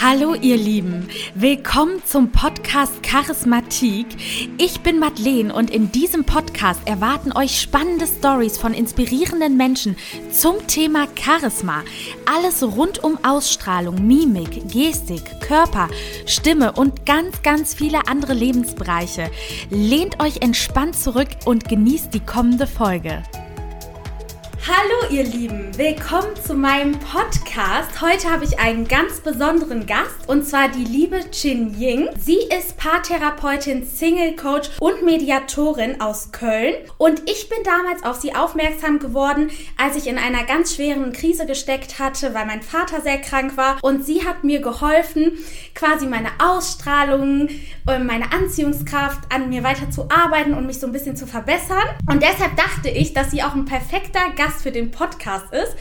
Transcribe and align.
Hallo 0.00 0.34
ihr 0.34 0.56
Lieben, 0.56 1.08
willkommen 1.34 2.00
zum 2.04 2.30
Podcast 2.30 3.02
Charismatik. 3.02 4.06
Ich 4.56 4.80
bin 4.82 5.00
Madeleine 5.00 5.52
und 5.52 5.70
in 5.70 5.90
diesem 5.90 6.22
Podcast 6.22 6.80
erwarten 6.86 7.32
euch 7.32 7.60
spannende 7.60 8.06
Stories 8.06 8.58
von 8.58 8.74
inspirierenden 8.74 9.56
Menschen 9.56 9.96
zum 10.30 10.64
Thema 10.68 11.08
Charisma. 11.16 11.82
Alles 12.32 12.62
rund 12.62 13.02
um 13.02 13.18
Ausstrahlung, 13.24 14.06
Mimik, 14.06 14.68
Gestik, 14.70 15.40
Körper, 15.40 15.88
Stimme 16.26 16.74
und 16.74 17.04
ganz, 17.04 17.42
ganz 17.42 17.74
viele 17.74 18.06
andere 18.06 18.34
Lebensbereiche. 18.34 19.32
Lehnt 19.68 20.22
euch 20.22 20.42
entspannt 20.42 20.94
zurück 20.94 21.30
und 21.44 21.68
genießt 21.68 22.14
die 22.14 22.24
kommende 22.24 22.68
Folge. 22.68 23.24
Hallo 24.70 25.10
ihr 25.10 25.24
Lieben, 25.24 25.74
willkommen 25.78 26.36
zu 26.44 26.52
meinem 26.52 26.92
Podcast. 26.98 28.02
Heute 28.02 28.30
habe 28.30 28.44
ich 28.44 28.58
einen 28.58 28.86
ganz 28.86 29.20
besonderen 29.20 29.86
Gast 29.86 30.28
und 30.28 30.44
zwar 30.44 30.68
die 30.68 30.84
liebe 30.84 31.30
Chin 31.30 31.74
Ying. 31.80 32.10
Sie 32.18 32.36
ist 32.36 32.76
Paartherapeutin, 32.76 33.86
Single 33.86 34.36
Coach 34.36 34.68
und 34.78 35.02
Mediatorin 35.06 36.02
aus 36.02 36.32
Köln 36.32 36.74
und 36.98 37.22
ich 37.30 37.48
bin 37.48 37.60
damals 37.64 38.02
auf 38.02 38.20
sie 38.20 38.34
aufmerksam 38.34 38.98
geworden, 38.98 39.50
als 39.78 39.96
ich 39.96 40.06
in 40.06 40.18
einer 40.18 40.44
ganz 40.44 40.74
schweren 40.74 41.14
Krise 41.14 41.46
gesteckt 41.46 41.98
hatte, 41.98 42.34
weil 42.34 42.44
mein 42.44 42.60
Vater 42.60 43.00
sehr 43.00 43.22
krank 43.22 43.56
war 43.56 43.78
und 43.80 44.04
sie 44.04 44.26
hat 44.26 44.44
mir 44.44 44.60
geholfen, 44.60 45.32
quasi 45.74 46.06
meine 46.06 46.28
Ausstrahlung, 46.38 47.48
und 47.88 48.06
meine 48.06 48.32
Anziehungskraft 48.32 49.32
an 49.32 49.48
mir 49.48 49.62
weiter 49.62 49.90
zu 49.90 50.10
arbeiten 50.10 50.54
und 50.54 50.66
mich 50.66 50.78
so 50.78 50.86
ein 50.86 50.92
bisschen 50.92 51.16
zu 51.16 51.26
verbessern. 51.26 51.82
Und 52.10 52.22
deshalb 52.22 52.56
dachte 52.56 52.88
ich, 52.90 53.14
dass 53.14 53.30
sie 53.30 53.42
auch 53.42 53.54
ein 53.54 53.64
perfekter 53.64 54.20
Gast 54.36 54.57
Gast 54.58 54.62
für 54.62 54.72
den 54.72 54.90
Podcast 54.90 55.46
ist. 55.52 55.76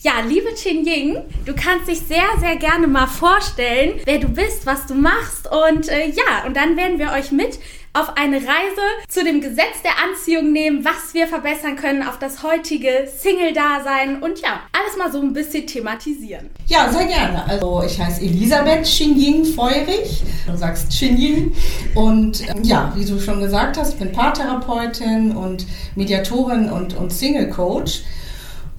Ja, 0.00 0.12
liebe 0.26 0.54
Chin 0.54 0.84
Ying, 0.86 1.18
du 1.44 1.54
kannst 1.54 1.88
dich 1.88 2.00
sehr, 2.00 2.24
sehr 2.40 2.56
gerne 2.56 2.86
mal 2.86 3.06
vorstellen, 3.06 4.00
wer 4.04 4.18
du 4.18 4.28
bist, 4.28 4.66
was 4.66 4.86
du 4.86 4.94
machst 4.94 5.48
und 5.50 5.88
äh, 5.88 6.08
ja, 6.08 6.46
und 6.46 6.56
dann 6.56 6.76
werden 6.76 6.98
wir 6.98 7.12
euch 7.12 7.30
mit 7.30 7.58
auf 7.94 8.16
eine 8.16 8.36
Reise 8.36 8.80
zu 9.08 9.22
dem 9.22 9.42
Gesetz 9.42 9.82
der 9.84 9.92
Anziehung 10.02 10.50
nehmen, 10.50 10.82
was 10.82 11.12
wir 11.12 11.26
verbessern 11.26 11.76
können 11.76 12.02
auf 12.02 12.18
das 12.18 12.42
heutige 12.42 13.06
Single-Dasein 13.18 14.22
und 14.22 14.40
ja, 14.40 14.60
alles 14.72 14.96
mal 14.96 15.12
so 15.12 15.20
ein 15.20 15.34
bisschen 15.34 15.66
thematisieren. 15.66 16.48
Ja, 16.68 16.90
sehr 16.90 17.04
gerne. 17.04 17.44
Also 17.46 17.82
ich 17.84 18.00
heiße 18.00 18.22
Elisabeth 18.22 18.84
Xinjing 18.84 19.44
Feurig. 19.44 20.22
Du 20.46 20.56
sagst 20.56 20.88
Xinjing. 20.88 21.52
Und 21.94 22.48
ähm, 22.48 22.62
ja, 22.62 22.92
wie 22.96 23.04
du 23.04 23.20
schon 23.20 23.40
gesagt 23.40 23.76
hast, 23.76 23.92
ich 23.92 23.98
bin 23.98 24.10
Paartherapeutin 24.10 25.36
und 25.36 25.66
Mediatorin 25.94 26.70
und, 26.70 26.96
und 26.96 27.12
Single-Coach. 27.12 28.04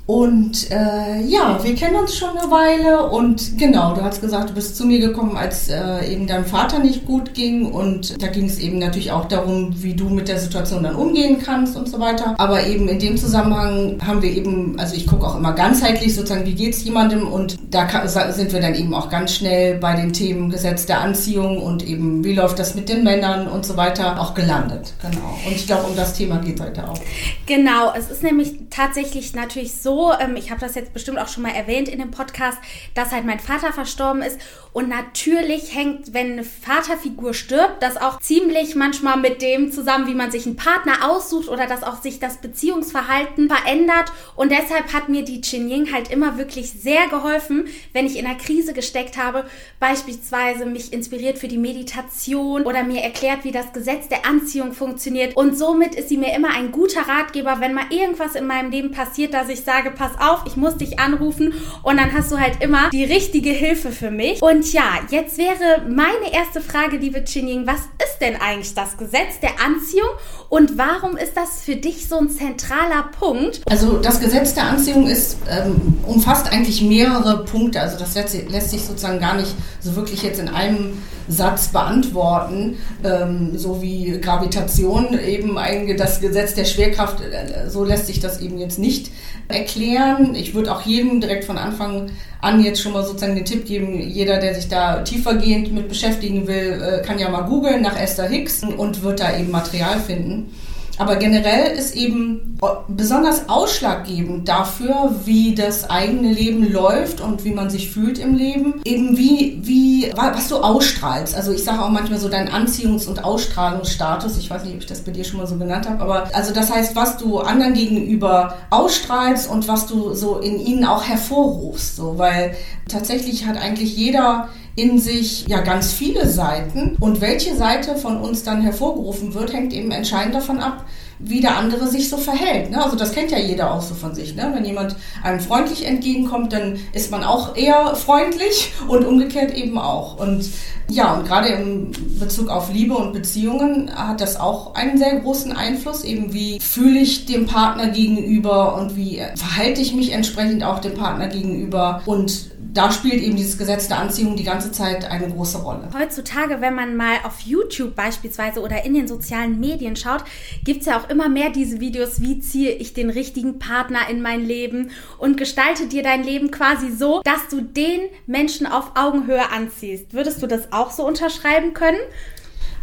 Und 0.05 0.69
äh, 0.69 1.21
ja, 1.21 1.63
wir 1.63 1.75
kennen 1.75 1.95
uns 1.95 2.17
schon 2.17 2.37
eine 2.37 2.51
Weile 2.51 3.09
und 3.09 3.57
genau, 3.57 3.93
du 3.93 4.01
hast 4.01 4.19
gesagt, 4.19 4.49
du 4.49 4.53
bist 4.53 4.75
zu 4.75 4.85
mir 4.85 4.99
gekommen, 4.99 5.37
als 5.37 5.69
äh, 5.69 6.11
eben 6.11 6.27
deinem 6.27 6.43
Vater 6.43 6.79
nicht 6.79 7.05
gut 7.05 7.33
ging 7.33 7.71
und 7.71 8.21
da 8.21 8.27
ging 8.27 8.45
es 8.45 8.59
eben 8.59 8.79
natürlich 8.79 9.13
auch 9.13 9.25
darum, 9.25 9.73
wie 9.81 9.93
du 9.93 10.09
mit 10.09 10.27
der 10.27 10.39
Situation 10.39 10.83
dann 10.83 10.95
umgehen 10.95 11.37
kannst 11.41 11.77
und 11.77 11.87
so 11.87 12.01
weiter. 12.01 12.35
Aber 12.37 12.67
eben 12.67 12.89
in 12.89 12.99
dem 12.99 13.15
Zusammenhang 13.15 13.97
haben 14.05 14.21
wir 14.21 14.29
eben, 14.29 14.77
also 14.77 14.93
ich 14.93 15.07
gucke 15.07 15.25
auch 15.25 15.37
immer 15.37 15.53
ganzheitlich 15.53 16.13
sozusagen, 16.13 16.45
wie 16.45 16.55
geht's 16.55 16.83
jemandem 16.83 17.25
und 17.25 17.57
da 17.71 17.87
sind 18.31 18.51
wir 18.51 18.59
dann 18.59 18.75
eben 18.75 18.93
auch 18.93 19.09
ganz 19.09 19.33
schnell 19.33 19.77
bei 19.79 19.95
den 19.95 20.11
Themen 20.11 20.49
Gesetz 20.49 20.85
der 20.85 20.99
Anziehung 20.99 21.63
und 21.63 21.87
eben 21.87 22.25
wie 22.25 22.33
läuft 22.33 22.59
das 22.59 22.75
mit 22.75 22.89
den 22.89 23.05
Männern 23.05 23.47
und 23.47 23.65
so 23.65 23.77
weiter 23.77 24.19
auch 24.19 24.33
gelandet. 24.33 24.93
Genau. 25.01 25.37
Und 25.45 25.55
ich 25.55 25.65
glaube, 25.65 25.87
um 25.87 25.95
das 25.95 26.13
Thema 26.13 26.39
geht 26.39 26.59
heute 26.59 26.89
auch. 26.89 26.99
Genau, 27.45 27.93
es 27.97 28.11
ist 28.11 28.21
nämlich 28.21 28.53
tatsächlich 28.69 29.33
natürlich 29.33 29.77
so, 29.77 29.92
ähm, 30.19 30.35
ich 30.35 30.51
habe 30.51 30.61
das 30.61 30.75
jetzt 30.75 30.93
bestimmt 30.93 31.19
auch 31.19 31.27
schon 31.27 31.43
mal 31.43 31.53
erwähnt 31.53 31.89
in 31.89 31.99
dem 31.99 32.11
Podcast, 32.11 32.57
dass 32.93 33.11
halt 33.11 33.25
mein 33.25 33.39
Vater 33.39 33.73
verstorben 33.73 34.21
ist. 34.21 34.39
Und 34.73 34.89
natürlich 34.89 35.75
hängt, 35.75 36.13
wenn 36.13 36.33
eine 36.33 36.43
Vaterfigur 36.43 37.35
stirbt, 37.35 37.83
das 37.83 37.97
auch 37.97 38.19
ziemlich 38.19 38.75
manchmal 38.75 39.17
mit 39.17 39.41
dem 39.41 39.71
zusammen, 39.71 40.07
wie 40.07 40.15
man 40.15 40.31
sich 40.31 40.47
einen 40.47 40.55
Partner 40.55 41.09
aussucht 41.09 41.47
oder 41.47 41.67
dass 41.67 41.83
auch 41.83 42.01
sich 42.01 42.19
das 42.19 42.37
Beziehungsverhalten 42.37 43.49
verändert. 43.49 44.11
Und 44.35 44.51
deshalb 44.51 44.91
hat 44.91 45.09
mir 45.09 45.23
die 45.23 45.41
Chin 45.41 45.69
Ying 45.69 45.93
halt 45.93 46.09
immer 46.09 46.39
wirklich 46.39 46.71
sehr 46.71 47.07
geholfen, 47.07 47.67
wenn 47.93 48.07
ich 48.07 48.17
in 48.17 48.25
einer 48.25 48.37
Krise 48.37 48.73
gesteckt 48.73 49.15
habe, 49.15 49.45
beispielsweise 49.79 50.65
mich 50.65 50.91
inspiriert 50.91 51.37
für 51.37 51.47
die 51.47 51.59
Meditation 51.59 52.63
oder 52.63 52.83
mir 52.83 53.01
erklärt, 53.01 53.43
wie 53.43 53.51
das 53.51 53.73
Gesetz 53.73 54.07
der 54.07 54.25
Anziehung 54.25 54.73
funktioniert. 54.73 55.37
Und 55.37 55.55
somit 55.55 55.93
ist 55.93 56.09
sie 56.09 56.17
mir 56.17 56.33
immer 56.33 56.49
ein 56.49 56.71
guter 56.71 57.07
Ratgeber, 57.07 57.59
wenn 57.59 57.75
mal 57.75 57.85
irgendwas 57.91 58.33
in 58.33 58.47
meinem 58.47 58.71
Leben 58.71 58.91
passiert, 58.91 59.35
dass 59.35 59.49
ich 59.49 59.61
sage, 59.61 59.82
sage, 59.83 59.95
pass 59.95 60.11
auf, 60.19 60.43
ich 60.45 60.55
muss 60.55 60.77
dich 60.77 60.99
anrufen 60.99 61.53
und 61.83 61.97
dann 61.97 62.13
hast 62.13 62.31
du 62.31 62.39
halt 62.39 62.63
immer 62.63 62.89
die 62.91 63.03
richtige 63.03 63.49
Hilfe 63.49 63.91
für 63.91 64.11
mich. 64.11 64.41
Und 64.41 64.71
ja, 64.73 64.99
jetzt 65.09 65.37
wäre 65.37 65.83
meine 65.87 66.33
erste 66.33 66.61
Frage, 66.61 66.97
liebe 66.97 67.23
Chinying, 67.23 67.67
was 67.67 67.89
ist 68.13 68.21
denn 68.21 68.35
eigentlich 68.39 68.73
das 68.75 68.97
Gesetz 68.97 69.39
der 69.41 69.59
Anziehung 69.63 70.09
und 70.49 70.77
warum 70.77 71.17
ist 71.17 71.35
das 71.35 71.63
für 71.63 71.75
dich 71.75 72.07
so 72.07 72.17
ein 72.17 72.29
zentraler 72.29 73.09
Punkt? 73.17 73.61
Also 73.69 73.97
das 73.97 74.19
Gesetz 74.19 74.53
der 74.53 74.65
Anziehung 74.65 75.07
ist, 75.07 75.37
ähm, 75.49 75.97
umfasst 76.05 76.51
eigentlich 76.51 76.81
mehrere 76.81 77.43
Punkte. 77.45 77.81
Also 77.81 77.97
das 77.97 78.15
lässt, 78.15 78.49
lässt 78.49 78.69
sich 78.69 78.83
sozusagen 78.83 79.19
gar 79.19 79.35
nicht 79.35 79.55
so 79.79 79.95
wirklich 79.95 80.21
jetzt 80.23 80.39
in 80.39 80.49
einem 80.49 81.01
Satz 81.27 81.69
beantworten, 81.69 82.77
ähm, 83.03 83.57
so 83.57 83.81
wie 83.81 84.19
Gravitation 84.19 85.17
eben 85.19 85.57
ein, 85.57 85.95
das 85.97 86.21
Gesetz 86.21 86.53
der 86.53 86.65
Schwerkraft, 86.65 87.21
äh, 87.21 87.69
so 87.69 87.83
lässt 87.83 88.07
sich 88.07 88.19
das 88.19 88.41
eben 88.41 88.57
jetzt 88.57 88.77
nicht 88.77 89.11
erklären. 89.47 90.35
Ich 90.35 90.53
würde 90.53 90.73
auch 90.73 90.81
jedem 90.81 91.21
direkt 91.21 91.45
von 91.45 91.57
Anfang 91.57 92.11
an 92.43 92.61
jetzt 92.61 92.81
schon 92.81 92.91
mal 92.91 93.05
sozusagen 93.05 93.35
den 93.35 93.45
Tipp 93.45 93.65
geben, 93.65 94.01
jeder, 94.01 94.37
der 94.37 94.53
sich 94.53 94.67
da 94.67 95.01
tiefergehend 95.01 95.71
mit 95.73 95.87
beschäftigen 95.87 96.45
will, 96.45 96.81
äh, 96.81 97.01
kann 97.01 97.17
ja 97.17 97.29
mal 97.29 97.43
googeln 97.43 97.81
nach 97.81 97.97
Esther 97.97 98.27
Hicks 98.27 98.63
und 98.63 99.01
wird 99.01 99.21
da 99.21 99.37
eben 99.37 99.49
Material 99.49 99.97
finden. 99.97 100.53
Aber 100.97 101.15
generell 101.15 101.75
ist 101.75 101.95
eben 101.95 102.57
besonders 102.87 103.49
ausschlaggebend 103.49 104.47
dafür, 104.47 105.15
wie 105.25 105.55
das 105.55 105.89
eigene 105.89 106.31
Leben 106.31 106.71
läuft 106.71 107.19
und 107.19 107.43
wie 107.43 107.51
man 107.51 107.69
sich 107.69 107.91
fühlt 107.91 108.19
im 108.19 108.35
Leben, 108.35 108.81
eben 108.85 109.17
wie, 109.17 109.59
wie, 109.61 110.11
was 110.15 110.49
du 110.49 110.57
ausstrahlst. 110.57 111.35
Also 111.35 111.51
ich 111.51 111.63
sage 111.63 111.81
auch 111.81 111.89
manchmal 111.89 112.19
so 112.19 112.29
dein 112.29 112.49
Anziehungs- 112.49 113.07
und 113.07 113.23
Ausstrahlungsstatus. 113.23 114.37
Ich 114.37 114.49
weiß 114.49 114.63
nicht, 114.63 114.75
ob 114.75 114.81
ich 114.81 114.85
das 114.85 115.01
bei 115.01 115.11
dir 115.11 115.23
schon 115.23 115.39
mal 115.39 115.47
so 115.47 115.57
genannt 115.57 115.89
habe, 115.89 116.01
aber 116.01 116.29
also 116.33 116.53
das 116.53 116.71
heißt, 116.71 116.95
was 116.95 117.17
du 117.17 117.39
anderen 117.39 117.73
gegenüber 117.73 118.55
ausstrahlst 118.69 119.49
und 119.49 119.67
was 119.67 119.87
du 119.87 120.13
so 120.13 120.37
in 120.39 120.59
ihnen 120.59 120.85
auch 120.85 121.03
hervorrufst. 121.03 121.95
So, 121.95 122.17
weil 122.17 122.55
tatsächlich 122.87 123.45
hat 123.45 123.57
eigentlich 123.57 123.95
jeder 123.97 124.49
in 124.75 124.99
sich 124.99 125.47
ja 125.47 125.61
ganz 125.61 125.93
viele 125.93 126.27
Seiten. 126.27 126.95
Und 126.99 127.21
welche 127.21 127.55
Seite 127.55 127.95
von 127.95 128.17
uns 128.17 128.43
dann 128.43 128.61
hervorgerufen 128.61 129.33
wird, 129.33 129.53
hängt 129.53 129.73
eben 129.73 129.91
entscheidend 129.91 130.35
davon 130.35 130.59
ab, 130.59 130.85
wie 131.19 131.41
der 131.41 131.57
andere 131.57 131.87
sich 131.87 132.09
so 132.09 132.17
verhält. 132.17 132.71
Ne? 132.71 132.83
Also 132.83 132.97
das 132.97 133.13
kennt 133.13 133.31
ja 133.31 133.37
jeder 133.37 133.71
auch 133.71 133.81
so 133.81 133.93
von 133.93 134.15
sich. 134.15 134.35
Ne? 134.35 134.51
Wenn 134.53 134.65
jemand 134.65 134.95
einem 135.21 135.39
freundlich 135.39 135.85
entgegenkommt, 135.85 136.53
dann 136.53 136.79
ist 136.91 137.11
man 137.11 137.23
auch 137.23 137.55
eher 137.55 137.95
freundlich 137.95 138.73
und 138.87 139.05
umgekehrt 139.05 139.55
eben 139.55 139.77
auch. 139.77 140.19
Und 140.19 140.49
ja, 140.89 141.13
und 141.13 141.25
gerade 141.25 141.49
im 141.49 141.91
Bezug 142.19 142.49
auf 142.49 142.73
Liebe 142.73 142.95
und 142.95 143.13
Beziehungen 143.13 143.91
hat 143.95 144.21
das 144.21 144.39
auch 144.39 144.75
einen 144.75 144.97
sehr 144.97 145.19
großen 145.19 145.55
Einfluss. 145.55 146.03
Eben 146.03 146.33
wie 146.33 146.59
fühle 146.59 146.99
ich 146.99 147.25
dem 147.25 147.45
Partner 147.45 147.87
gegenüber 147.87 148.75
und 148.75 148.97
wie 148.97 149.21
verhalte 149.35 149.81
ich 149.81 149.93
mich 149.93 150.11
entsprechend 150.11 150.63
auch 150.63 150.79
dem 150.79 150.95
Partner 150.95 151.27
gegenüber. 151.27 152.01
Und 152.05 152.52
da 152.73 152.91
spielt 152.91 153.21
eben 153.21 153.35
dieses 153.35 153.57
Gesetz 153.57 153.87
der 153.87 153.99
Anziehung 153.99 154.35
die 154.35 154.43
ganze 154.43 154.71
Zeit 154.71 155.05
eine 155.05 155.29
große 155.29 155.59
Rolle. 155.59 155.89
Heutzutage, 155.97 156.59
wenn 156.59 156.73
man 156.73 156.95
mal 156.95 157.17
auf 157.23 157.41
YouTube 157.41 157.95
beispielsweise 157.95 158.61
oder 158.61 158.83
in 158.83 158.93
den 158.93 159.07
sozialen 159.07 159.59
Medien 159.59 159.95
schaut, 159.95 160.23
gibt 160.63 160.81
es 160.81 160.87
ja 160.87 160.99
auch 160.99 161.09
immer 161.09 161.29
mehr 161.29 161.51
diese 161.51 161.79
Videos, 161.79 162.21
wie 162.21 162.39
ziehe 162.39 162.71
ich 162.71 162.93
den 162.93 163.09
richtigen 163.09 163.59
Partner 163.59 164.09
in 164.09 164.21
mein 164.21 164.45
Leben 164.45 164.91
und 165.19 165.37
gestalte 165.37 165.87
dir 165.87 166.01
dein 166.01 166.23
Leben 166.23 166.49
quasi 166.49 166.91
so, 166.91 167.21
dass 167.23 167.47
du 167.49 167.61
den 167.61 168.01
Menschen 168.25 168.65
auf 168.65 168.91
Augenhöhe 168.95 169.51
anziehst. 169.51 170.13
Würdest 170.13 170.41
du 170.41 170.47
das 170.47 170.71
auch 170.71 170.91
so 170.91 171.05
unterschreiben 171.05 171.73
können? 171.73 171.99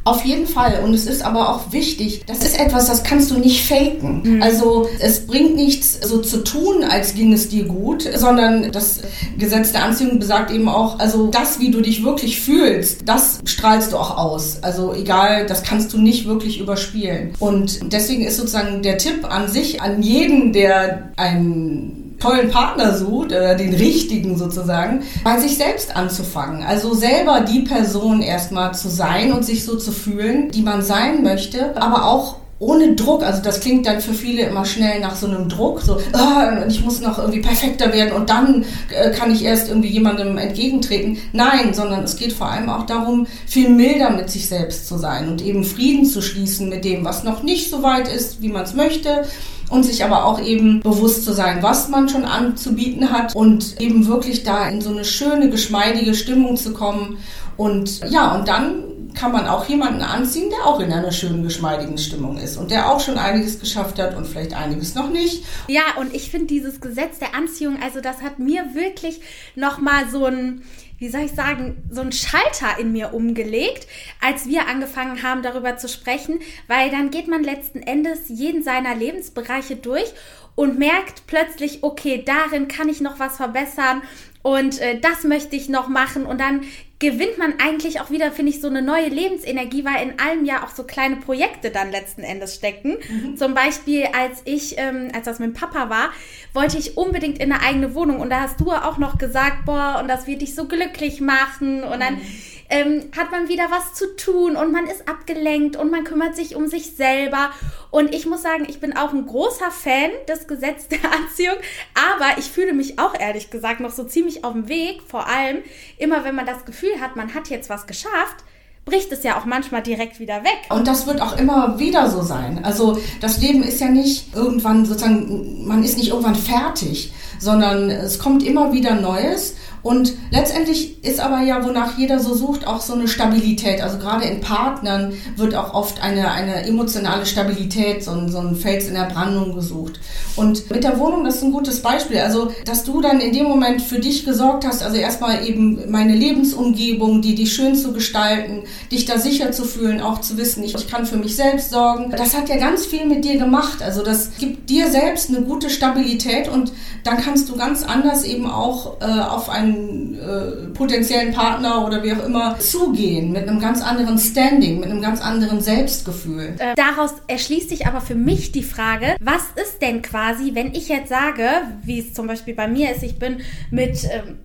Auf 0.04 0.24
jeden 0.24 0.46
Fall. 0.46 0.80
Und 0.82 0.94
es 0.94 1.06
ist 1.06 1.22
aber 1.22 1.50
auch 1.50 1.72
wichtig, 1.72 2.24
das 2.26 2.38
ist 2.38 2.58
etwas, 2.58 2.86
das 2.86 3.02
kannst 3.02 3.30
du 3.30 3.38
nicht 3.38 3.66
faken. 3.66 4.22
Mhm. 4.24 4.42
Also 4.42 4.88
es 4.98 5.26
bringt 5.26 5.56
nichts 5.56 5.98
so 6.02 6.18
zu 6.18 6.38
tun, 6.38 6.84
als 6.84 7.14
ging 7.14 7.32
es 7.32 7.48
dir 7.48 7.64
gut, 7.64 8.08
sondern 8.16 8.72
das 8.72 9.02
Gesetz 9.38 9.72
der 9.72 9.84
Anziehung 9.84 10.18
besagt 10.18 10.50
eben 10.50 10.68
auch, 10.68 10.98
also 10.98 11.26
das, 11.26 11.60
wie 11.60 11.70
du 11.70 11.82
dich 11.82 12.02
wirklich 12.02 12.40
fühlst, 12.40 13.02
das 13.04 13.40
strahlst 13.44 13.92
du 13.92 13.98
auch 13.98 14.16
aus. 14.16 14.62
Also 14.62 14.94
egal, 14.94 15.46
das 15.46 15.62
kannst 15.62 15.92
du 15.92 15.98
nicht 15.98 16.26
wirklich 16.26 16.60
überspielen. 16.60 17.34
Und 17.38 17.92
deswegen 17.92 18.24
ist 18.24 18.38
sozusagen 18.38 18.82
der 18.82 18.96
Tipp 18.96 19.30
an 19.30 19.48
sich, 19.48 19.82
an 19.82 20.02
jeden, 20.02 20.52
der 20.52 21.12
einen 21.16 21.99
tollen 22.20 22.50
Partner 22.50 22.96
sucht, 22.96 23.28
oder 23.28 23.54
den 23.54 23.74
richtigen 23.74 24.36
sozusagen, 24.36 25.02
bei 25.24 25.38
sich 25.40 25.56
selbst 25.56 25.96
anzufangen. 25.96 26.62
Also 26.62 26.94
selber 26.94 27.40
die 27.40 27.60
Person 27.60 28.22
erstmal 28.22 28.74
zu 28.74 28.88
sein 28.88 29.32
und 29.32 29.44
sich 29.44 29.64
so 29.64 29.76
zu 29.76 29.92
fühlen, 29.92 30.50
die 30.50 30.62
man 30.62 30.82
sein 30.82 31.22
möchte, 31.22 31.80
aber 31.80 32.04
auch 32.04 32.36
ohne 32.60 32.94
Druck, 32.94 33.22
also 33.22 33.42
das 33.42 33.60
klingt 33.60 33.86
dann 33.86 34.02
für 34.02 34.12
viele 34.12 34.42
immer 34.42 34.66
schnell 34.66 35.00
nach 35.00 35.16
so 35.16 35.26
einem 35.26 35.48
Druck, 35.48 35.80
so, 35.80 35.98
ah, 36.12 36.62
ich 36.68 36.84
muss 36.84 37.00
noch 37.00 37.18
irgendwie 37.18 37.40
perfekter 37.40 37.90
werden 37.94 38.12
und 38.12 38.28
dann 38.28 38.66
äh, 38.90 39.10
kann 39.12 39.32
ich 39.32 39.42
erst 39.42 39.70
irgendwie 39.70 39.88
jemandem 39.88 40.36
entgegentreten. 40.36 41.16
Nein, 41.32 41.72
sondern 41.72 42.04
es 42.04 42.16
geht 42.16 42.34
vor 42.34 42.50
allem 42.50 42.68
auch 42.68 42.84
darum, 42.84 43.26
viel 43.46 43.70
milder 43.70 44.10
mit 44.10 44.28
sich 44.28 44.46
selbst 44.46 44.86
zu 44.86 44.98
sein 44.98 45.30
und 45.30 45.42
eben 45.42 45.64
Frieden 45.64 46.04
zu 46.04 46.20
schließen 46.20 46.68
mit 46.68 46.84
dem, 46.84 47.02
was 47.02 47.24
noch 47.24 47.42
nicht 47.42 47.70
so 47.70 47.82
weit 47.82 48.08
ist, 48.08 48.42
wie 48.42 48.50
man 48.50 48.64
es 48.64 48.74
möchte 48.74 49.24
und 49.70 49.84
sich 49.84 50.04
aber 50.04 50.26
auch 50.26 50.40
eben 50.40 50.80
bewusst 50.80 51.24
zu 51.24 51.32
sein, 51.32 51.62
was 51.62 51.88
man 51.88 52.08
schon 52.08 52.24
anzubieten 52.24 53.10
hat 53.10 53.34
und 53.34 53.80
eben 53.80 54.06
wirklich 54.06 54.42
da 54.42 54.68
in 54.68 54.80
so 54.80 54.90
eine 54.90 55.04
schöne, 55.04 55.48
geschmeidige 55.48 56.14
Stimmung 56.14 56.56
zu 56.56 56.72
kommen. 56.72 57.18
Und 57.56 58.00
ja, 58.10 58.34
und 58.34 58.48
dann 58.48 58.84
kann 59.14 59.32
man 59.32 59.46
auch 59.46 59.68
jemanden 59.68 60.02
anziehen, 60.02 60.50
der 60.50 60.66
auch 60.66 60.80
in 60.80 60.92
einer 60.92 61.12
schönen, 61.12 61.42
geschmeidigen 61.42 61.98
Stimmung 61.98 62.38
ist 62.38 62.56
und 62.56 62.70
der 62.70 62.90
auch 62.90 63.00
schon 63.00 63.18
einiges 63.18 63.60
geschafft 63.60 63.98
hat 63.98 64.16
und 64.16 64.26
vielleicht 64.26 64.54
einiges 64.54 64.94
noch 64.94 65.10
nicht. 65.10 65.44
Ja, 65.68 65.82
und 65.98 66.14
ich 66.14 66.30
finde 66.30 66.46
dieses 66.46 66.80
Gesetz 66.80 67.18
der 67.18 67.34
Anziehung, 67.34 67.78
also 67.82 68.00
das 68.00 68.22
hat 68.22 68.38
mir 68.38 68.74
wirklich 68.74 69.20
nochmal 69.56 70.08
so 70.10 70.26
ein 70.26 70.62
wie 71.00 71.08
soll 71.08 71.22
ich 71.22 71.32
sagen, 71.32 71.82
so 71.90 72.02
ein 72.02 72.12
Schalter 72.12 72.78
in 72.78 72.92
mir 72.92 73.14
umgelegt, 73.14 73.88
als 74.20 74.46
wir 74.46 74.68
angefangen 74.68 75.22
haben, 75.22 75.42
darüber 75.42 75.78
zu 75.78 75.88
sprechen, 75.88 76.40
weil 76.68 76.90
dann 76.90 77.10
geht 77.10 77.26
man 77.26 77.42
letzten 77.42 77.80
Endes 77.80 78.28
jeden 78.28 78.62
seiner 78.62 78.94
Lebensbereiche 78.94 79.76
durch 79.76 80.12
und 80.56 80.78
merkt 80.78 81.26
plötzlich, 81.26 81.82
okay, 81.82 82.22
darin 82.24 82.68
kann 82.68 82.90
ich 82.90 83.00
noch 83.00 83.18
was 83.18 83.38
verbessern 83.38 84.02
und 84.42 84.80
äh, 84.80 84.98
das 84.98 85.24
möchte 85.24 85.56
ich 85.56 85.68
noch 85.68 85.88
machen 85.88 86.24
und 86.26 86.40
dann 86.40 86.62
gewinnt 86.98 87.38
man 87.38 87.54
eigentlich 87.58 88.00
auch 88.00 88.10
wieder, 88.10 88.30
finde 88.30 88.52
ich, 88.52 88.60
so 88.60 88.68
eine 88.68 88.82
neue 88.82 89.08
Lebensenergie, 89.08 89.86
weil 89.86 90.06
in 90.06 90.18
allem 90.18 90.44
ja 90.44 90.62
auch 90.64 90.68
so 90.68 90.84
kleine 90.84 91.16
Projekte 91.16 91.70
dann 91.70 91.90
letzten 91.90 92.22
Endes 92.22 92.54
stecken. 92.54 92.98
Mhm. 93.08 93.36
Zum 93.38 93.54
Beispiel, 93.54 94.04
als 94.12 94.42
ich, 94.44 94.74
ähm, 94.76 95.08
als 95.14 95.24
das 95.24 95.38
mit 95.38 95.48
dem 95.48 95.54
Papa 95.54 95.88
war, 95.88 96.10
wollte 96.52 96.76
ich 96.76 96.98
unbedingt 96.98 97.38
in 97.38 97.52
eine 97.52 97.62
eigene 97.62 97.94
Wohnung 97.94 98.20
und 98.20 98.28
da 98.28 98.40
hast 98.40 98.60
du 98.60 98.70
auch 98.70 98.98
noch 98.98 99.16
gesagt, 99.16 99.64
boah, 99.64 99.98
und 100.00 100.08
das 100.08 100.26
wird 100.26 100.42
dich 100.42 100.54
so 100.54 100.66
glücklich 100.66 101.22
machen 101.22 101.82
und 101.82 102.00
dann 102.00 102.16
mhm 102.16 102.26
ähm, 102.70 103.10
hat 103.16 103.30
man 103.30 103.48
wieder 103.48 103.64
was 103.70 103.94
zu 103.94 104.16
tun 104.16 104.56
und 104.56 104.72
man 104.72 104.86
ist 104.86 105.08
abgelenkt 105.08 105.76
und 105.76 105.90
man 105.90 106.04
kümmert 106.04 106.36
sich 106.36 106.56
um 106.56 106.68
sich 106.68 106.94
selber. 106.96 107.50
Und 107.90 108.14
ich 108.14 108.26
muss 108.26 108.42
sagen, 108.42 108.66
ich 108.68 108.80
bin 108.80 108.96
auch 108.96 109.12
ein 109.12 109.26
großer 109.26 109.70
Fan 109.70 110.10
des 110.28 110.46
Gesetzes 110.46 110.88
der 110.88 111.12
Anziehung, 111.12 111.56
aber 111.94 112.38
ich 112.38 112.46
fühle 112.46 112.72
mich 112.72 112.98
auch 112.98 113.18
ehrlich 113.18 113.50
gesagt 113.50 113.80
noch 113.80 113.90
so 113.90 114.04
ziemlich 114.04 114.44
auf 114.44 114.52
dem 114.52 114.68
Weg. 114.68 115.02
Vor 115.06 115.26
allem 115.26 115.58
immer, 115.98 116.24
wenn 116.24 116.34
man 116.34 116.46
das 116.46 116.64
Gefühl 116.64 117.00
hat, 117.00 117.16
man 117.16 117.34
hat 117.34 117.48
jetzt 117.48 117.68
was 117.68 117.86
geschafft, 117.86 118.44
bricht 118.84 119.12
es 119.12 119.22
ja 119.22 119.38
auch 119.38 119.44
manchmal 119.44 119.82
direkt 119.82 120.20
wieder 120.20 120.42
weg. 120.42 120.58
Und 120.70 120.86
das 120.86 121.06
wird 121.06 121.20
auch 121.20 121.38
immer 121.38 121.78
wieder 121.78 122.10
so 122.10 122.22
sein. 122.22 122.64
Also 122.64 122.98
das 123.20 123.40
Leben 123.40 123.62
ist 123.62 123.80
ja 123.80 123.88
nicht 123.88 124.34
irgendwann 124.34 124.84
sozusagen, 124.84 125.66
man 125.66 125.84
ist 125.84 125.98
nicht 125.98 126.08
irgendwann 126.08 126.34
fertig, 126.34 127.12
sondern 127.38 127.90
es 127.90 128.18
kommt 128.18 128.42
immer 128.42 128.72
wieder 128.72 128.94
Neues. 128.94 129.54
Und 129.82 130.12
letztendlich 130.30 131.02
ist 131.04 131.20
aber 131.20 131.42
ja, 131.42 131.64
wonach 131.64 131.96
jeder 131.96 132.20
so 132.20 132.34
sucht, 132.34 132.66
auch 132.66 132.80
so 132.80 132.94
eine 132.94 133.08
Stabilität. 133.08 133.80
Also 133.80 133.98
gerade 133.98 134.24
in 134.24 134.40
Partnern 134.40 135.12
wird 135.36 135.54
auch 135.54 135.74
oft 135.74 136.02
eine, 136.02 136.30
eine 136.30 136.66
emotionale 136.66 137.24
Stabilität, 137.24 138.04
so 138.04 138.12
ein, 138.12 138.30
so 138.30 138.38
ein 138.38 138.56
Fels 138.56 138.88
in 138.88 138.94
der 138.94 139.04
Brandung 139.04 139.54
gesucht. 139.54 140.00
Und 140.36 140.70
mit 140.70 140.84
der 140.84 140.98
Wohnung, 140.98 141.24
das 141.24 141.36
ist 141.36 141.44
ein 141.44 141.52
gutes 141.52 141.80
Beispiel. 141.80 142.18
Also, 142.18 142.52
dass 142.64 142.84
du 142.84 143.00
dann 143.00 143.20
in 143.20 143.32
dem 143.32 143.46
Moment 143.46 143.82
für 143.82 143.98
dich 143.98 144.24
gesorgt 144.24 144.66
hast, 144.66 144.82
also 144.82 144.96
erstmal 144.96 145.46
eben 145.46 145.90
meine 145.90 146.14
Lebensumgebung, 146.14 147.22
die 147.22 147.34
dich 147.34 147.52
schön 147.52 147.74
zu 147.74 147.92
gestalten, 147.92 148.64
dich 148.92 149.06
da 149.06 149.18
sicher 149.18 149.52
zu 149.52 149.64
fühlen, 149.64 150.00
auch 150.00 150.20
zu 150.20 150.36
wissen, 150.36 150.62
ich, 150.62 150.74
ich 150.74 150.88
kann 150.88 151.06
für 151.06 151.16
mich 151.16 151.36
selbst 151.36 151.70
sorgen. 151.70 152.12
Das 152.16 152.36
hat 152.36 152.48
ja 152.48 152.56
ganz 152.56 152.86
viel 152.86 153.06
mit 153.06 153.24
dir 153.24 153.38
gemacht. 153.38 153.82
Also, 153.82 154.02
das 154.02 154.32
gibt 154.38 154.68
dir 154.68 154.90
selbst 154.90 155.30
eine 155.30 155.42
gute 155.42 155.70
Stabilität 155.70 156.48
und 156.48 156.72
dann 157.04 157.16
kannst 157.18 157.48
du 157.48 157.56
ganz 157.56 157.82
anders 157.82 158.24
eben 158.24 158.50
auch 158.50 159.00
äh, 159.00 159.04
auf 159.04 159.48
einen 159.48 159.69
einen 159.74 160.18
äh, 160.18 160.74
potenziellen 160.74 161.32
Partner 161.32 161.86
oder 161.86 162.02
wie 162.02 162.12
auch 162.12 162.24
immer 162.24 162.58
zugehen, 162.58 163.32
mit 163.32 163.48
einem 163.48 163.60
ganz 163.60 163.82
anderen 163.82 164.18
Standing, 164.18 164.80
mit 164.80 164.90
einem 164.90 165.02
ganz 165.02 165.20
anderen 165.20 165.60
Selbstgefühl. 165.60 166.54
Äh, 166.58 166.74
daraus 166.76 167.14
erschließt 167.26 167.68
sich 167.68 167.86
aber 167.86 168.00
für 168.00 168.14
mich 168.14 168.52
die 168.52 168.62
Frage, 168.62 169.16
was 169.20 169.42
ist 169.62 169.80
denn 169.82 170.02
quasi, 170.02 170.54
wenn 170.54 170.74
ich 170.74 170.88
jetzt 170.88 171.08
sage, 171.08 171.48
wie 171.82 172.00
es 172.00 172.14
zum 172.14 172.26
Beispiel 172.26 172.54
bei 172.54 172.68
mir 172.68 172.92
ist, 172.92 173.02
ich 173.02 173.18
bin 173.18 173.38
mit 173.70 174.04
ähm, 174.04 174.38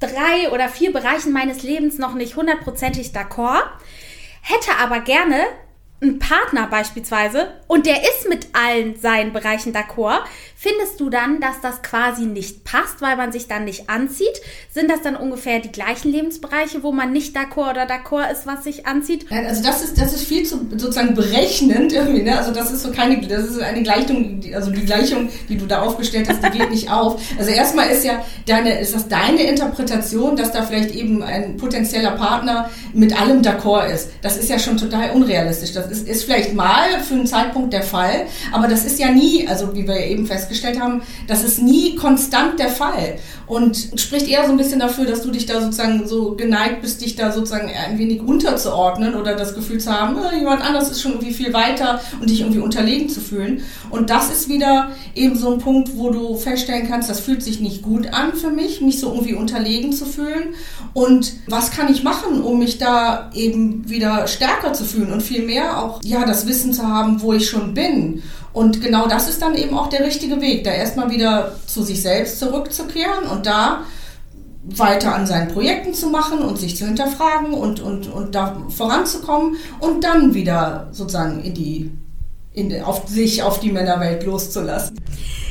drei 0.00 0.50
oder 0.52 0.68
vier 0.68 0.92
Bereichen 0.92 1.32
meines 1.32 1.62
Lebens 1.62 1.98
noch 1.98 2.14
nicht 2.14 2.36
hundertprozentig 2.36 3.08
d'accord, 3.08 3.64
hätte 4.42 4.76
aber 4.82 5.00
gerne 5.00 5.36
einen 6.02 6.18
Partner 6.18 6.66
beispielsweise 6.66 7.52
und 7.68 7.86
der 7.86 8.02
ist 8.02 8.28
mit 8.28 8.48
allen 8.52 8.98
seinen 8.98 9.32
Bereichen 9.32 9.72
d'accord, 9.72 10.20
findest 10.62 11.00
du 11.00 11.10
dann, 11.10 11.40
dass 11.40 11.60
das 11.60 11.82
quasi 11.82 12.22
nicht 12.22 12.62
passt, 12.62 13.00
weil 13.00 13.16
man 13.16 13.32
sich 13.32 13.48
dann 13.48 13.64
nicht 13.64 13.90
anzieht? 13.90 14.40
Sind 14.72 14.88
das 14.88 15.02
dann 15.02 15.16
ungefähr 15.16 15.58
die 15.58 15.72
gleichen 15.72 16.12
Lebensbereiche, 16.12 16.84
wo 16.84 16.92
man 16.92 17.12
nicht 17.12 17.36
d'accord 17.36 17.72
oder 17.72 17.82
d'accord 17.82 18.30
ist, 18.30 18.46
was 18.46 18.62
sich 18.62 18.86
anzieht? 18.86 19.26
Also 19.32 19.60
das 19.64 19.82
ist, 19.82 20.00
das 20.00 20.14
ist 20.14 20.24
viel 20.24 20.46
zu 20.46 20.60
sozusagen 20.76 21.16
berechnend 21.16 21.92
irgendwie, 21.92 22.22
ne? 22.22 22.38
Also 22.38 22.52
das 22.52 22.70
ist 22.70 22.84
so 22.84 22.92
keine, 22.92 23.26
das 23.26 23.48
ist 23.48 23.60
eine 23.60 23.82
Gleichung, 23.82 24.40
also 24.54 24.70
die 24.70 24.84
Gleichung, 24.84 25.30
die 25.48 25.56
du 25.58 25.66
da 25.66 25.82
aufgestellt 25.82 26.28
hast, 26.28 26.44
die 26.44 26.56
geht 26.56 26.70
nicht 26.70 26.88
auf. 26.88 27.20
Also 27.36 27.50
erstmal 27.50 27.88
ist 27.88 28.04
ja 28.04 28.24
deine, 28.46 28.78
ist 28.78 28.94
das 28.94 29.08
deine 29.08 29.42
Interpretation, 29.42 30.36
dass 30.36 30.52
da 30.52 30.62
vielleicht 30.62 30.94
eben 30.94 31.24
ein 31.24 31.56
potenzieller 31.56 32.12
Partner 32.12 32.70
mit 32.94 33.20
allem 33.20 33.42
d'accord 33.42 33.92
ist. 33.92 34.10
Das 34.22 34.36
ist 34.36 34.48
ja 34.48 34.60
schon 34.60 34.76
total 34.76 35.10
unrealistisch. 35.10 35.72
Das 35.72 35.90
ist, 35.90 36.06
ist 36.06 36.22
vielleicht 36.22 36.54
mal 36.54 37.00
für 37.00 37.14
einen 37.14 37.26
Zeitpunkt 37.26 37.72
der 37.72 37.82
Fall, 37.82 38.26
aber 38.52 38.68
das 38.68 38.84
ist 38.84 39.00
ja 39.00 39.10
nie, 39.10 39.48
also 39.48 39.74
wie 39.74 39.88
wir 39.88 39.96
eben 39.96 40.24
festgestellt 40.24 40.51
haben, 40.80 41.02
das 41.26 41.44
ist 41.44 41.62
nie 41.62 41.94
konstant 41.96 42.58
der 42.58 42.68
Fall 42.68 43.18
und 43.46 43.90
spricht 43.96 44.28
eher 44.28 44.46
so 44.46 44.52
ein 44.52 44.56
bisschen 44.56 44.80
dafür, 44.80 45.04
dass 45.04 45.22
du 45.22 45.30
dich 45.30 45.44
da 45.46 45.60
sozusagen 45.60 46.06
so 46.06 46.34
geneigt 46.36 46.80
bist, 46.80 47.02
dich 47.02 47.16
da 47.16 47.32
sozusagen 47.32 47.68
ein 47.68 47.98
wenig 47.98 48.22
unterzuordnen 48.22 49.14
oder 49.14 49.36
das 49.36 49.54
Gefühl 49.54 49.78
zu 49.78 49.92
haben, 49.92 50.16
äh, 50.16 50.38
jemand 50.38 50.62
anders 50.62 50.90
ist 50.90 51.02
schon 51.02 51.12
irgendwie 51.12 51.34
viel 51.34 51.52
weiter 51.52 52.00
und 52.20 52.30
dich 52.30 52.40
irgendwie 52.40 52.60
unterlegen 52.60 53.08
zu 53.08 53.20
fühlen. 53.20 53.62
Und 53.90 54.08
das 54.08 54.30
ist 54.30 54.48
wieder 54.48 54.92
eben 55.14 55.36
so 55.36 55.52
ein 55.52 55.58
Punkt, 55.58 55.96
wo 55.96 56.10
du 56.10 56.36
feststellen 56.36 56.88
kannst, 56.88 57.10
das 57.10 57.20
fühlt 57.20 57.42
sich 57.42 57.60
nicht 57.60 57.82
gut 57.82 58.12
an 58.12 58.32
für 58.34 58.50
mich, 58.50 58.80
mich 58.80 59.00
so 59.00 59.08
irgendwie 59.08 59.34
unterlegen 59.34 59.92
zu 59.92 60.06
fühlen. 60.06 60.54
Und 60.94 61.34
was 61.46 61.70
kann 61.70 61.92
ich 61.92 62.02
machen, 62.02 62.42
um 62.42 62.58
mich 62.58 62.78
da 62.78 63.30
eben 63.34 63.88
wieder 63.88 64.26
stärker 64.28 64.72
zu 64.72 64.84
fühlen 64.84 65.12
und 65.12 65.22
viel 65.22 65.44
mehr 65.44 65.82
auch, 65.82 66.00
ja, 66.04 66.24
das 66.24 66.46
Wissen 66.46 66.72
zu 66.72 66.86
haben, 66.86 67.20
wo 67.20 67.32
ich 67.32 67.48
schon 67.48 67.74
bin. 67.74 68.22
Und 68.52 68.82
genau 68.82 69.08
das 69.08 69.28
ist 69.28 69.40
dann 69.40 69.54
eben 69.54 69.76
auch 69.76 69.88
der 69.88 70.04
richtige 70.04 70.40
Weg, 70.40 70.64
da 70.64 70.70
erstmal 70.70 71.10
wieder 71.10 71.56
zu 71.66 71.82
sich 71.82 72.02
selbst 72.02 72.38
zurückzukehren 72.38 73.24
und 73.30 73.46
da 73.46 73.84
weiter 74.64 75.14
an 75.14 75.26
seinen 75.26 75.48
Projekten 75.48 75.94
zu 75.94 76.08
machen 76.08 76.40
und 76.40 76.58
sich 76.58 76.76
zu 76.76 76.86
hinterfragen 76.86 77.54
und, 77.54 77.80
und, 77.80 78.08
und 78.08 78.34
da 78.34 78.62
voranzukommen 78.68 79.56
und 79.80 80.04
dann 80.04 80.34
wieder 80.34 80.88
sozusagen 80.92 81.42
in 81.42 81.54
die, 81.54 81.90
in, 82.52 82.82
auf 82.82 83.08
sich, 83.08 83.42
auf 83.42 83.58
die 83.58 83.72
Männerwelt 83.72 84.24
loszulassen. 84.24 85.00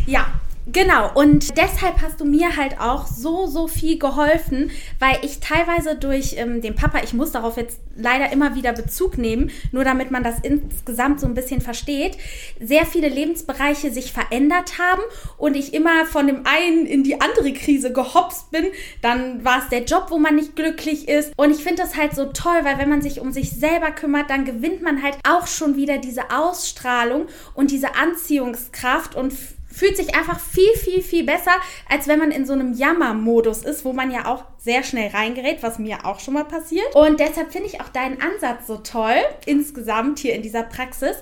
Ja, 0.05 0.27
Genau, 0.73 1.11
und 1.15 1.57
deshalb 1.57 2.01
hast 2.01 2.21
du 2.21 2.25
mir 2.25 2.55
halt 2.55 2.79
auch 2.79 3.05
so, 3.05 3.47
so 3.47 3.67
viel 3.67 3.99
geholfen, 3.99 4.71
weil 4.99 5.17
ich 5.23 5.39
teilweise 5.39 5.95
durch 5.95 6.35
ähm, 6.37 6.61
den 6.61 6.75
Papa, 6.75 6.99
ich 7.03 7.13
muss 7.13 7.31
darauf 7.31 7.57
jetzt 7.57 7.79
leider 7.97 8.31
immer 8.31 8.55
wieder 8.55 8.71
Bezug 8.71 9.17
nehmen, 9.17 9.51
nur 9.71 9.83
damit 9.83 10.11
man 10.11 10.23
das 10.23 10.35
insgesamt 10.41 11.19
so 11.19 11.27
ein 11.27 11.33
bisschen 11.33 11.59
versteht, 11.59 12.17
sehr 12.59 12.85
viele 12.85 13.09
Lebensbereiche 13.09 13.91
sich 13.91 14.13
verändert 14.13 14.77
haben 14.79 15.01
und 15.37 15.55
ich 15.55 15.73
immer 15.73 16.05
von 16.05 16.27
dem 16.27 16.43
einen 16.45 16.85
in 16.85 17.03
die 17.03 17.19
andere 17.19 17.51
Krise 17.51 17.91
gehopst 17.91 18.51
bin. 18.51 18.67
Dann 19.01 19.43
war 19.43 19.59
es 19.59 19.69
der 19.69 19.83
Job, 19.83 20.07
wo 20.09 20.19
man 20.19 20.35
nicht 20.35 20.55
glücklich 20.55 21.09
ist. 21.09 21.33
Und 21.35 21.51
ich 21.51 21.63
finde 21.63 21.81
das 21.81 21.97
halt 21.97 22.15
so 22.15 22.25
toll, 22.25 22.59
weil 22.63 22.77
wenn 22.77 22.89
man 22.89 23.01
sich 23.01 23.19
um 23.19 23.31
sich 23.31 23.51
selber 23.51 23.91
kümmert, 23.91 24.29
dann 24.29 24.45
gewinnt 24.45 24.81
man 24.81 25.03
halt 25.03 25.17
auch 25.27 25.47
schon 25.47 25.75
wieder 25.75 25.97
diese 25.97 26.31
Ausstrahlung 26.31 27.25
und 27.55 27.71
diese 27.71 27.95
Anziehungskraft 27.95 29.15
und 29.15 29.33
fühlt 29.71 29.97
sich 29.97 30.15
einfach 30.15 30.39
viel, 30.39 30.73
viel, 30.73 31.01
viel 31.01 31.25
besser, 31.25 31.53
als 31.89 32.07
wenn 32.07 32.19
man 32.19 32.31
in 32.31 32.45
so 32.45 32.53
einem 32.53 32.73
Jammermodus 32.73 33.63
ist, 33.63 33.85
wo 33.85 33.93
man 33.93 34.11
ja 34.11 34.25
auch 34.25 34.45
sehr 34.57 34.83
schnell 34.83 35.09
reingerät, 35.09 35.63
was 35.63 35.79
mir 35.79 36.05
auch 36.05 36.19
schon 36.19 36.35
mal 36.35 36.45
passiert. 36.45 36.95
Und 36.95 37.19
deshalb 37.19 37.51
finde 37.51 37.67
ich 37.67 37.81
auch 37.81 37.89
deinen 37.89 38.21
Ansatz 38.21 38.67
so 38.67 38.77
toll, 38.77 39.15
insgesamt 39.45 40.19
hier 40.19 40.35
in 40.35 40.43
dieser 40.43 40.63
Praxis. 40.63 41.15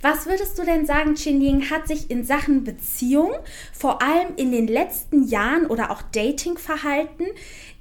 Was 0.00 0.26
würdest 0.26 0.58
du 0.58 0.64
denn 0.64 0.86
sagen, 0.86 1.14
Ying, 1.16 1.70
hat 1.70 1.88
sich 1.88 2.10
in 2.10 2.24
Sachen 2.24 2.64
Beziehung, 2.64 3.32
vor 3.72 4.02
allem 4.02 4.28
in 4.36 4.52
den 4.52 4.66
letzten 4.66 5.24
Jahren 5.28 5.66
oder 5.66 5.90
auch 5.90 6.02
Datingverhalten, 6.02 7.26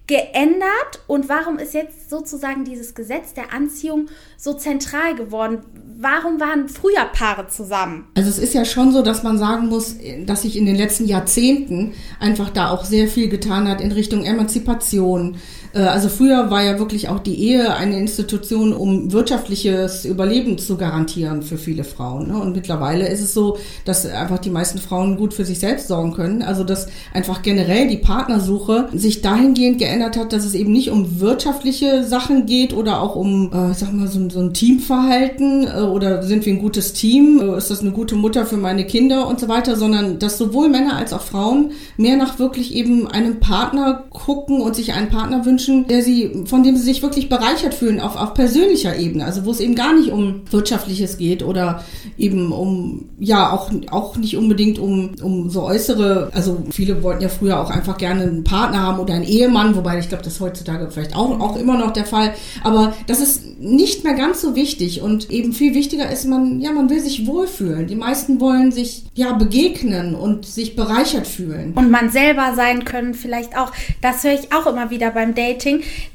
geändert 0.08 1.02
und 1.08 1.30
warum 1.30 1.58
ist 1.58 1.74
jetzt 1.74 2.10
sozusagen 2.10 2.64
dieses 2.64 2.94
Gesetz 2.94 3.34
der 3.34 3.52
Anziehung 3.54 4.08
so 4.38 4.54
zentral 4.54 5.16
geworden? 5.16 5.60
Warum 5.98 6.40
waren 6.40 6.70
früher 6.70 7.06
Paare 7.12 7.48
zusammen? 7.48 8.08
Also 8.16 8.30
es 8.30 8.38
ist 8.38 8.54
ja 8.54 8.66
schon 8.66 8.92
so, 8.92 9.02
dass 9.02 9.24
man 9.24 9.38
sagen 9.38 9.68
muss, 9.68 9.96
dass 10.26 10.44
sich 10.44 10.58
in 10.58 10.66
den 10.66 10.76
letzten 10.76 11.06
Jahrzehnten 11.06 11.94
einfach 12.20 12.50
da 12.52 12.70
auch 12.70 12.84
sehr 12.84 13.08
viel 13.08 13.30
getan 13.30 13.68
hat 13.68 13.82
in 13.82 13.92
Richtung 13.92 14.26
Emanzipation, 14.26 15.38
also 15.80 16.10
früher 16.10 16.50
war 16.50 16.64
ja 16.64 16.80
wirklich 16.80 17.10
auch 17.10 17.20
die 17.20 17.40
Ehe 17.40 17.76
eine 17.76 18.00
Institution, 18.00 18.74
um 18.74 19.12
wirtschaftliches 19.12 20.06
Überleben 20.06 20.58
zu 20.58 20.78
garantieren 20.78 21.42
für 21.42 21.58
viele 21.58 21.84
Frauen. 21.84 22.30
Ne? 22.30 22.38
Und 22.38 22.56
mittlerweile 22.56 23.08
ist 23.08 23.22
es 23.22 23.34
so, 23.34 23.58
dass 23.84 24.06
einfach 24.06 24.40
die 24.40 24.50
meisten 24.50 24.80
Frauen 24.80 25.18
gut 25.18 25.34
für 25.34 25.46
sich 25.46 25.60
selbst 25.60 25.88
sorgen 25.88 26.14
können. 26.14 26.42
Also 26.42 26.64
dass 26.64 26.88
einfach 27.14 27.42
generell 27.42 27.88
die 27.88 27.98
Partnersuche 27.98 28.90
sich 28.94 29.22
dahingehend 29.22 29.80
geändert 29.80 30.18
hat, 30.18 30.34
dass 30.34 30.46
es 30.46 30.54
eben 30.54 30.72
nicht 30.72 30.92
um 30.92 31.20
wirtschaftliche 31.20 32.04
Sachen 32.04 32.46
geht 32.46 32.74
oder 32.74 33.02
auch 33.02 33.16
um, 33.16 33.52
äh, 33.54 33.72
ich 33.72 33.78
sag 33.78 33.94
mal, 33.94 34.08
so, 34.08 34.20
ein 34.20 34.54
Teamverhalten 34.54 35.68
äh, 35.68 35.82
oder 35.82 36.24
sind 36.24 36.46
wir 36.46 36.54
ein 36.54 36.60
gutes 36.60 36.94
Team, 36.94 37.42
äh, 37.42 37.58
ist 37.58 37.70
das 37.70 37.82
eine 37.82 37.92
gute 37.92 38.16
Mutter 38.16 38.46
für 38.46 38.58
meine 38.58 38.86
Kinder 38.86 39.28
und 39.28 39.40
so 39.40 39.48
weiter, 39.48 39.76
sondern 39.76 40.20
dass 40.20 40.38
sowohl 40.38 40.70
Männer 40.70 40.96
als 40.96 41.14
auch 41.14 41.22
Frauen 41.22 41.72
mehr 41.98 42.18
nach 42.18 42.40
wirklich 42.40 42.74
eben 42.76 43.08
einem 43.08 43.40
Partner 43.40 44.06
gucken 44.10 44.62
und 44.62 44.76
sich 44.76 44.94
einen 44.94 45.10
Partner 45.10 45.46
wünschen, 45.46 45.65
der 45.88 46.02
sie, 46.02 46.44
von 46.46 46.64
dem 46.64 46.76
sie 46.76 46.84
sich 46.84 47.02
wirklich 47.02 47.30
bereichert 47.30 47.74
fühlen 47.74 48.00
auf, 48.00 48.16
auf 48.16 48.34
persönlicher 48.34 48.98
Ebene. 48.98 49.26
Also 49.26 49.46
wo 49.46 49.52
es 49.52 49.60
eben 49.60 49.76
gar 49.76 49.94
nicht 49.94 50.12
um 50.12 50.42
Wirtschaftliches 50.50 51.18
geht 51.18 51.44
oder 51.44 51.84
eben 52.18 52.52
um, 52.52 53.06
ja, 53.20 53.52
auch, 53.52 53.72
auch 53.92 54.18
nicht 54.18 54.38
unbedingt 54.38 54.80
um, 54.80 55.12
um 55.22 55.50
so 55.50 55.64
äußere, 55.64 56.32
also 56.34 56.64
viele 56.72 57.04
wollten 57.04 57.24
ja 57.24 57.30
früher 57.30 57.60
auch 57.60 57.70
einfach 57.70 57.98
gerne 57.98 58.24
einen 58.24 58.44
Partner 58.44 58.82
haben 58.82 59.00
oder 59.00 59.14
einen 59.14 59.26
Ehemann, 59.26 59.76
wobei 59.76 60.00
ich 60.00 60.10
glaube, 60.10 60.24
das 60.24 60.34
ist 60.34 60.42
heutzutage 60.42 60.90
vielleicht 60.92 61.16
auch, 61.16 61.40
auch 61.40 61.58
immer 61.58 61.78
noch 61.78 61.92
der 61.92 62.06
Fall. 62.06 62.34
Aber 62.64 62.94
das 63.08 63.20
ist 63.20 63.60
nicht 63.60 64.04
mehr 64.04 64.14
ganz 64.14 64.42
so 64.42 64.56
wichtig 64.56 65.02
und 65.02 65.32
eben 65.32 65.54
viel 65.54 65.74
wichtiger 65.74 66.10
ist, 66.12 66.26
man, 66.26 66.62
ja, 66.62 66.72
man 66.72 66.90
will 66.90 67.00
sich 67.00 67.28
wohlfühlen. 67.28 67.88
Die 67.88 67.96
meisten 67.96 68.40
wollen 68.40 68.72
sich 68.72 69.04
ja 69.14 69.34
begegnen 69.34 70.16
und 70.16 70.46
sich 70.46 70.76
bereichert 70.76 71.28
fühlen. 71.28 71.74
Und 71.76 71.90
man 71.90 72.10
selber 72.10 72.54
sein 72.56 72.86
können 72.86 73.14
vielleicht 73.14 73.58
auch. 73.58 73.72
Das 74.02 74.24
höre 74.24 74.34
ich 74.34 74.52
auch 74.54 74.68
immer 74.68 74.90
wieder 74.90 75.12
beim 75.12 75.34
Dating, 75.36 75.55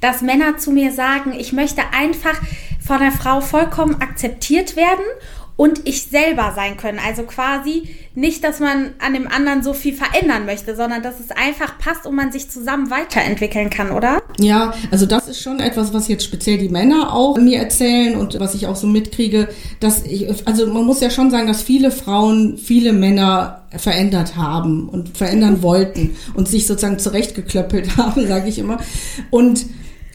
dass 0.00 0.22
Männer 0.22 0.58
zu 0.58 0.70
mir 0.70 0.92
sagen, 0.92 1.32
ich 1.38 1.52
möchte 1.52 1.82
einfach 1.92 2.40
von 2.84 2.98
der 3.00 3.12
Frau 3.12 3.40
vollkommen 3.40 4.00
akzeptiert 4.00 4.76
werden 4.76 5.04
und 5.60 5.86
ich 5.86 6.04
selber 6.04 6.54
sein 6.56 6.78
können. 6.78 6.98
Also 7.06 7.24
quasi 7.24 7.82
nicht, 8.14 8.42
dass 8.44 8.60
man 8.60 8.92
an 8.98 9.12
dem 9.12 9.28
anderen 9.28 9.62
so 9.62 9.74
viel 9.74 9.92
verändern 9.92 10.46
möchte, 10.46 10.74
sondern 10.74 11.02
dass 11.02 11.20
es 11.20 11.30
einfach 11.32 11.78
passt 11.78 12.06
und 12.06 12.14
man 12.14 12.32
sich 12.32 12.48
zusammen 12.48 12.90
weiterentwickeln 12.90 13.68
kann, 13.68 13.90
oder? 13.90 14.22
Ja, 14.38 14.72
also 14.90 15.04
das 15.04 15.28
ist 15.28 15.42
schon 15.42 15.60
etwas, 15.60 15.92
was 15.92 16.08
jetzt 16.08 16.24
speziell 16.24 16.56
die 16.56 16.70
Männer 16.70 17.12
auch 17.12 17.36
mir 17.36 17.58
erzählen 17.58 18.16
und 18.16 18.40
was 18.40 18.54
ich 18.54 18.68
auch 18.68 18.74
so 18.76 18.86
mitkriege, 18.86 19.50
dass 19.80 20.02
ich, 20.02 20.30
also 20.46 20.66
man 20.66 20.86
muss 20.86 21.02
ja 21.02 21.10
schon 21.10 21.30
sagen, 21.30 21.46
dass 21.46 21.60
viele 21.60 21.90
Frauen, 21.90 22.56
viele 22.56 22.94
Männer 22.94 23.60
verändert 23.76 24.36
haben 24.36 24.88
und 24.88 25.18
verändern 25.18 25.62
wollten 25.62 26.16
und 26.32 26.48
sich 26.48 26.66
sozusagen 26.66 26.98
zurechtgeklöppelt 26.98 27.96
haben, 27.98 28.26
sage 28.26 28.48
ich 28.48 28.58
immer. 28.58 28.78
Und 29.28 29.66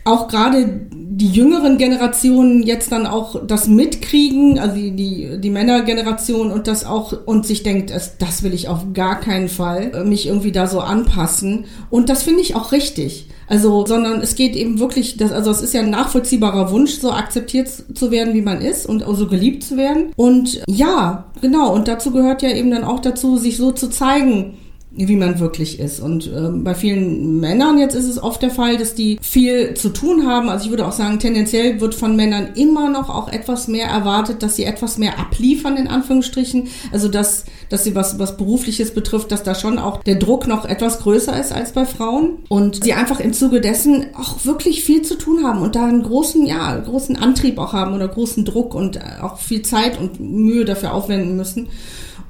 auch 0.05 0.27
gerade 0.27 0.88
die 0.91 1.29
jüngeren 1.29 1.77
Generationen 1.77 2.62
jetzt 2.62 2.91
dann 2.91 3.07
auch 3.07 3.45
das 3.45 3.67
mitkriegen, 3.67 4.59
also 4.59 4.75
die, 4.75 4.91
die, 4.91 5.39
die 5.39 5.50
Männergeneration 5.50 6.51
und 6.51 6.67
das 6.67 6.85
auch 6.85 7.25
und 7.25 7.47
sich 7.47 7.63
denkt, 7.63 7.89
das, 7.89 8.17
das 8.17 8.43
will 8.43 8.53
ich 8.53 8.67
auf 8.67 8.93
gar 8.93 9.19
keinen 9.19 9.50
Fall 9.50 9.91
äh, 9.95 10.03
mich 10.03 10.27
irgendwie 10.27 10.51
da 10.51 10.67
so 10.67 10.81
anpassen. 10.81 11.65
Und 11.89 12.09
das 12.09 12.24
finde 12.24 12.41
ich 12.41 12.55
auch 12.55 12.71
richtig. 12.71 13.29
Also, 13.47 13.85
sondern 13.85 14.21
es 14.21 14.35
geht 14.35 14.55
eben 14.55 14.79
wirklich, 14.79 15.17
das, 15.17 15.31
also 15.31 15.51
es 15.51 15.62
ist 15.62 15.74
ja 15.74 15.81
ein 15.81 15.89
nachvollziehbarer 15.89 16.71
Wunsch, 16.71 16.95
so 16.95 17.12
akzeptiert 17.12 17.69
zu 17.93 18.12
werden, 18.12 18.33
wie 18.33 18.41
man 18.41 18.62
ist 18.62 18.85
und 18.85 19.03
so 19.15 19.27
geliebt 19.27 19.63
zu 19.63 19.77
werden. 19.77 20.12
Und 20.15 20.62
ja, 20.67 21.25
genau. 21.41 21.74
Und 21.74 21.88
dazu 21.88 22.12
gehört 22.12 22.41
ja 22.41 22.50
eben 22.50 22.71
dann 22.71 22.83
auch 22.83 23.00
dazu, 23.00 23.38
sich 23.38 23.57
so 23.57 23.71
zu 23.71 23.89
zeigen, 23.89 24.57
wie 24.97 25.15
man 25.15 25.39
wirklich 25.39 25.79
ist. 25.79 25.99
Und 25.99 26.27
äh, 26.27 26.49
bei 26.51 26.73
vielen 26.73 27.39
Männern 27.39 27.77
jetzt 27.77 27.95
ist 27.95 28.07
es 28.07 28.21
oft 28.21 28.41
der 28.41 28.49
Fall, 28.49 28.77
dass 28.77 28.95
die 28.95 29.17
viel 29.21 29.73
zu 29.73 29.89
tun 29.89 30.25
haben. 30.25 30.49
Also 30.49 30.65
ich 30.65 30.69
würde 30.69 30.87
auch 30.87 30.93
sagen, 30.93 31.19
tendenziell 31.19 31.81
wird 31.81 31.95
von 31.95 32.15
Männern 32.15 32.49
immer 32.55 32.89
noch 32.89 33.09
auch 33.09 33.27
etwas 33.27 33.67
mehr 33.67 33.87
erwartet, 33.87 34.41
dass 34.41 34.55
sie 34.55 34.63
etwas 34.63 34.97
mehr 34.97 35.19
abliefern, 35.19 35.75
in 35.75 35.87
Anführungsstrichen. 35.87 36.67
Also 36.93 37.09
dass, 37.09 37.45
dass 37.69 37.83
sie 37.83 37.95
was, 37.95 38.19
was 38.19 38.37
Berufliches 38.37 38.93
betrifft, 38.93 39.31
dass 39.31 39.43
da 39.43 39.53
schon 39.53 39.79
auch 39.79 40.01
der 40.03 40.15
Druck 40.15 40.47
noch 40.47 40.65
etwas 40.65 40.99
größer 40.99 41.37
ist 41.39 41.51
als 41.51 41.73
bei 41.73 41.85
Frauen. 41.85 42.39
Und 42.47 42.83
sie 42.83 42.93
einfach 42.93 43.19
im 43.19 43.33
Zuge 43.33 43.59
dessen 43.59 44.07
auch 44.17 44.45
wirklich 44.45 44.83
viel 44.83 45.01
zu 45.01 45.17
tun 45.17 45.43
haben 45.43 45.61
und 45.61 45.75
da 45.75 45.85
einen 45.85 46.03
großen, 46.03 46.45
ja, 46.45 46.77
großen 46.77 47.17
Antrieb 47.17 47.57
auch 47.57 47.73
haben 47.73 47.93
oder 47.93 48.07
großen 48.07 48.45
Druck 48.45 48.73
und 48.73 48.99
auch 49.21 49.39
viel 49.39 49.61
Zeit 49.61 49.99
und 49.99 50.19
Mühe 50.19 50.63
dafür 50.63 50.93
aufwenden 50.93 51.35
müssen. 51.35 51.67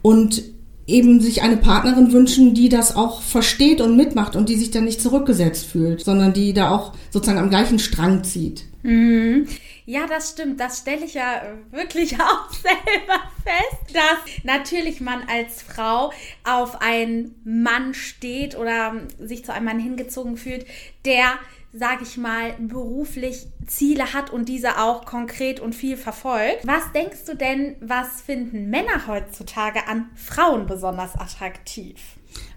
Und 0.02 0.55
eben 0.88 1.20
sich 1.20 1.42
eine 1.42 1.58
Partnerin 1.58 2.12
wünschen, 2.12 2.54
die 2.54 2.70
das 2.70 2.96
auch 2.96 3.22
versteht 3.22 3.82
und 3.82 3.98
mitmacht 3.98 4.36
und 4.36 4.50
die 4.50 4.56
sich 4.56 4.72
dann 4.72 4.86
nicht 4.86 5.02
zurückgesetzt 5.02 5.66
fühlt, 5.66 6.04
sondern 6.04 6.34
die 6.34 6.54
da 6.54 6.70
auch 6.70 6.94
sozusagen 7.10 7.40
am 7.40 7.50
gleichen 7.50 7.80
Strang 7.80 8.24
zieht. 8.24 8.66
Mhm. 8.84 9.48
Ja, 9.88 10.06
das 10.08 10.32
stimmt. 10.32 10.60
Das 10.60 10.80
stelle 10.80 11.06
ich 11.06 11.16
ja 11.16 11.42
wirklich 11.72 12.16
auch 12.20 12.52
selber 12.52 13.20
fest, 13.44 13.96
dass 13.96 14.44
natürlich 14.44 15.02
man 15.02 15.24
als 15.28 15.64
Frau 15.64 16.12
auf 16.44 16.82
einen 16.82 17.36
Mann 17.44 17.96
steht 17.96 18.56
oder 18.56 18.94
sich 19.20 19.44
zu 19.44 19.54
einem 19.54 19.66
Mann 19.66 19.80
hingezogen 19.80 20.38
fühlt, 20.38 20.66
der 21.04 21.40
sage 21.78 22.04
ich 22.04 22.18
mal, 22.18 22.54
beruflich 22.60 23.48
Ziele 23.68 24.14
hat 24.14 24.32
und 24.32 24.48
diese 24.48 24.80
auch 24.80 25.06
konkret 25.06 25.60
und 25.60 25.76
viel 25.76 25.98
verfolgt. 25.98 26.66
Was 26.66 26.92
denkst 26.94 27.26
du 27.26 27.36
denn, 27.36 27.76
was 27.82 28.22
finden 28.22 28.70
Männer 28.70 29.08
heutzutage 29.08 29.88
an 29.88 30.10
Frauen 30.16 30.68
besonders 30.68 31.16
attraktiv? 31.16 31.98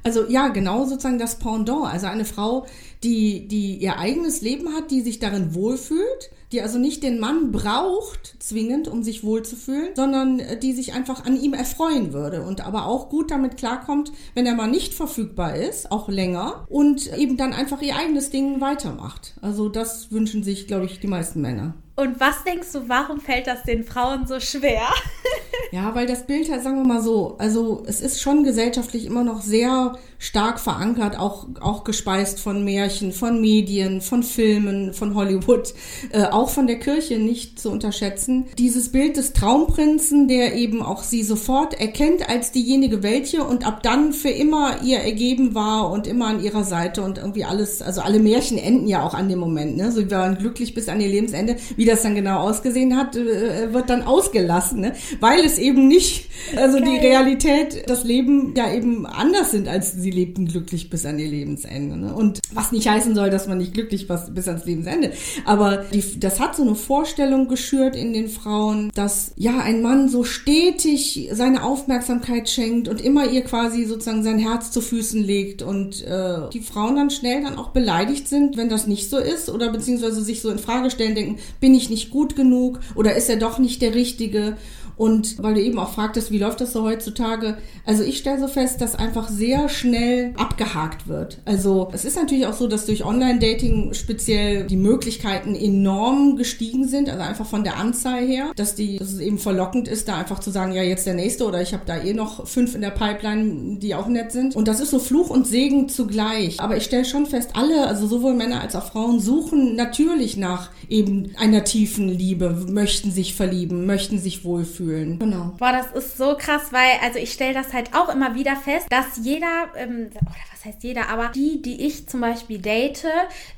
Also 0.03 0.27
ja, 0.29 0.49
genau 0.49 0.85
sozusagen 0.85 1.19
das 1.19 1.39
Pendant. 1.39 1.93
Also 1.93 2.07
eine 2.07 2.25
Frau, 2.25 2.67
die, 3.03 3.47
die 3.47 3.77
ihr 3.77 3.99
eigenes 3.99 4.41
Leben 4.41 4.75
hat, 4.75 4.91
die 4.91 5.01
sich 5.01 5.19
darin 5.19 5.55
wohlfühlt, 5.55 6.31
die 6.53 6.63
also 6.63 6.79
nicht 6.79 7.03
den 7.03 7.21
Mann 7.21 7.53
braucht, 7.53 8.37
zwingend, 8.43 8.89
um 8.89 9.03
sich 9.03 9.23
wohlzufühlen, 9.23 9.95
sondern 9.95 10.41
äh, 10.41 10.59
die 10.59 10.73
sich 10.73 10.95
einfach 10.95 11.25
an 11.25 11.41
ihm 11.41 11.53
erfreuen 11.53 12.13
würde 12.13 12.43
und 12.43 12.67
aber 12.67 12.87
auch 12.87 13.11
gut 13.11 13.31
damit 13.31 13.57
klarkommt, 13.57 14.13
wenn 14.35 14.47
er 14.47 14.55
mal 14.55 14.67
nicht 14.67 14.95
verfügbar 14.95 15.57
ist, 15.57 15.93
auch 15.93 16.09
länger 16.09 16.67
und 16.69 17.13
eben 17.17 17.37
dann 17.37 17.53
einfach 17.53 17.83
ihr 17.83 17.97
eigenes 17.97 18.31
Ding 18.31 18.61
weitermacht. 18.61 19.35
Also 19.43 19.69
das 19.69 20.11
wünschen 20.11 20.43
sich, 20.43 20.67
glaube 20.67 20.87
ich, 20.87 21.01
die 21.01 21.07
meisten 21.07 21.41
Männer. 21.41 21.75
Und 21.97 22.21
was 22.21 22.45
denkst 22.45 22.69
du, 22.73 22.89
warum 22.89 23.21
fällt 23.21 23.49
das 23.49 23.65
den 23.65 23.85
Frauen 23.85 24.27
so 24.27 24.41
schwer? 24.41 24.87
ja, 25.71 25.95
weil 25.95 26.07
das 26.07 26.27
Bild 26.27 26.51
halt, 26.51 26.63
sagen 26.63 26.77
wir 26.77 26.87
mal 26.87 27.03
so, 27.03 27.37
also 27.39 27.83
es 27.87 28.01
ist 28.01 28.21
schon 28.21 28.45
gesellschaftlich 28.45 29.05
immer 29.05 29.25
noch 29.25 29.43
sehr 29.43 29.99
stark 30.19 30.59
verankert, 30.59 31.19
auch, 31.19 31.47
auch 31.61 31.85
gespeist 31.85 32.41
von 32.41 32.65
Märchen, 32.65 33.13
von 33.13 33.41
Medien, 33.41 34.01
von 34.01 34.23
Filmen, 34.23 34.93
von 34.93 35.15
Hollywood, 35.15 35.75
äh, 36.11 36.25
auch 36.25 36.49
von 36.49 36.67
der 36.67 36.79
Kirche 36.79 37.19
nicht 37.19 37.61
zu 37.61 37.71
unterschätzen. 37.71 38.47
Dieses 38.59 38.91
Bild 38.91 39.17
des 39.17 39.33
Traumprinzen, 39.33 40.27
der 40.27 40.55
eben 40.55 40.83
auch 40.83 41.03
sie 41.03 41.23
sofort 41.23 41.79
erkennt 41.79 42.29
als 42.29 42.51
diejenige 42.51 43.03
welche 43.03 43.45
und 43.45 43.67
ab 43.67 43.83
dann 43.83 44.13
für 44.13 44.31
immer 44.31 44.83
ihr 44.83 44.99
ergeben 44.99 45.55
war 45.55 45.91
und 45.91 46.07
immer 46.07 46.27
an 46.27 46.43
ihrer 46.43 46.65
Seite 46.65 47.03
und 47.03 47.19
irgendwie 47.19 47.45
alles, 47.45 47.83
also 47.83 48.01
alle 48.01 48.19
Märchen 48.19 48.59
enden 48.59 48.89
ja 48.89 49.07
auch 49.07 49.15
an 49.15 49.29
dem 49.29 49.39
Moment, 49.39 49.77
ne? 49.77 49.93
So, 49.93 50.01
wir 50.01 50.11
waren 50.11 50.39
glücklich 50.39 50.75
bis 50.75 50.89
an 50.89 51.01
ihr 51.01 51.09
Lebensende. 51.09 51.57
Wie 51.77 51.85
das 51.85 52.03
dann 52.03 52.15
genau 52.15 52.41
ausgesehen 52.41 52.97
hat, 52.97 53.15
äh, 53.15 53.73
wird 53.73 53.91
dann 53.91 54.03
ausgelassen, 54.03 54.81
ne? 54.81 54.95
weil 55.21 55.45
es 55.45 55.58
eben 55.59 55.89
nicht, 55.89 56.29
also 56.57 56.79
Geil. 56.79 56.89
die 56.91 57.07
Realität, 57.07 57.85
das 57.87 58.05
Leben 58.05 58.55
ja 58.57 58.73
eben 58.73 59.07
anders 59.07 59.51
sind, 59.51 59.69
als 59.69 59.93
sie 59.93 60.11
lebten 60.11 60.47
glücklich 60.47 60.91
bis 60.91 61.05
an 61.05 61.19
ihr 61.19 61.29
Lebensende. 61.29 61.97
Ne? 61.97 62.15
Und 62.15 62.41
was 62.53 62.73
nicht 62.73 62.89
heißen 62.89 63.15
soll, 63.15 63.31
dass 63.31 63.47
man 63.47 63.59
nicht 63.59 63.75
glücklich 63.75 64.09
war 64.09 64.19
bis 64.31 64.49
ans 64.49 64.65
Lebensende. 64.65 65.13
Aber 65.45 65.85
die, 65.93 66.21
das 66.21 66.41
hat 66.41 66.57
so 66.57 66.63
eine 66.63 66.75
Vorstellung 66.75 67.49
geschürt 67.49 67.97
in 67.97 68.13
den 68.13 68.29
Frauen, 68.29 68.91
dass 68.95 69.33
ja 69.37 69.59
ein 69.61 69.83
Mann 69.83 70.09
so 70.09 70.25
stetig 70.25 71.29
seine 71.33 71.63
Aufmerksamkeit 71.63 72.49
schenkt 72.49 72.89
und 72.89 73.01
immer 73.01 73.31
ihr 73.31 73.43
quasi 73.43 73.85
sozusagen 73.85 74.23
sein 74.23 74.39
Herz 74.39 74.71
zu 74.71 74.81
Füßen 74.81 75.23
legt 75.23 75.63
und 75.63 76.03
äh, 76.05 76.49
die 76.53 76.61
Frauen 76.61 76.97
dann 76.97 77.11
schnell 77.11 77.43
dann 77.43 77.59
auch 77.59 77.71
beleidigt 77.71 78.29
sind, 78.29 78.57
wenn 78.57 78.69
das 78.69 78.87
nicht 78.87 79.11
so 79.11 79.19
ist 79.19 79.51
oder 79.51 79.71
beziehungsweise 79.71 80.23
sich 80.23 80.41
so 80.41 80.51
in 80.51 80.59
Frage 80.59 80.91
stellen, 80.91 81.15
denken, 81.15 81.39
bin 81.61 81.75
ich 81.75 81.91
nicht 81.91 82.11
gut 82.11 82.37
genug 82.37 82.81
oder 82.95 83.15
ist 83.15 83.29
er 83.29 83.37
doch 83.37 83.59
nicht 83.59 83.83
der 83.83 83.95
Richtige? 83.95 84.57
Und 84.99 85.41
weil 85.41 85.55
du 85.55 85.63
eben 85.63 85.79
auch 85.79 85.93
fragtest, 85.93 86.33
wie 86.33 86.39
läuft 86.39 86.61
das 86.61 86.73
so 86.73 86.83
heutzutage? 86.83 87.57
Also 87.87 88.03
ich 88.03 88.19
stelle 88.19 88.41
so 88.41 88.49
fest, 88.49 88.81
dass 88.81 88.97
einfach 88.97 89.29
sehr 89.29 89.69
schnell 89.69 90.35
abgehakt 90.37 91.07
wird. 91.07 91.39
Also 91.45 91.89
es 91.93 92.05
ist 92.05 92.17
natürlich 92.17 92.47
auch 92.47 92.55
so, 92.55 92.67
dass 92.67 92.85
durch 92.85 93.05
Online-Dating 93.05 93.95
speziell 93.95 94.67
die 94.67 94.77
Möglichkeiten 94.77 95.55
enorm 95.55 96.37
gestiegen 96.37 96.89
sind, 96.89 97.09
also 97.09 97.23
einfach 97.23 97.47
von 97.47 97.63
der 97.63 97.77
Anzahl 97.77 98.27
her, 98.27 98.51
dass, 98.57 98.75
die, 98.75 98.99
dass 98.99 99.13
es 99.13 99.21
eben 99.21 99.39
verlockend 99.39 99.87
ist, 99.87 100.09
da 100.09 100.17
einfach 100.17 100.41
zu 100.41 100.51
sagen, 100.51 100.73
ja, 100.73 100.83
jetzt 100.83 101.07
der 101.07 101.15
nächste 101.15 101.47
oder 101.47 101.63
ich 101.63 101.73
habe 101.73 101.85
da 101.87 102.03
eh 102.03 102.13
noch 102.13 102.49
fünf 102.49 102.75
in 102.75 102.81
der 102.81 102.91
Pipeline, 102.91 103.79
die 103.79 103.95
auch 103.95 104.09
nett 104.09 104.33
sind. 104.33 104.57
Und 104.57 104.67
das 104.67 104.81
ist 104.81 104.91
so 104.91 104.99
Fluch 104.99 105.31
und 105.31 105.47
Segen 105.47 105.89
zugleich. 105.89 106.59
Aber 106.59 106.77
ich 106.77 106.83
stelle 106.83 107.05
schon 107.05 107.27
fest, 107.27 107.51
alle, 107.55 107.87
also 107.87 108.09
sowohl 108.09 108.35
Männer 108.35 108.63
als 108.63 108.75
auch 108.75 108.91
Frauen, 108.91 109.21
suchen 109.21 109.77
natürlich 109.77 110.37
nach 110.37 110.71
eben 110.89 111.31
einer 111.39 111.63
tiefen 111.63 112.09
Liebe, 112.09 112.67
möchten 112.69 113.13
sich 113.13 113.35
verlieben, 113.35 113.87
möchten 113.87 114.19
sich 114.19 114.45
wohlfühlen 114.45 114.88
fühlen. 114.89 115.19
Genau. 115.19 115.55
Boah, 115.59 115.73
das 115.73 115.93
ist 115.93 116.17
so 116.17 116.35
krass, 116.37 116.73
weil, 116.73 116.99
also 117.03 117.19
ich 117.19 117.33
stelle 117.33 117.53
das 117.53 117.75
halt 117.75 117.95
auch 117.95 118.09
immer 118.09 118.35
wieder 118.35 118.57
fest, 118.57 118.87
dass 118.91 119.19
jeder, 119.23 119.69
ähm, 119.77 120.09
oder 120.13 120.37
was 120.53 120.65
heißt 120.65 120.83
jeder, 120.83 121.09
aber 121.09 121.29
die, 121.29 121.61
die 121.63 121.87
ich 121.87 122.09
zum 122.09 122.21
Beispiel 122.21 122.59
date, 122.59 123.05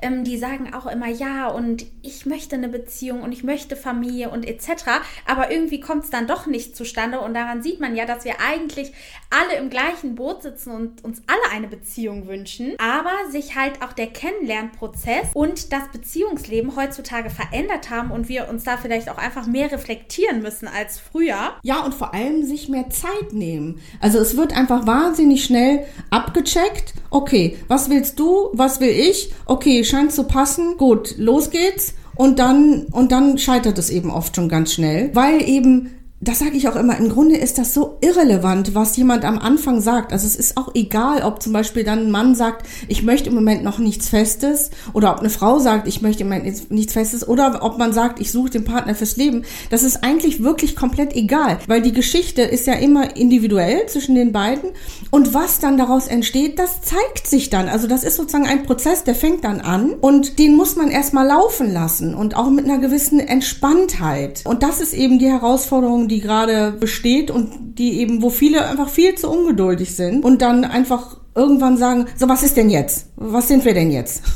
ähm, 0.03 0.25
die 0.25 0.39
sagen 0.39 0.75
auch 0.75 0.87
immer 0.87 1.09
ja 1.09 1.49
und 1.49 1.87
ich 2.03 2.27
möchte 2.27 2.57
eine 2.57 2.69
Beziehung 2.69 3.23
und 3.23 3.33
ich 3.33 3.45
möchte 3.45 3.77
Familie 3.77 4.31
und 4.31 4.47
etc. 4.47 4.85
Aber 5.27 5.51
irgendwie 5.51 5.81
kommt 5.81 6.05
es 6.05 6.11
dann 6.11 6.27
doch 6.27 6.47
nicht 6.47 6.77
zustande 6.77 7.21
und 7.21 7.35
daran 7.35 7.63
sieht 7.63 7.81
man 7.81 7.95
ja, 7.95 8.07
dass 8.07 8.25
wir 8.25 8.35
eigentlich 8.41 8.93
alle 9.31 9.59
im 9.59 9.71
gleichen 9.71 10.17
Boot 10.17 10.43
sitzen 10.43 10.73
und 10.73 11.05
uns 11.05 11.23
alle 11.27 11.55
eine 11.55 11.69
Beziehung 11.69 12.27
wünschen, 12.27 12.75
aber 12.79 13.31
sich 13.31 13.55
halt 13.55 13.83
auch 13.83 13.93
der 13.93 14.09
Kennenlernprozess 14.09 15.29
und 15.35 15.73
das 15.73 15.89
Beziehungsleben 15.93 16.75
heutzutage 16.77 17.31
verändert 17.31 17.89
haben 17.89 18.11
und 18.11 18.29
wir 18.29 18.49
uns 18.49 18.65
da 18.65 18.77
vielleicht 18.77 19.09
auch 19.09 19.19
einfach 19.19 19.47
mehr 19.47 19.71
reflektieren 19.71 20.43
müssen 20.43 20.67
als 20.67 20.99
früher. 20.99 21.20
Ja, 21.63 21.85
und 21.85 21.95
vor 21.95 22.15
allem 22.15 22.45
sich 22.45 22.69
mehr 22.69 22.91
Zeit 22.91 23.33
nehmen. 23.33 23.81
Also 24.01 24.19
es 24.19 24.37
wird 24.37 24.57
einfach 24.57 24.87
wahnsinnig 24.87 25.45
schnell 25.45 25.85
abgecheckt. 26.11 26.95
Okay, 27.11 27.57
was 27.69 27.91
willst 27.91 28.19
du? 28.19 28.51
Was 28.53 28.81
will 28.81 28.91
ich? 28.91 29.33
Okay, 29.47 29.85
scheint 29.85 30.13
zu 30.13 30.25
passen. 30.25 30.77
Gut, 30.77 31.15
los 31.19 31.51
geht's. 31.51 31.95
Und 32.17 32.39
dann, 32.39 32.87
und 32.93 33.13
dann 33.13 33.39
scheitert 33.39 33.79
es 33.79 33.89
eben 33.89 34.11
oft 34.11 34.37
schon 34.37 34.49
ganz 34.49 34.75
schnell, 34.75 35.11
weil 35.15 35.43
eben 35.49 36.00
das 36.23 36.41
sage 36.41 36.57
ich 36.57 36.69
auch 36.69 36.77
immer, 36.77 36.99
im 36.99 37.09
Grunde 37.09 37.37
ist 37.37 37.57
das 37.57 37.73
so 37.73 37.97
irrelevant, 38.03 38.75
was 38.75 38.95
jemand 38.99 39.25
am 39.25 39.39
Anfang 39.39 39.81
sagt. 39.81 40.13
Also 40.13 40.27
es 40.27 40.37
ist 40.37 40.59
auch 40.59 40.75
egal, 40.75 41.23
ob 41.23 41.43
zum 41.43 41.55
Beispiel 41.55 41.83
dann 41.83 42.01
ein 42.01 42.11
Mann 42.11 42.35
sagt, 42.35 42.67
ich 42.89 43.03
möchte 43.03 43.31
im 43.31 43.35
Moment 43.35 43.65
noch 43.65 43.79
nichts 43.79 44.11
Festes, 44.11 44.71
oder 44.93 45.13
ob 45.13 45.21
eine 45.21 45.31
Frau 45.31 45.59
sagt, 45.61 45.89
ich 45.89 46.03
möchte 46.03 46.23
im 46.23 46.29
Moment 46.29 46.71
nichts 46.71 46.93
Festes, 46.93 47.27
oder 47.27 47.61
ob 47.63 47.79
man 47.79 47.95
sagt, 47.95 48.21
ich 48.21 48.33
suche 48.33 48.51
den 48.51 48.65
Partner 48.65 48.95
fürs 48.95 49.17
Leben. 49.17 49.45
Das 49.71 49.83
ist 49.83 50.05
eigentlich 50.05 50.43
wirklich 50.43 50.77
komplett 50.77 51.17
egal, 51.17 51.59
weil 51.67 51.81
die 51.81 51.93
Geschichte 51.93 52.43
ist 52.43 52.67
ja 52.67 52.75
immer 52.75 53.17
individuell 53.17 53.87
zwischen 53.87 54.15
den 54.15 54.33
beiden. 54.33 54.73
Und 55.11 55.33
was 55.33 55.59
dann 55.59 55.79
daraus 55.79 56.07
entsteht, 56.07 56.59
das 56.59 56.83
zeigt 56.83 57.29
sich 57.29 57.49
dann. 57.49 57.71
Also 57.71 57.87
das 57.87 58.05
ist 58.05 58.17
sozusagen 58.17 58.47
ein 58.47 58.65
Prozess, 58.65 59.05
der 59.05 59.15
fängt 59.15 59.45
dann 59.45 59.63
an 59.63 59.95
und 59.95 60.39
den 60.39 60.55
muss 60.55 60.77
man 60.77 60.91
erstmal 60.91 61.27
laufen 61.27 61.73
lassen 61.73 62.15
und 62.15 62.37
auch 62.37 62.51
mit 62.51 62.67
einer 62.67 62.79
gewissen 62.79 63.21
Entspanntheit. 63.21 64.43
Und 64.45 64.63
das 64.63 64.83
ist 64.83 64.93
eben 64.93 65.19
die 65.19 65.31
Herausforderung, 65.31 66.10
die 66.11 66.21
gerade 66.21 66.73
besteht 66.73 67.31
und 67.31 67.79
die 67.79 68.01
eben, 68.01 68.23
wo 68.23 68.31
viele 68.31 68.69
einfach 68.69 68.89
viel 68.89 69.15
zu 69.15 69.31
ungeduldig 69.31 69.95
sind 69.95 70.25
und 70.25 70.43
dann 70.43 70.65
einfach 70.65 71.17
irgendwann 71.35 71.77
sagen, 71.77 72.07
so 72.17 72.29
was 72.29 72.43
ist 72.43 72.57
denn 72.57 72.71
jetzt? 72.71 73.07
Was 73.17 73.49
sind 73.49 73.65
wir 73.65 73.75
denn 73.75 73.91
jetzt? 73.91 74.23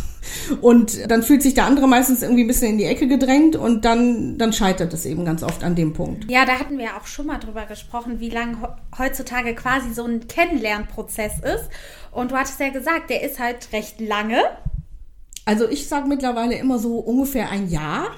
Und 0.60 1.10
dann 1.10 1.22
fühlt 1.22 1.42
sich 1.42 1.54
der 1.54 1.66
andere 1.66 1.86
meistens 1.86 2.22
irgendwie 2.22 2.44
ein 2.44 2.48
bisschen 2.48 2.70
in 2.72 2.78
die 2.78 2.84
Ecke 2.84 3.06
gedrängt 3.06 3.56
und 3.56 3.84
dann, 3.84 4.36
dann 4.36 4.52
scheitert 4.52 4.92
es 4.92 5.06
eben 5.06 5.24
ganz 5.24 5.42
oft 5.42 5.62
an 5.62 5.74
dem 5.74 5.92
Punkt. 5.92 6.30
Ja, 6.30 6.44
da 6.44 6.58
hatten 6.58 6.78
wir 6.78 6.96
auch 6.96 7.06
schon 7.06 7.26
mal 7.26 7.38
drüber 7.38 7.66
gesprochen, 7.66 8.20
wie 8.20 8.30
lang 8.30 8.56
heutzutage 8.98 9.54
quasi 9.54 9.94
so 9.94 10.04
ein 10.04 10.26
Kennenlernprozess 10.26 11.34
ist. 11.38 11.68
Und 12.10 12.32
du 12.32 12.36
hattest 12.36 12.58
ja 12.60 12.70
gesagt, 12.70 13.10
der 13.10 13.22
ist 13.22 13.38
halt 13.38 13.72
recht 13.72 14.00
lange. 14.00 14.38
Also 15.44 15.68
ich 15.68 15.88
sage 15.88 16.08
mittlerweile 16.08 16.56
immer 16.56 16.78
so 16.78 16.98
ungefähr 16.98 17.50
ein 17.50 17.68
Jahr. 17.68 18.08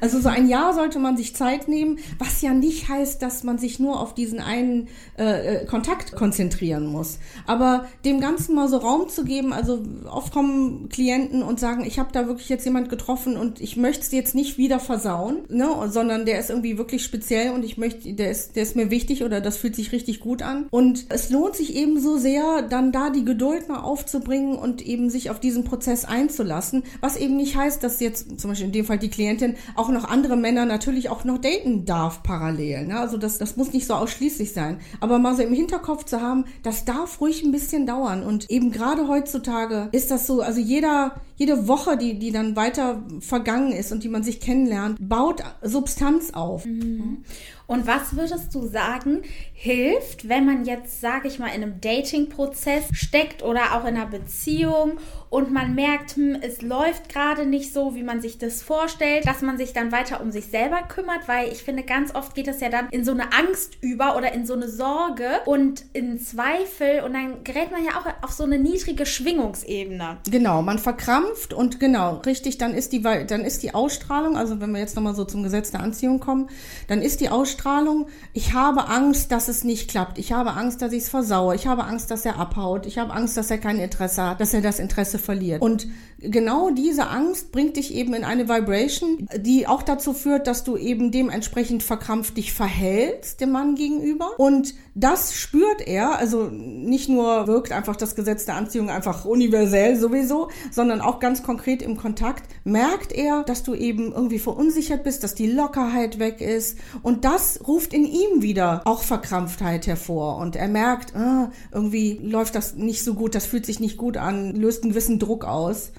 Also 0.00 0.20
so 0.20 0.28
ein 0.28 0.48
Jahr 0.48 0.74
sollte 0.74 0.98
man 0.98 1.16
sich 1.16 1.34
Zeit 1.34 1.68
nehmen, 1.68 1.98
was 2.18 2.42
ja 2.42 2.52
nicht 2.52 2.88
heißt, 2.88 3.22
dass 3.22 3.44
man 3.44 3.58
sich 3.58 3.78
nur 3.78 4.00
auf 4.00 4.14
diesen 4.14 4.40
einen 4.40 4.88
äh, 5.18 5.62
äh, 5.62 5.66
Kontakt 5.66 6.12
konzentrieren 6.12 6.86
muss. 6.86 7.18
Aber 7.46 7.86
dem 8.04 8.20
Ganzen 8.20 8.54
mal 8.54 8.68
so 8.68 8.78
Raum 8.78 9.08
zu 9.08 9.24
geben, 9.24 9.52
also 9.52 9.82
oft 10.10 10.32
kommen 10.32 10.88
Klienten 10.88 11.42
und 11.42 11.60
sagen, 11.60 11.84
ich 11.84 11.98
habe 11.98 12.10
da 12.12 12.26
wirklich 12.26 12.48
jetzt 12.48 12.64
jemand 12.64 12.88
getroffen 12.88 13.36
und 13.36 13.60
ich 13.60 13.76
möchte 13.76 14.02
es 14.02 14.12
jetzt 14.12 14.34
nicht 14.34 14.58
wieder 14.58 14.80
versauen, 14.80 15.44
ne, 15.48 15.68
sondern 15.88 16.26
der 16.26 16.38
ist 16.38 16.50
irgendwie 16.50 16.78
wirklich 16.78 17.04
speziell 17.04 17.52
und 17.52 17.64
ich 17.64 17.78
möchte, 17.78 18.12
der 18.12 18.30
ist, 18.30 18.56
der 18.56 18.62
ist 18.62 18.76
mir 18.76 18.90
wichtig 18.90 19.24
oder 19.24 19.40
das 19.40 19.56
fühlt 19.56 19.76
sich 19.76 19.92
richtig 19.92 20.20
gut 20.20 20.42
an. 20.42 20.66
Und 20.70 21.06
es 21.08 21.30
lohnt 21.30 21.56
sich 21.56 21.74
eben 21.74 22.00
so 22.00 22.16
sehr, 22.16 22.62
dann 22.62 22.92
da 22.92 23.10
die 23.10 23.24
Geduld 23.24 23.68
mal 23.68 23.80
aufzubringen 23.80 24.56
und 24.56 24.82
eben 24.82 25.10
sich 25.10 25.30
auf 25.30 25.40
diesen 25.40 25.64
Prozess 25.64 26.04
einzulassen, 26.04 26.84
was 27.00 27.16
eben 27.16 27.36
nicht 27.36 27.56
heißt, 27.56 27.82
dass 27.82 28.00
jetzt 28.00 28.40
zum 28.40 28.50
Beispiel 28.50 28.66
in 28.66 28.72
dem 28.72 28.84
Fall 28.84 28.98
die 28.98 29.10
Klientin 29.10 29.56
auch 29.74 29.83
auch 29.84 29.90
noch 29.90 30.08
andere 30.08 30.36
Männer 30.36 30.64
natürlich 30.64 31.10
auch 31.10 31.24
noch 31.24 31.38
daten 31.38 31.84
darf 31.84 32.22
parallel. 32.22 32.86
Ne? 32.86 32.98
Also 32.98 33.18
das, 33.18 33.38
das 33.38 33.56
muss 33.56 33.72
nicht 33.72 33.86
so 33.86 33.94
ausschließlich 33.94 34.52
sein. 34.52 34.78
Aber 35.00 35.18
mal 35.18 35.36
so 35.36 35.42
im 35.42 35.52
Hinterkopf 35.52 36.04
zu 36.04 36.22
haben, 36.22 36.46
das 36.62 36.84
darf 36.86 37.20
ruhig 37.20 37.42
ein 37.42 37.52
bisschen 37.52 37.86
dauern. 37.86 38.22
Und 38.22 38.50
eben 38.50 38.72
gerade 38.72 39.08
heutzutage 39.08 39.88
ist 39.92 40.10
das 40.10 40.26
so, 40.26 40.40
also 40.40 40.58
jeder, 40.60 41.16
jede 41.36 41.68
Woche, 41.68 41.98
die, 41.98 42.18
die 42.18 42.32
dann 42.32 42.56
weiter 42.56 43.02
vergangen 43.20 43.72
ist 43.72 43.92
und 43.92 44.04
die 44.04 44.08
man 44.08 44.22
sich 44.22 44.40
kennenlernt, 44.40 44.96
baut 45.00 45.42
Substanz 45.62 46.32
auf. 46.32 46.64
Mhm. 46.64 47.24
Und 47.66 47.86
was 47.86 48.14
würdest 48.14 48.54
du 48.54 48.66
sagen, 48.66 49.22
hilft, 49.54 50.28
wenn 50.28 50.44
man 50.44 50.64
jetzt, 50.64 51.00
sage 51.00 51.28
ich 51.28 51.38
mal, 51.38 51.48
in 51.48 51.62
einem 51.62 51.80
Dating-Prozess 51.80 52.84
steckt 52.92 53.42
oder 53.42 53.74
auch 53.74 53.86
in 53.86 53.96
einer 53.96 54.06
Beziehung 54.06 54.98
und 55.34 55.52
man 55.52 55.74
merkt, 55.74 56.16
hm, 56.16 56.36
es 56.40 56.62
läuft 56.62 57.08
gerade 57.08 57.46
nicht 57.46 57.72
so, 57.72 57.94
wie 57.94 58.02
man 58.02 58.20
sich 58.20 58.38
das 58.38 58.62
vorstellt, 58.62 59.26
dass 59.26 59.42
man 59.42 59.58
sich 59.58 59.72
dann 59.72 59.92
weiter 59.92 60.20
um 60.20 60.30
sich 60.30 60.46
selber 60.46 60.82
kümmert, 60.82 61.26
weil 61.28 61.48
ich 61.48 61.62
finde, 61.62 61.82
ganz 61.82 62.14
oft 62.14 62.34
geht 62.34 62.48
es 62.48 62.60
ja 62.60 62.68
dann 62.68 62.88
in 62.90 63.04
so 63.04 63.12
eine 63.12 63.32
Angst 63.32 63.78
über 63.80 64.16
oder 64.16 64.32
in 64.32 64.46
so 64.46 64.54
eine 64.54 64.68
Sorge 64.68 65.28
und 65.46 65.84
in 65.92 66.18
Zweifel 66.18 67.02
und 67.04 67.12
dann 67.12 67.44
gerät 67.44 67.70
man 67.70 67.84
ja 67.84 67.92
auch 67.98 68.24
auf 68.24 68.32
so 68.32 68.44
eine 68.44 68.58
niedrige 68.58 69.06
Schwingungsebene. 69.06 70.18
Genau, 70.30 70.62
man 70.62 70.78
verkrampft 70.78 71.52
und 71.52 71.80
genau, 71.80 72.22
richtig, 72.26 72.58
dann 72.58 72.74
ist 72.74 72.92
die, 72.92 73.02
dann 73.02 73.44
ist 73.44 73.62
die 73.62 73.74
Ausstrahlung, 73.74 74.36
also 74.36 74.60
wenn 74.60 74.72
wir 74.72 74.80
jetzt 74.80 74.96
nochmal 74.96 75.14
so 75.14 75.24
zum 75.24 75.42
Gesetz 75.42 75.70
der 75.70 75.80
Anziehung 75.80 76.20
kommen, 76.20 76.48
dann 76.88 77.02
ist 77.02 77.20
die 77.20 77.28
Ausstrahlung 77.28 77.74
Ausstrahlung, 77.74 78.06
ich 78.32 78.52
habe 78.52 78.88
Angst, 78.88 79.32
dass 79.32 79.48
es 79.48 79.64
nicht 79.64 79.90
klappt. 79.90 80.18
Ich 80.18 80.32
habe 80.32 80.52
Angst, 80.52 80.82
dass 80.82 80.92
ich 80.92 81.04
es 81.04 81.08
versaue. 81.08 81.54
Ich 81.54 81.66
habe 81.66 81.84
Angst, 81.84 82.10
dass 82.10 82.24
er 82.24 82.38
abhaut. 82.38 82.86
Ich 82.86 82.98
habe 82.98 83.12
Angst, 83.12 83.36
dass 83.36 83.50
er 83.50 83.58
kein 83.58 83.78
Interesse 83.78 84.22
hat, 84.22 84.40
dass 84.40 84.54
er 84.54 84.60
das 84.60 84.78
Interesse 84.78 85.18
verliert. 85.24 85.62
Und 85.62 85.88
genau 86.30 86.70
diese 86.70 87.08
Angst 87.08 87.52
bringt 87.52 87.76
dich 87.76 87.94
eben 87.94 88.14
in 88.14 88.24
eine 88.24 88.48
Vibration, 88.48 89.28
die 89.36 89.66
auch 89.66 89.82
dazu 89.82 90.12
führt, 90.12 90.46
dass 90.46 90.64
du 90.64 90.76
eben 90.76 91.10
dementsprechend 91.10 91.82
verkrampft 91.82 92.36
dich 92.36 92.52
verhältst 92.52 93.40
dem 93.40 93.52
Mann 93.52 93.74
gegenüber. 93.74 94.30
Und 94.38 94.74
das 94.94 95.34
spürt 95.34 95.86
er, 95.86 96.18
also 96.18 96.48
nicht 96.50 97.08
nur 97.08 97.46
wirkt 97.46 97.72
einfach 97.72 97.96
das 97.96 98.14
Gesetz 98.14 98.44
der 98.44 98.56
Anziehung 98.56 98.90
einfach 98.90 99.24
universell 99.24 99.96
sowieso, 99.96 100.50
sondern 100.70 101.00
auch 101.00 101.18
ganz 101.20 101.42
konkret 101.42 101.82
im 101.82 101.96
Kontakt, 101.96 102.44
merkt 102.64 103.12
er, 103.12 103.42
dass 103.42 103.62
du 103.62 103.74
eben 103.74 104.12
irgendwie 104.12 104.38
verunsichert 104.38 105.04
bist, 105.04 105.24
dass 105.24 105.34
die 105.34 105.50
Lockerheit 105.50 106.18
weg 106.18 106.40
ist. 106.40 106.78
Und 107.02 107.24
das 107.24 107.60
ruft 107.66 107.92
in 107.92 108.04
ihm 108.04 108.42
wieder 108.42 108.82
auch 108.84 109.02
Verkrampftheit 109.02 109.86
hervor. 109.86 110.36
Und 110.36 110.56
er 110.56 110.68
merkt, 110.68 111.14
ah, 111.16 111.50
irgendwie 111.72 112.20
läuft 112.22 112.54
das 112.54 112.74
nicht 112.74 113.02
so 113.02 113.14
gut, 113.14 113.34
das 113.34 113.46
fühlt 113.46 113.66
sich 113.66 113.80
nicht 113.80 113.96
gut 113.96 114.16
an, 114.16 114.54
löst 114.54 114.82
einen 114.82 114.92
gewissen 114.92 115.18
Druck 115.18 115.44
aus. 115.44 115.92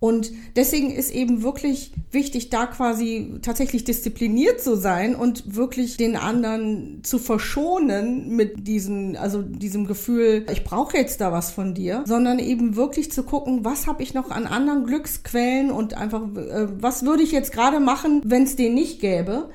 Und 0.00 0.32
deswegen 0.54 0.90
ist 0.90 1.10
eben 1.14 1.42
wirklich 1.42 1.92
wichtig, 2.10 2.50
da 2.50 2.66
quasi 2.66 3.36
tatsächlich 3.40 3.84
diszipliniert 3.84 4.60
zu 4.60 4.76
sein 4.76 5.14
und 5.14 5.56
wirklich 5.56 5.96
den 5.96 6.16
anderen 6.16 7.00
zu 7.02 7.18
verschonen 7.18 8.36
mit 8.36 8.66
diesem, 8.66 9.16
also 9.18 9.40
diesem 9.40 9.86
Gefühl, 9.86 10.44
ich 10.52 10.62
brauche 10.64 10.96
jetzt 10.96 11.20
da 11.20 11.32
was 11.32 11.52
von 11.52 11.74
dir, 11.74 12.04
sondern 12.06 12.38
eben 12.38 12.76
wirklich 12.76 13.10
zu 13.12 13.22
gucken, 13.22 13.64
was 13.64 13.86
habe 13.86 14.02
ich 14.02 14.12
noch 14.12 14.30
an 14.30 14.46
anderen 14.46 14.84
Glücksquellen 14.84 15.70
und 15.70 15.94
einfach, 15.94 16.22
äh, 16.36 16.68
was 16.78 17.04
würde 17.04 17.22
ich 17.22 17.32
jetzt 17.32 17.52
gerade 17.52 17.80
machen, 17.80 18.20
wenn 18.24 18.42
es 18.42 18.56
den 18.56 18.74
nicht 18.74 19.00
gäbe. 19.00 19.48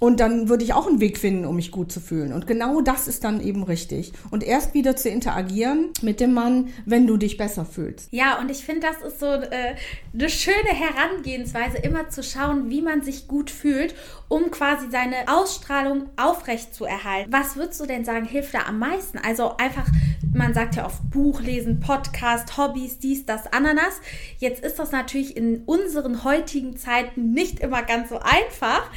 Und 0.00 0.18
dann 0.18 0.48
würde 0.48 0.64
ich 0.64 0.72
auch 0.72 0.86
einen 0.86 0.98
Weg 0.98 1.18
finden, 1.18 1.44
um 1.44 1.56
mich 1.56 1.70
gut 1.70 1.92
zu 1.92 2.00
fühlen. 2.00 2.32
Und 2.32 2.46
genau 2.46 2.80
das 2.80 3.06
ist 3.06 3.22
dann 3.22 3.40
eben 3.40 3.62
richtig. 3.62 4.12
Und 4.30 4.42
erst 4.42 4.72
wieder 4.72 4.96
zu 4.96 5.10
interagieren 5.10 5.90
mit 6.00 6.20
dem 6.20 6.32
Mann, 6.32 6.70
wenn 6.86 7.06
du 7.06 7.18
dich 7.18 7.36
besser 7.36 7.66
fühlst. 7.66 8.08
Ja, 8.10 8.40
und 8.40 8.50
ich 8.50 8.64
finde, 8.64 8.88
das 8.88 9.12
ist 9.12 9.20
so 9.20 9.26
äh, 9.26 9.76
eine 10.14 10.30
schöne 10.30 10.70
Herangehensweise, 10.70 11.76
immer 11.78 12.08
zu 12.08 12.22
schauen, 12.22 12.70
wie 12.70 12.80
man 12.80 13.02
sich 13.02 13.28
gut 13.28 13.50
fühlt, 13.50 13.94
um 14.28 14.50
quasi 14.50 14.90
seine 14.90 15.28
Ausstrahlung 15.28 16.08
aufrecht 16.16 16.74
zu 16.74 16.86
erhalten. 16.86 17.30
Was 17.30 17.56
würdest 17.56 17.78
du 17.80 17.86
denn 17.86 18.06
sagen, 18.06 18.24
hilft 18.24 18.54
da 18.54 18.60
am 18.66 18.78
meisten? 18.78 19.18
Also 19.18 19.56
einfach 19.58 19.86
man 20.32 20.54
sagt 20.54 20.76
ja 20.76 20.86
oft 20.86 21.10
Buch 21.10 21.40
lesen, 21.40 21.80
Podcast, 21.80 22.56
Hobbys, 22.56 22.98
dies, 22.98 23.26
das, 23.26 23.52
Ananas. 23.52 24.00
Jetzt 24.38 24.64
ist 24.64 24.78
das 24.78 24.92
natürlich 24.92 25.36
in 25.36 25.64
unseren 25.64 26.24
heutigen 26.24 26.76
Zeiten 26.76 27.32
nicht 27.32 27.60
immer 27.60 27.82
ganz 27.82 28.10
so 28.10 28.18
einfach. 28.20 28.88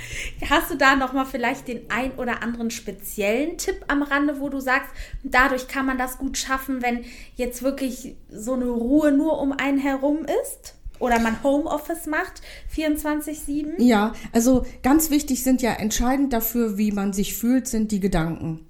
Hast 0.48 0.72
du 0.72 0.76
da 0.78 0.93
noch 0.96 1.14
mal 1.14 1.26
vielleicht 1.26 1.68
den 1.68 1.90
ein 1.90 2.12
oder 2.14 2.42
anderen 2.44 2.72
speziellen 2.72 3.58
Tipp 3.58 3.86
am 3.88 4.04
Rande, 4.04 4.40
wo 4.40 4.50
du 4.50 4.60
sagst, 4.60 4.90
dadurch 5.24 5.68
kann 5.68 5.86
man 5.86 5.98
das 5.98 6.18
gut 6.18 6.38
schaffen, 6.38 6.82
wenn 6.82 7.06
jetzt 7.36 7.64
wirklich 7.64 8.16
so 8.30 8.54
eine 8.54 8.70
Ruhe 8.70 9.12
nur 9.12 9.40
um 9.40 9.52
einen 9.52 9.80
herum 9.80 10.26
ist? 10.44 10.76
oder 11.00 11.20
man 11.20 11.44
Homeoffice 11.44 12.06
macht, 12.06 12.42
24-7? 12.74 13.82
Ja, 13.82 14.14
also 14.32 14.66
ganz 14.84 15.10
wichtig 15.10 15.44
sind 15.44 15.62
ja 15.62 15.74
entscheidend 15.74 16.32
dafür, 16.32 16.78
wie 16.78 16.94
man 16.94 17.12
sich 17.12 17.36
fühlt, 17.36 17.68
sind 17.68 17.92
die 17.92 18.00
Gedanken. 18.00 18.66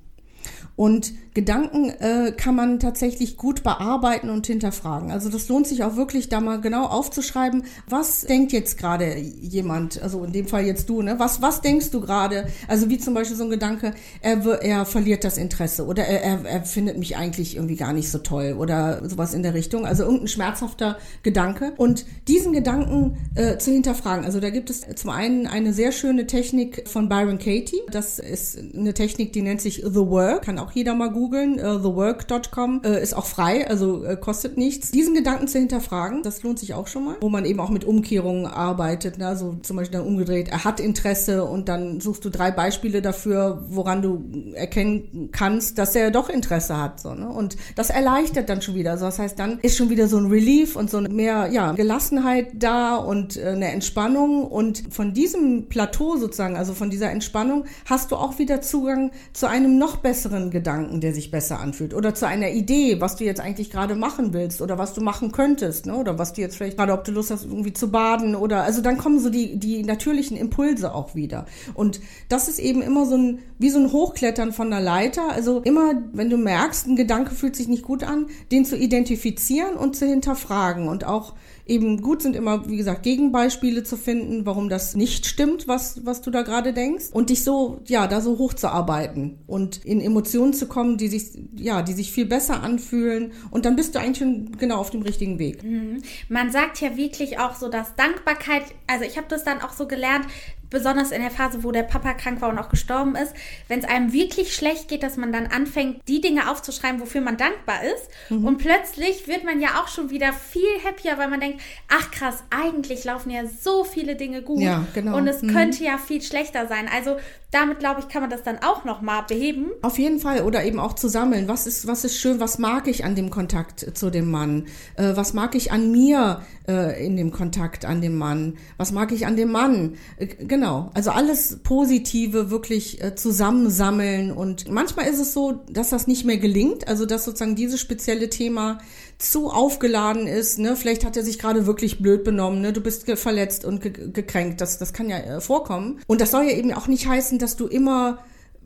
Und 0.76 1.14
Gedanken 1.34 1.90
äh, 1.90 2.32
kann 2.36 2.56
man 2.56 2.80
tatsächlich 2.80 3.38
gut 3.38 3.64
bearbeiten 3.64 4.30
und 4.30 4.46
hinterfragen. 4.46 5.12
Also 5.12 5.30
das 5.30 5.48
lohnt 5.50 5.68
sich 5.68 5.84
auch 5.84 5.96
wirklich, 5.96 6.30
da 6.30 6.42
mal 6.42 6.62
genau 6.62 6.86
aufzuschreiben, 6.86 7.64
was 7.88 8.22
denkt 8.22 8.52
jetzt 8.52 8.78
gerade 8.78 9.18
jemand, 9.18 10.02
also 10.02 10.24
in 10.24 10.32
dem 10.32 10.48
Fall 10.48 10.66
jetzt 10.66 10.90
du, 10.90 11.02
ne? 11.02 11.18
Was, 11.18 11.42
was 11.42 11.62
denkst 11.62 11.92
du 11.92 12.02
gerade? 12.02 12.48
Also 12.68 12.90
wie 12.90 12.98
zum 12.98 13.14
Beispiel 13.14 13.36
so 13.36 13.44
ein 13.44 13.50
Gedanke, 13.50 13.94
er, 14.22 14.46
er 14.62 14.86
verliert 14.86 15.24
das 15.24 15.38
Interesse 15.38 15.86
oder 15.86 16.06
er, 16.06 16.22
er, 16.22 16.46
er 16.46 16.64
findet 16.64 16.98
mich 16.98 17.18
eigentlich 17.18 17.56
irgendwie 17.56 17.76
gar 17.76 17.94
nicht 17.94 18.10
so 18.10 18.20
toll 18.20 18.56
oder 18.58 19.08
sowas 19.08 19.34
in 19.34 19.44
der 19.44 19.54
Richtung. 19.54 19.86
Also 19.86 20.04
irgendein 20.04 20.28
schmerzhafter 20.28 20.98
Gedanke. 21.24 21.74
Und 21.78 22.06
diesen 22.28 22.54
Gedanken 22.54 23.18
äh, 23.36 23.58
zu 23.58 23.72
hinterfragen. 23.72 24.26
Also 24.26 24.40
da 24.40 24.50
gibt 24.50 24.70
es 24.70 24.82
zum 24.96 25.10
einen 25.10 25.48
eine 25.48 25.74
sehr 25.74 25.92
schöne 25.92 26.28
Technik 26.28 26.88
von 26.88 27.10
Byron 27.10 27.40
Katie. 27.40 27.82
Das 27.92 28.20
ist 28.20 28.58
eine 28.76 28.94
Technik, 28.94 29.34
die 29.34 29.42
nennt 29.42 29.62
sich 29.62 29.78
The 29.78 29.96
Work. 29.96 30.44
Kann 30.44 30.60
auch 30.64 30.72
jeder 30.72 30.96
mal 30.96 31.12
googeln. 31.12 31.54
Uh, 31.54 31.80
thework.com 31.80 32.82
uh, 32.86 32.90
ist 32.90 33.16
auch 33.16 33.26
frei, 33.26 33.68
also 33.68 34.04
uh, 34.06 34.16
kostet 34.16 34.58
nichts. 34.58 34.92
Diesen 34.92 35.14
Gedanken 35.14 35.48
zu 35.48 35.60
hinterfragen, 35.60 36.24
das 36.24 36.44
lohnt 36.44 36.60
sich 36.60 36.74
auch 36.74 36.88
schon 36.88 37.06
mal. 37.06 37.16
Wo 37.22 37.30
man 37.30 37.46
eben 37.46 37.60
auch 37.60 37.70
mit 37.70 37.86
Umkehrungen 37.86 38.46
arbeitet. 38.46 39.18
Ne? 39.18 39.28
Also 39.28 39.58
zum 39.62 39.78
Beispiel 39.78 40.00
dann 40.00 40.08
umgedreht, 40.08 40.50
er 40.50 40.64
hat 40.64 40.80
Interesse 40.80 41.44
und 41.44 41.70
dann 41.70 42.00
suchst 42.00 42.26
du 42.26 42.30
drei 42.30 42.52
Beispiele 42.52 43.02
dafür, 43.02 43.64
woran 43.70 44.02
du 44.02 44.24
erkennen 44.54 45.30
kannst, 45.32 45.78
dass 45.78 45.96
er 45.96 46.12
doch 46.12 46.30
Interesse 46.30 46.78
hat. 46.80 47.00
So, 47.00 47.14
ne? 47.14 47.28
Und 47.30 47.58
das 47.76 47.90
erleichtert 47.90 48.50
dann 48.50 48.62
schon 48.62 48.76
wieder. 48.76 48.92
Also 48.92 49.06
das 49.06 49.20
heißt, 49.20 49.38
dann 49.38 49.60
ist 49.60 49.78
schon 49.78 49.90
wieder 49.90 50.08
so 50.08 50.18
ein 50.18 50.28
Relief 50.28 50.76
und 50.76 50.90
so 50.90 51.02
mehr 51.02 51.50
ja, 51.52 51.72
Gelassenheit 51.74 52.48
da 52.54 52.96
und 52.96 53.38
äh, 53.38 53.50
eine 53.50 53.72
Entspannung. 53.72 54.48
Und 54.48 54.84
von 54.90 55.14
diesem 55.14 55.68
Plateau 55.70 56.18
sozusagen, 56.18 56.56
also 56.56 56.74
von 56.74 56.90
dieser 56.90 57.12
Entspannung, 57.12 57.66
hast 57.86 58.12
du 58.12 58.16
auch 58.16 58.40
wieder 58.40 58.62
Zugang 58.62 59.12
zu 59.34 59.48
einem 59.48 59.78
noch 59.78 59.98
besseren 59.98 60.52
Gedanken, 60.54 61.02
der 61.02 61.14
sich 61.14 61.32
besser 61.32 61.60
anfühlt. 61.60 61.94
Oder 61.94 62.16
zu 62.16 62.26
einer 62.26 62.52
Idee, 62.52 63.02
was 63.02 63.18
du 63.18 63.26
jetzt 63.26 63.42
eigentlich 63.42 63.70
gerade 63.70 63.96
machen 63.96 64.32
willst 64.32 64.62
oder 64.62 64.78
was 64.78 64.94
du 64.94 65.02
machen 65.02 65.34
könntest. 65.34 65.86
Ne? 65.86 65.96
Oder 65.96 66.18
was 66.18 66.32
du 66.32 66.40
jetzt 66.40 66.56
vielleicht 66.56 66.78
gerade, 66.78 66.94
ob 66.94 67.04
du 67.04 67.12
Lust 67.12 67.32
hast, 67.32 67.44
irgendwie 67.44 67.74
zu 67.74 67.92
baden 67.92 68.36
oder 68.36 68.64
also 68.64 68.82
dann 68.82 68.98
kommen 68.98 69.20
so 69.20 69.30
die, 69.30 69.58
die 69.58 69.84
natürlichen 69.84 70.38
Impulse 70.38 70.96
auch 70.96 71.16
wieder. 71.16 71.46
Und 71.74 72.00
das 72.30 72.48
ist 72.48 72.60
eben 72.60 72.82
immer 72.82 73.06
so 73.06 73.18
ein, 73.18 73.40
wie 73.60 73.70
so 73.70 73.80
ein 73.80 73.92
Hochklettern 73.92 74.54
von 74.54 74.68
einer 74.68 74.82
Leiter. 74.82 75.32
Also 75.32 75.60
immer, 75.60 75.94
wenn 76.14 76.30
du 76.30 76.38
merkst, 76.38 76.88
ein 76.88 76.96
Gedanke 76.96 77.36
fühlt 77.36 77.58
sich 77.58 77.68
nicht 77.68 77.84
gut 77.84 78.04
an, 78.04 78.28
den 78.52 78.64
zu 78.64 78.78
identifizieren 78.78 79.76
und 79.76 79.98
zu 79.98 80.06
hinterfragen 80.06 80.88
und 80.88 81.04
auch 81.04 81.34
eben 81.66 82.02
gut 82.02 82.22
sind 82.22 82.36
immer, 82.36 82.68
wie 82.68 82.78
gesagt, 82.78 83.04
Gegenbeispiele 83.04 83.84
zu 83.84 83.96
finden, 83.96 84.46
warum 84.46 84.70
das 84.70 84.96
nicht 84.96 85.26
stimmt, 85.26 85.68
was, 85.68 86.06
was 86.06 86.22
du 86.22 86.32
da 86.32 86.42
gerade 86.42 86.74
denkst 86.74 87.06
und 87.12 87.30
dich 87.30 87.44
so, 87.44 87.82
ja, 87.86 88.08
da 88.08 88.22
so 88.22 88.38
hochzuarbeiten 88.38 89.40
und 89.48 89.84
in 89.86 90.02
Emotionen 90.02 90.54
zu 90.54 90.68
kommen, 90.68 90.98
die 90.98 91.08
sich, 91.08 91.32
ja, 91.56 91.82
die 91.82 91.94
sich 91.94 92.12
viel 92.12 92.26
besser 92.26 92.62
anfühlen 92.64 93.32
und 93.52 93.66
dann 93.66 93.76
bist 93.76 93.96
du 93.96 94.00
eigentlich 94.00 94.18
schon 94.18 94.58
genau 94.58 94.78
auf 94.78 94.90
dem 94.90 95.02
richtigen 95.02 95.40
Weg. 95.40 95.64
Mhm. 95.64 96.02
Man 96.28 96.52
sagt 96.52 96.82
ja 96.82 96.98
wirklich 96.98 97.40
auch 97.40 97.56
so, 97.56 97.70
dass 97.70 97.96
Dankbarkeit, 97.96 98.64
also 98.88 99.06
ich 99.06 99.18
habe 99.18 99.28
das 99.30 99.44
dann 99.44 99.62
auch 99.62 99.74
so 99.74 99.88
gelernt, 99.88 100.26
besonders 100.74 101.12
in 101.12 101.22
der 101.22 101.32
Phase, 101.32 101.64
wo 101.64 101.72
der 101.72 101.84
Papa 101.84 102.14
krank 102.14 102.42
war 102.42 102.50
und 102.50 102.60
auch 102.60 102.68
gestorben 102.68 103.16
ist, 103.16 103.34
wenn 103.70 103.80
es 103.80 103.86
einem 103.86 104.12
wirklich 104.12 104.54
schlecht 104.54 104.90
geht, 104.90 105.04
dass 105.04 105.16
man 105.16 105.32
dann 105.32 105.48
anfängt, 105.48 106.02
die 106.10 106.20
Dinge 106.20 106.52
aufzuschreiben, 106.52 107.00
wofür 107.00 107.22
man 107.22 107.38
dankbar 107.38 107.84
ist. 107.84 108.10
Mhm. 108.30 108.46
Und 108.46 108.58
plötzlich 108.58 109.28
wird 109.28 109.46
man 109.46 109.62
ja 109.62 109.82
auch 109.82 109.88
schon 109.88 110.10
wieder 110.10 110.34
viel 110.34 110.64
happier, 110.86 111.18
weil 111.18 111.30
man 111.30 111.40
denkt, 111.40 111.62
ach 111.88 112.12
krass, 112.12 112.44
eigentlich 112.50 113.06
laufen 113.06 113.30
ja 113.30 113.46
so 113.46 113.86
viele 113.86 114.18
Dinge 114.18 114.42
gut. 114.42 114.60
Ja, 114.60 114.86
genau. 114.94 115.16
Und 115.16 115.28
es 115.28 115.42
mhm. 115.42 115.54
könnte 115.54 115.84
ja 115.84 115.98
viel 115.98 116.22
schlechter 116.22 116.68
sein. 116.68 116.90
Also 116.94 117.18
damit, 117.54 117.80
glaube 117.80 118.00
ich, 118.00 118.08
kann 118.08 118.22
man 118.22 118.32
das 118.32 118.42
dann 118.42 118.58
auch 118.64 118.84
nochmal 118.84 119.24
beheben. 119.28 119.68
Auf 119.84 120.00
jeden 120.00 120.20
Fall. 120.20 120.42
Oder 120.42 120.64
eben 120.64 120.80
auch 120.80 120.94
zu 120.94 121.08
sammeln. 121.08 121.48
Was 121.48 121.68
ist, 121.68 121.86
was 121.86 122.04
ist 122.04 122.18
schön? 122.18 122.40
Was 122.40 122.58
mag 122.58 122.88
ich 122.88 123.06
an 123.06 123.16
dem 123.16 123.30
Kontakt 123.30 123.96
zu 123.96 124.10
dem 124.10 124.32
Mann? 124.32 124.66
Äh, 124.96 125.16
was 125.16 125.34
mag 125.34 125.54
ich 125.54 125.72
an 125.72 125.92
mir 125.92 126.42
äh, 126.68 127.06
in 127.06 127.16
dem 127.16 127.32
Kontakt 127.32 127.86
an 127.86 128.02
dem 128.02 128.18
Mann? 128.18 128.58
Was 128.78 128.92
mag 128.92 129.12
ich 129.12 129.28
an 129.28 129.36
dem 129.36 129.52
Mann? 129.52 129.98
Äh, 130.18 130.28
genau. 130.28 130.63
Also 130.94 131.12
alles 131.12 131.60
Positive 131.64 132.50
wirklich 132.50 133.04
äh, 133.04 133.16
zusammensammeln. 133.16 134.32
Und 134.32 134.70
manchmal 134.70 135.08
ist 135.08 135.20
es 135.20 135.34
so, 135.34 135.64
dass 135.70 135.90
das 135.90 136.08
nicht 136.08 136.26
mehr 136.26 136.38
gelingt. 136.38 136.88
Also, 136.88 137.06
dass 137.06 137.26
sozusagen 137.26 137.56
dieses 137.56 137.80
spezielle 137.80 138.30
Thema 138.30 138.80
zu 139.18 139.50
aufgeladen 139.50 140.28
ist. 140.28 140.60
Ne? 140.60 140.76
Vielleicht 140.76 141.06
hat 141.06 141.18
er 141.18 141.24
sich 141.24 141.40
gerade 141.40 141.66
wirklich 141.66 142.00
blöd 142.00 142.24
benommen. 142.24 142.62
Ne? 142.62 142.74
Du 142.74 142.82
bist 142.82 143.10
verletzt 143.18 143.66
und 143.66 143.82
ge 143.82 143.92
gekränkt. 144.12 144.62
Das, 144.62 144.78
das 144.78 144.94
kann 144.94 145.10
ja 145.10 145.18
äh, 145.18 145.42
vorkommen. 145.42 146.00
Und 146.08 146.22
das 146.22 146.32
soll 146.32 146.44
ja 146.44 146.56
eben 146.58 146.74
auch 146.74 146.88
nicht 146.88 147.08
heißen, 147.08 147.40
dass 147.40 147.56
du 147.56 147.68
immer 147.68 148.20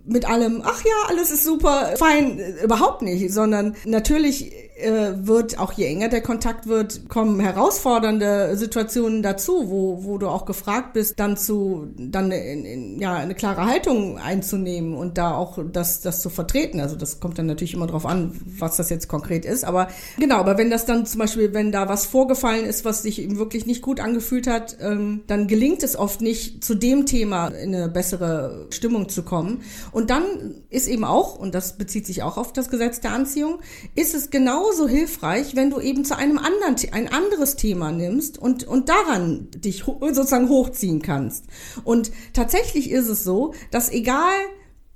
mit 0.08 0.28
allem, 0.28 0.62
ach 0.64 0.84
ja, 0.84 1.10
alles 1.10 1.32
ist 1.32 1.44
super, 1.44 1.94
fein, 1.98 2.40
äh, 2.40 2.64
überhaupt 2.64 3.02
nicht, 3.02 3.32
sondern 3.32 3.76
natürlich 3.86 4.52
wird, 4.80 5.60
auch 5.60 5.74
je 5.74 5.86
enger 5.86 6.08
der 6.08 6.22
Kontakt 6.22 6.68
wird, 6.68 7.10
kommen 7.10 7.40
herausfordernde 7.40 8.56
Situationen 8.58 9.24
dazu, 9.24 9.70
wo, 9.70 10.04
wo 10.04 10.18
du 10.18 10.28
auch 10.28 10.46
gefragt 10.46 10.94
bist, 10.94 11.20
dann 11.20 11.36
zu, 11.36 11.88
dann 11.98 12.32
in, 12.32 12.66
in, 12.66 13.00
ja, 13.00 13.16
eine 13.16 13.34
klare 13.34 13.66
Haltung 13.66 14.20
einzunehmen 14.20 14.94
und 14.94 15.18
da 15.18 15.36
auch 15.36 15.58
das, 15.72 16.02
das 16.02 16.22
zu 16.22 16.30
vertreten. 16.30 16.80
Also 16.80 16.96
das 16.96 17.20
kommt 17.20 17.40
dann 17.40 17.48
natürlich 17.48 17.74
immer 17.74 17.88
drauf 17.88 18.06
an, 18.06 18.40
was 18.60 18.78
das 18.78 18.90
jetzt 18.90 19.08
konkret 19.08 19.46
ist. 19.46 19.66
Aber 19.66 19.88
genau, 20.20 20.38
aber 20.38 20.58
wenn 20.58 20.70
das 20.70 20.86
dann 20.86 21.06
zum 21.06 21.20
Beispiel, 21.20 21.54
wenn 21.54 21.72
da 21.72 21.90
was 21.90 22.06
vorgefallen 22.06 22.66
ist, 22.66 22.86
was 22.86 23.02
sich 23.02 23.20
eben 23.20 23.38
wirklich 23.38 23.66
nicht 23.66 23.82
gut 23.82 24.00
angefühlt 24.00 24.46
hat, 24.46 24.78
ähm, 24.80 25.24
dann 25.26 25.48
gelingt 25.48 25.82
es 25.82 25.96
oft 25.96 26.22
nicht, 26.22 26.64
zu 26.64 26.76
dem 26.76 27.06
Thema 27.08 27.48
in 27.48 27.74
eine 27.74 27.90
bessere 27.90 28.68
Stimmung 28.70 29.10
zu 29.10 29.24
kommen. 29.24 29.62
Und 29.92 30.12
dann 30.12 30.24
ist 30.70 30.88
eben 30.88 31.04
auch, 31.04 31.38
und 31.38 31.56
das 31.56 31.78
bezieht 31.78 32.06
sich 32.06 32.22
auch 32.22 32.38
auf 32.38 32.54
das 32.54 32.70
Gesetz 32.70 33.00
der 33.00 33.14
Anziehung, 33.14 33.60
ist 33.96 34.14
es 34.14 34.30
genau 34.30 34.67
genauso 34.68 34.88
hilfreich, 34.88 35.56
wenn 35.56 35.70
du 35.70 35.80
eben 35.80 36.04
zu 36.04 36.18
einem 36.18 36.38
anderen, 36.38 36.76
ein 36.92 37.12
anderes 37.12 37.56
Thema 37.56 37.92
nimmst 37.92 38.38
und, 38.38 38.64
und 38.66 38.90
daran 38.90 39.48
dich 39.52 39.84
sozusagen 39.86 40.50
hochziehen 40.50 41.02
kannst. 41.02 41.46
Und 41.84 42.12
tatsächlich 42.34 42.92
ist 42.92 43.08
es 43.08 43.24
so, 43.24 43.54
dass 43.72 43.92
egal, 43.92 44.34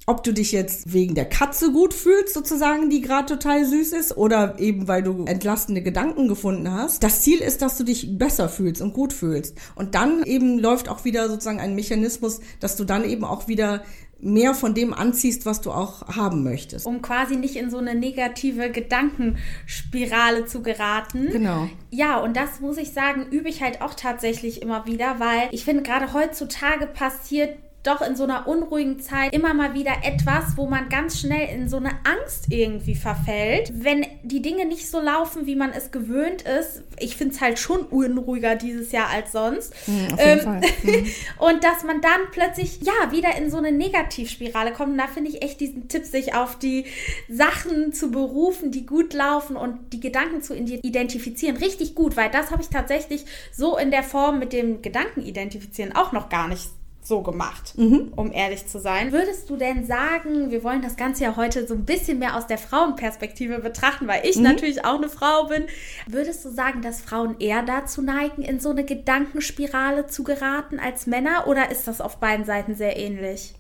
ob 0.07 0.23
du 0.23 0.34
dich 0.34 0.51
jetzt 0.51 0.93
wegen 0.93 1.15
der 1.15 1.29
Katze 1.29 1.71
gut 1.71 1.93
fühlst, 1.93 2.34
sozusagen, 2.34 2.89
die 2.89 3.01
gerade 3.01 3.27
total 3.27 3.65
süß 3.65 3.93
ist, 3.93 4.17
oder 4.17 4.60
eben 4.60 4.88
weil 4.88 5.03
du 5.03 5.25
entlastende 5.25 5.81
Gedanken 5.81 6.27
gefunden 6.27 6.71
hast. 6.71 7.03
Das 7.03 7.21
Ziel 7.21 7.39
ist, 7.39 7.62
dass 7.62 7.77
du 7.77 7.84
dich 7.84 8.17
besser 8.17 8.49
fühlst 8.49 8.81
und 8.81 8.93
gut 8.93 9.13
fühlst. 9.13 9.55
Und 9.75 9.95
dann 9.95 10.23
eben 10.23 10.60
läuft 10.60 10.89
auch 10.89 11.05
wieder 11.05 11.29
sozusagen 11.29 11.60
ein 11.60 11.75
Mechanismus, 11.75 12.41
dass 12.60 12.75
du 12.75 12.84
dann 12.84 13.05
eben 13.05 13.23
auch 13.23 13.47
wieder 13.47 13.84
mehr 14.21 14.53
von 14.53 14.73
dem 14.73 14.93
anziehst, 14.93 15.45
was 15.45 15.62
du 15.62 15.71
auch 15.71 16.07
haben 16.07 16.43
möchtest. 16.43 16.86
Um 16.86 17.01
quasi 17.01 17.36
nicht 17.36 17.55
in 17.55 17.69
so 17.69 17.77
eine 17.77 17.95
negative 17.95 18.69
Gedankenspirale 18.69 20.45
zu 20.45 20.62
geraten. 20.62 21.27
Genau. 21.31 21.69
Ja, 21.89 22.19
und 22.19 22.38
das 22.38 22.60
muss 22.60 22.77
ich 22.77 22.91
sagen, 22.91 23.25
übe 23.31 23.49
ich 23.49 23.62
halt 23.62 23.81
auch 23.81 23.93
tatsächlich 23.93 24.62
immer 24.62 24.86
wieder, 24.86 25.19
weil 25.19 25.49
ich 25.51 25.65
finde, 25.65 25.84
gerade 25.84 26.13
heutzutage 26.13 26.86
passiert 26.86 27.57
doch 27.83 28.01
in 28.01 28.15
so 28.15 28.23
einer 28.23 28.47
unruhigen 28.47 28.99
Zeit 28.99 29.33
immer 29.33 29.53
mal 29.53 29.73
wieder 29.73 29.93
etwas, 30.03 30.55
wo 30.55 30.67
man 30.67 30.89
ganz 30.89 31.19
schnell 31.19 31.49
in 31.49 31.67
so 31.67 31.77
eine 31.77 31.91
Angst 32.03 32.47
irgendwie 32.49 32.95
verfällt. 32.95 33.71
Wenn 33.73 34.05
die 34.23 34.41
Dinge 34.41 34.65
nicht 34.65 34.89
so 34.89 34.99
laufen, 34.99 35.47
wie 35.47 35.55
man 35.55 35.71
es 35.71 35.91
gewöhnt 35.91 36.43
ist, 36.43 36.83
ich 36.99 37.15
finde 37.15 37.33
es 37.33 37.41
halt 37.41 37.57
schon 37.57 37.81
unruhiger 37.81 38.55
dieses 38.55 38.91
Jahr 38.91 39.09
als 39.09 39.31
sonst. 39.31 39.73
Mhm, 39.87 40.13
auf 40.13 40.19
jeden 40.19 40.39
ähm, 40.39 40.39
Fall. 40.39 40.61
Mhm. 40.81 41.11
und 41.37 41.63
dass 41.63 41.83
man 41.83 42.01
dann 42.01 42.21
plötzlich, 42.31 42.79
ja, 42.81 43.11
wieder 43.11 43.35
in 43.37 43.51
so 43.51 43.57
eine 43.57 43.71
Negativspirale 43.71 44.71
kommt. 44.71 44.93
Und 44.93 44.97
da 44.97 45.07
finde 45.07 45.29
ich 45.29 45.41
echt 45.41 45.59
diesen 45.59 45.87
Tipp, 45.87 46.05
sich 46.05 46.33
auf 46.33 46.57
die 46.57 46.85
Sachen 47.29 47.93
zu 47.93 48.11
berufen, 48.11 48.71
die 48.71 48.85
gut 48.85 49.13
laufen 49.13 49.55
und 49.55 49.93
die 49.93 49.99
Gedanken 49.99 50.41
zu 50.41 50.55
identifizieren, 50.55 51.57
richtig 51.57 51.95
gut, 51.95 52.17
weil 52.17 52.29
das 52.29 52.51
habe 52.51 52.61
ich 52.61 52.69
tatsächlich 52.69 53.25
so 53.51 53.77
in 53.77 53.91
der 53.91 54.03
Form 54.03 54.39
mit 54.39 54.53
dem 54.53 54.81
Gedanken 54.81 55.21
identifizieren 55.21 55.95
auch 55.95 56.11
noch 56.11 56.29
gar 56.29 56.47
nicht 56.47 56.69
so 57.03 57.21
gemacht, 57.21 57.73
mhm. 57.77 58.13
um 58.15 58.31
ehrlich 58.31 58.67
zu 58.67 58.79
sein. 58.79 59.11
Würdest 59.11 59.49
du 59.49 59.57
denn 59.57 59.85
sagen, 59.85 60.51
wir 60.51 60.63
wollen 60.63 60.81
das 60.81 60.95
Ganze 60.95 61.23
ja 61.23 61.35
heute 61.35 61.67
so 61.67 61.73
ein 61.73 61.85
bisschen 61.85 62.19
mehr 62.19 62.35
aus 62.35 62.47
der 62.47 62.57
Frauenperspektive 62.57 63.59
betrachten, 63.59 64.07
weil 64.07 64.25
ich 64.25 64.37
mhm. 64.37 64.43
natürlich 64.43 64.85
auch 64.85 64.97
eine 64.97 65.09
Frau 65.09 65.45
bin. 65.45 65.65
Würdest 66.07 66.45
du 66.45 66.49
sagen, 66.49 66.81
dass 66.81 67.01
Frauen 67.01 67.35
eher 67.39 67.63
dazu 67.63 68.01
neigen, 68.01 68.43
in 68.43 68.59
so 68.59 68.69
eine 68.69 68.83
Gedankenspirale 68.83 70.07
zu 70.07 70.23
geraten 70.23 70.79
als 70.79 71.07
Männer 71.07 71.47
oder 71.47 71.71
ist 71.71 71.87
das 71.87 72.01
auf 72.01 72.17
beiden 72.17 72.45
Seiten 72.45 72.75
sehr 72.75 72.97
ähnlich? 72.97 73.53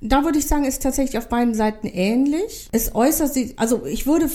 Da 0.00 0.24
würde 0.24 0.38
ich 0.38 0.46
sagen, 0.46 0.64
ist 0.64 0.82
tatsächlich 0.82 1.18
auf 1.18 1.28
beiden 1.28 1.54
Seiten 1.54 1.86
ähnlich. 1.86 2.68
Es 2.72 2.94
äußert 2.94 3.32
sich, 3.32 3.58
also 3.58 3.84
ich 3.86 4.06
würde, 4.06 4.26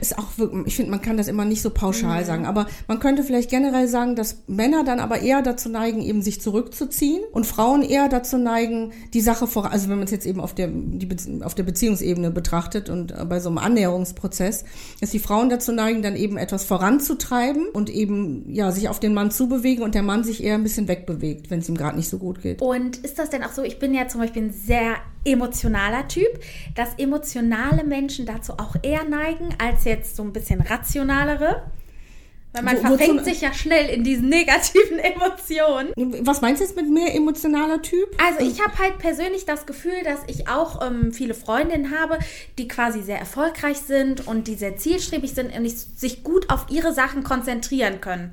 ist 0.00 0.18
auch, 0.18 0.26
ich 0.64 0.76
finde, 0.76 0.90
man 0.90 1.02
kann 1.02 1.16
das 1.16 1.28
immer 1.28 1.44
nicht 1.44 1.62
so 1.62 1.70
pauschal 1.70 2.22
mhm. 2.22 2.26
sagen, 2.26 2.46
aber 2.46 2.66
man 2.88 3.00
könnte 3.00 3.22
vielleicht 3.22 3.50
generell 3.50 3.88
sagen, 3.88 4.16
dass 4.16 4.42
Männer 4.46 4.84
dann 4.84 5.00
aber 5.00 5.20
eher 5.20 5.42
dazu 5.42 5.68
neigen, 5.68 6.02
eben 6.02 6.22
sich 6.22 6.40
zurückzuziehen 6.40 7.22
und 7.32 7.46
Frauen 7.46 7.82
eher 7.82 8.08
dazu 8.08 8.38
neigen, 8.38 8.92
die 9.12 9.20
Sache 9.20 9.46
vor, 9.46 9.70
also 9.70 9.88
wenn 9.88 9.96
man 9.96 10.04
es 10.04 10.10
jetzt 10.10 10.26
eben 10.26 10.40
auf 10.40 10.54
der, 10.54 10.68
die, 10.68 11.08
auf 11.42 11.54
der 11.54 11.64
Beziehungsebene 11.64 12.30
betrachtet 12.30 12.88
und 12.88 13.14
bei 13.28 13.40
so 13.40 13.48
einem 13.48 13.58
Annäherungsprozess, 13.58 14.64
dass 15.00 15.10
die 15.10 15.18
Frauen 15.18 15.48
dazu 15.48 15.72
neigen, 15.72 16.02
dann 16.02 16.16
eben 16.16 16.36
etwas 16.36 16.64
voranzutreiben 16.64 17.68
und 17.68 17.90
eben, 17.90 18.44
ja, 18.52 18.70
sich 18.70 18.88
auf 18.88 19.00
den 19.00 19.14
Mann 19.14 19.30
zubewegen 19.30 19.82
und 19.82 19.94
der 19.94 20.02
Mann 20.02 20.24
sich 20.24 20.42
eher 20.42 20.54
ein 20.54 20.62
bisschen 20.62 20.88
wegbewegt, 20.88 21.50
wenn 21.50 21.60
es 21.60 21.68
ihm 21.68 21.76
gerade 21.76 21.96
nicht 21.96 22.08
so 22.08 22.18
gut 22.18 22.42
geht. 22.42 22.62
Und 22.62 22.98
ist 22.98 23.18
das 23.18 23.30
denn 23.30 23.42
auch 23.42 23.52
so, 23.52 23.62
ich 23.62 23.78
bin 23.78 23.94
ja 23.94 24.08
zum 24.08 24.20
Beispiel 24.20 24.42
ein 24.42 24.52
sehr 24.52 24.91
emotionaler 25.24 26.08
Typ, 26.08 26.28
dass 26.74 26.94
emotionale 26.98 27.84
Menschen 27.84 28.26
dazu 28.26 28.54
auch 28.54 28.76
eher 28.82 29.04
neigen 29.04 29.54
als 29.62 29.84
jetzt 29.84 30.16
so 30.16 30.22
ein 30.22 30.32
bisschen 30.32 30.60
rationalere. 30.60 31.62
Weil 32.54 32.64
man 32.64 32.76
wo, 32.78 32.96
verfängt 32.96 33.24
sich 33.24 33.40
ja 33.40 33.54
schnell 33.54 33.88
in 33.88 34.04
diesen 34.04 34.28
negativen 34.28 34.98
Emotionen. 34.98 35.92
Was 36.20 36.42
meinst 36.42 36.60
du 36.60 36.66
jetzt 36.66 36.76
mit 36.76 36.88
mehr 36.90 37.14
emotionaler 37.14 37.80
Typ? 37.80 38.08
Also 38.22 38.46
ich 38.46 38.62
habe 38.62 38.76
halt 38.78 38.98
persönlich 38.98 39.46
das 39.46 39.64
Gefühl, 39.64 40.02
dass 40.04 40.20
ich 40.26 40.48
auch 40.48 40.86
ähm, 40.86 41.12
viele 41.12 41.32
Freundinnen 41.32 41.98
habe, 41.98 42.18
die 42.58 42.68
quasi 42.68 43.02
sehr 43.02 43.18
erfolgreich 43.18 43.78
sind 43.78 44.26
und 44.26 44.48
die 44.48 44.54
sehr 44.54 44.76
zielstrebig 44.76 45.32
sind 45.32 45.56
und 45.56 45.68
sich 45.70 46.24
gut 46.24 46.50
auf 46.50 46.66
ihre 46.68 46.92
Sachen 46.92 47.24
konzentrieren 47.24 48.02
können. 48.02 48.32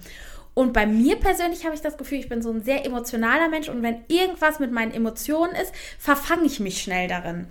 Und 0.60 0.74
bei 0.74 0.86
mir 0.86 1.16
persönlich 1.16 1.64
habe 1.64 1.74
ich 1.74 1.80
das 1.80 1.98
Gefühl, 1.98 2.18
ich 2.18 2.28
bin 2.28 2.42
so 2.42 2.52
ein 2.52 2.62
sehr 2.62 2.86
emotionaler 2.86 3.48
Mensch 3.48 3.70
und 3.70 3.82
wenn 3.82 4.00
irgendwas 4.10 4.60
mit 4.60 4.74
meinen 4.74 4.92
Emotionen 4.92 5.56
ist, 5.56 5.72
verfange 5.98 6.48
ich 6.48 6.60
mich 6.60 6.82
schnell 6.82 7.08
darin. 7.08 7.48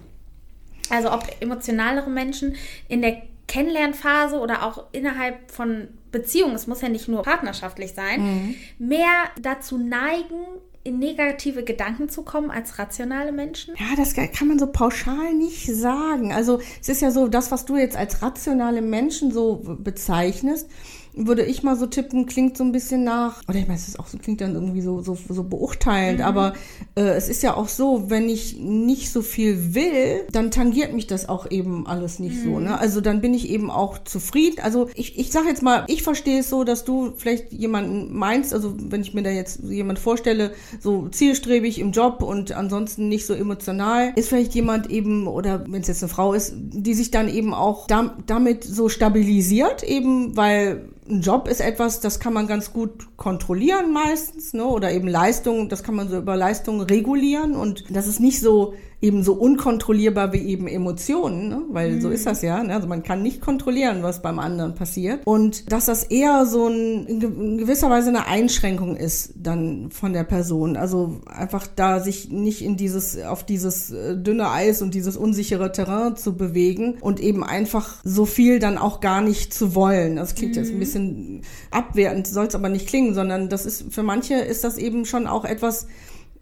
Also 0.91 1.11
ob 1.11 1.25
emotionalere 1.41 2.11
Menschen 2.11 2.57
in 2.87 3.01
der 3.01 3.23
Kennenlernphase 3.47 4.39
oder 4.39 4.63
auch 4.63 4.89
innerhalb 4.93 5.51
von 5.51 5.89
Beziehungen, 6.13 6.55
es 6.55 6.67
muss 6.67 6.83
ja 6.83 6.91
nicht 6.91 7.09
nur 7.09 7.23
partnerschaftlich 7.23 7.95
sein, 7.95 8.21
mhm. 8.21 8.55
mehr 8.79 9.31
dazu 9.41 9.79
neigen, 9.79 10.45
in 10.85 10.99
negative 10.99 11.65
Gedanken 11.65 12.11
zu 12.11 12.23
kommen 12.23 12.51
als 12.51 12.79
rationale 12.79 13.33
Menschen? 13.33 13.75
Ja, 13.79 13.97
das 13.97 14.15
kann 14.15 14.49
man 14.49 14.59
so 14.59 14.67
pauschal 14.67 15.33
nicht 15.33 15.67
sagen. 15.75 16.33
Also 16.33 16.61
es 16.81 16.91
ist 16.91 17.01
ja 17.01 17.11
so, 17.11 17.29
das, 17.29 17.51
was 17.51 17.65
du 17.65 17.77
jetzt 17.77 17.97
als 17.97 18.21
rationale 18.21 18.83
Menschen 18.83 19.33
so 19.33 19.79
bezeichnest, 19.79 20.69
würde 21.15 21.45
ich 21.45 21.63
mal 21.63 21.77
so 21.77 21.87
tippen, 21.87 22.27
klingt 22.27 22.57
so 22.57 22.65
ein 22.65 22.73
bisschen 22.73 23.05
nach, 23.05 23.43
oder 23.49 23.59
ich 23.59 23.67
meine, 23.67 23.79
es 23.79 23.89
ist 23.89 23.99
auch 23.99 24.07
so, 24.07 24.19
klingt 24.19 24.41
dann 24.41 24.55
irgendwie 24.55 24.81
so, 24.81 25.01
so, 25.03 25.17
so 25.29 25.43
beurteilend, 25.45 26.21
mhm. 26.21 26.25
aber 26.25 26.55
äh, 26.95 27.03
es 27.03 27.29
ist 27.29 27.43
ja 27.43 27.57
auch 27.57 27.69
so, 27.69 28.11
wenn 28.11 28.29
ich 28.29 28.59
nicht 28.59 29.11
so 29.11 29.23
viel 29.23 29.75
will, 29.75 30.25
dann 30.33 30.51
tangiert 30.51 30.95
mich 30.95 31.07
das 31.07 31.29
auch 31.29 31.51
eben 31.51 31.87
alles 31.87 32.19
nicht 32.19 32.45
mhm. 32.45 32.45
so. 32.45 32.61
Ne? 32.61 32.79
Also 32.79 33.01
dann 33.01 33.21
bin 33.21 33.35
ich 33.35 33.49
eben 33.49 33.71
auch 33.71 33.99
zufrieden. 33.99 34.61
Also 34.63 34.89
ich, 34.95 35.19
ich 35.19 35.33
sage 35.33 35.49
jetzt 35.49 35.63
mal, 35.63 35.85
ich 35.89 36.03
verstehe 36.03 36.41
es 36.41 36.51
so, 36.51 36.65
dass 36.65 36.85
du 36.85 37.13
vielleicht 37.17 37.53
jemanden 37.53 38.17
meinst, 38.17 38.55
also 38.55 38.75
wenn 38.79 39.03
ich 39.03 39.15
mir 39.15 39.23
da 39.23 39.31
jetzt 39.31 39.61
jemand 39.65 39.99
vorstelle, 39.99 40.53
so 40.81 41.09
zielstrebig 41.09 41.79
im 41.79 41.93
Job 41.93 42.23
und 42.23 42.53
ansonsten 42.53 43.09
nicht 43.09 43.27
so 43.27 43.35
emotional, 43.35 44.13
ist 44.17 44.29
vielleicht 44.29 44.55
jemand 44.55 44.91
eben, 44.91 45.27
oder 45.27 45.65
wenn 45.69 45.83
es 45.83 45.89
jetzt 45.89 46.03
eine 46.03 46.11
Frau 46.11 46.33
ist, 46.33 46.55
die 46.57 46.95
sich 46.95 47.11
dann 47.11 47.29
eben 47.29 47.55
auch 47.55 47.87
da, 47.87 48.17
damit 48.27 48.65
so 48.65 48.89
stabilisiert, 48.89 49.83
eben 49.83 50.37
weil 50.37 50.89
ein 51.11 51.21
Job 51.21 51.49
ist 51.49 51.61
etwas, 51.61 52.01
das 52.01 52.21
kann 52.21 52.33
man 52.33 52.47
ganz 52.47 52.73
gut 52.73 53.17
kontrollieren 53.17 53.93
meistens, 53.93 54.53
ne? 54.53 54.65
oder 54.65 54.93
eben 54.93 55.09
Leistung, 55.09 55.69
das 55.69 55.83
kann 55.83 55.95
man 55.95 56.09
so 56.09 56.19
über 56.19 56.37
Leistung 56.37 56.81
regulieren 56.83 57.55
und 57.55 57.85
das 57.91 58.07
ist 58.07 58.21
nicht 58.21 58.41
so 58.41 58.75
eben 59.01 59.23
so 59.23 59.35
unkontrollierbar 59.35 60.33
wie 60.33 60.39
eben 60.39 60.67
Emotionen, 60.67 61.49
ne? 61.49 61.63
weil 61.71 61.93
mhm. 61.93 62.01
so 62.01 62.11
ist 62.11 62.27
das 62.27 62.43
ja. 62.43 62.63
Ne? 62.65 62.75
Also 62.75 62.89
man 62.89 63.05
kann 63.05 63.23
nicht 63.23 63.41
kontrollieren, 63.41 64.03
was 64.03 64.23
beim 64.23 64.41
anderen 64.41 64.75
passiert. 64.75 65.21
Und 65.25 65.71
dass 65.71 65.87
das 65.87 66.03
eher 66.03 66.47
so 66.47 66.67
ein, 66.67 67.07
in 67.07 67.59
gewisser 67.59 67.91
Weise 67.91 68.09
eine 68.09 68.27
Einschränkung 68.27 68.97
ist 68.97 69.35
dann 69.37 69.91
von 69.93 70.13
der 70.13 70.25
Person. 70.25 70.77
Also 70.77 71.21
einfach 71.27 71.69
da 71.69 72.01
sich 72.01 72.31
nicht 72.31 72.61
in 72.61 72.77
dieses, 72.77 73.23
auf 73.23 73.45
dieses 73.45 73.93
äh, 73.93 74.17
dünne 74.17 74.51
Eis 74.51 74.83
und 74.83 74.95
dieses 74.95 75.17
unsichere 75.17 75.71
Terrain 75.71 76.17
zu 76.17 76.37
bewegen 76.37 76.97
und 77.01 77.21
eben 77.21 77.45
einfach 77.45 78.01
so 78.03 78.27
viel 78.27 78.59
dann 78.59 78.79
auch 78.79 79.01
gar 79.01 79.21
nicht 79.21 79.55
zu 79.55 79.77
wollen. 79.77 80.17
Das 80.17 80.35
klingt 80.35 80.57
mhm. 80.57 80.59
jetzt 80.59 80.71
ein 80.71 80.75
mhm. 80.75 80.81
bisschen 80.81 81.43
abwertend, 81.71 82.27
soll 82.27 82.47
es 82.47 82.57
aber 82.57 82.69
nicht 82.69 82.89
klingen, 82.89 83.15
sondern 83.15 83.49
das 83.49 83.65
ist, 83.65 83.93
für 83.93 84.03
manche 84.03 84.35
ist 84.35 84.65
das 84.65 84.77
eben 84.77 85.05
schon 85.05 85.29
auch 85.29 85.45
etwas, 85.45 85.87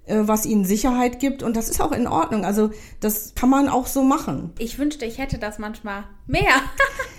was 0.09 0.47
ihnen 0.47 0.65
Sicherheit 0.65 1.21
gibt. 1.21 1.43
Und 1.43 1.57
das 1.57 1.69
ist 1.69 1.81
auch 1.81 1.93
in 1.93 2.07
Ordnung. 2.07 2.45
Also 2.45 2.71
das 3.01 3.35
kann 3.35 3.51
man 3.51 3.69
auch 3.69 3.87
so 3.87 4.03
machen. 4.03 4.53
Ich 4.59 4.79
wünschte, 4.79 5.05
ich 5.05 5.19
hätte 5.19 5.39
das 5.39 5.59
manchmal 5.59 6.05
mehr. 6.27 6.43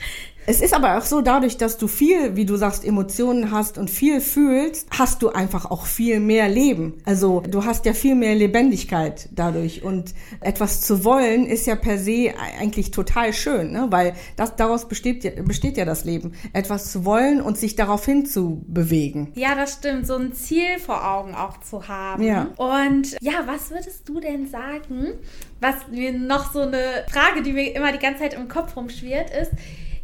Es 0.50 0.62
ist 0.62 0.74
aber 0.74 0.98
auch 0.98 1.02
so, 1.02 1.20
dadurch, 1.20 1.58
dass 1.58 1.78
du 1.78 1.90
viel, 1.90 2.38
wie 2.38 2.46
du 2.46 2.56
sagst, 2.56 2.86
Emotionen 2.86 3.52
hast 3.52 3.78
und 3.78 3.90
viel 3.90 4.22
fühlst, 4.22 4.88
hast 4.98 5.22
du 5.22 5.28
einfach 5.28 5.70
auch 5.70 5.86
viel 5.86 6.22
mehr 6.22 6.48
Leben. 6.48 7.02
Also 7.04 7.42
du 7.42 7.66
hast 7.66 7.86
ja 7.86 7.92
viel 7.92 8.16
mehr 8.16 8.34
Lebendigkeit 8.34 9.28
dadurch. 9.34 9.84
Und 9.84 10.14
etwas 10.40 10.80
zu 10.80 11.04
wollen 11.04 11.48
ist 11.48 11.68
ja 11.68 11.76
per 11.76 11.98
se 11.98 12.34
eigentlich 12.62 12.92
total 12.92 13.34
schön, 13.34 13.74
ne? 13.74 13.88
weil 13.90 14.14
das, 14.38 14.56
daraus 14.56 14.88
besteht 14.88 15.26
ja, 15.26 15.32
besteht 15.42 15.76
ja 15.76 15.84
das 15.84 16.06
Leben. 16.06 16.32
Etwas 16.54 16.94
zu 16.94 17.04
wollen 17.04 17.42
und 17.42 17.58
sich 17.58 17.76
darauf 17.76 18.06
hin 18.06 18.26
zu 18.26 18.64
bewegen. 18.68 19.34
Ja, 19.36 19.54
das 19.54 19.74
stimmt. 19.74 20.08
So 20.08 20.16
ein 20.16 20.32
Ziel 20.32 20.80
vor 20.80 21.06
Augen 21.06 21.36
auch 21.36 21.60
zu 21.60 21.90
haben. 21.90 22.24
Ja. 22.24 22.48
Und 22.56 23.18
ja, 23.20 23.44
was 23.48 23.70
würdest 23.70 24.08
du 24.08 24.22
denn 24.22 24.48
sagen, 24.48 25.08
was 25.60 25.76
mir 25.92 26.14
noch 26.14 26.54
so 26.54 26.62
eine 26.62 27.04
Frage, 27.12 27.44
die 27.44 27.52
mir 27.52 27.76
immer 27.76 27.92
die 27.92 28.00
ganze 28.00 28.22
Zeit 28.22 28.34
im 28.34 28.48
Kopf 28.48 28.78
rumschwirrt, 28.78 29.30
ist, 29.30 29.52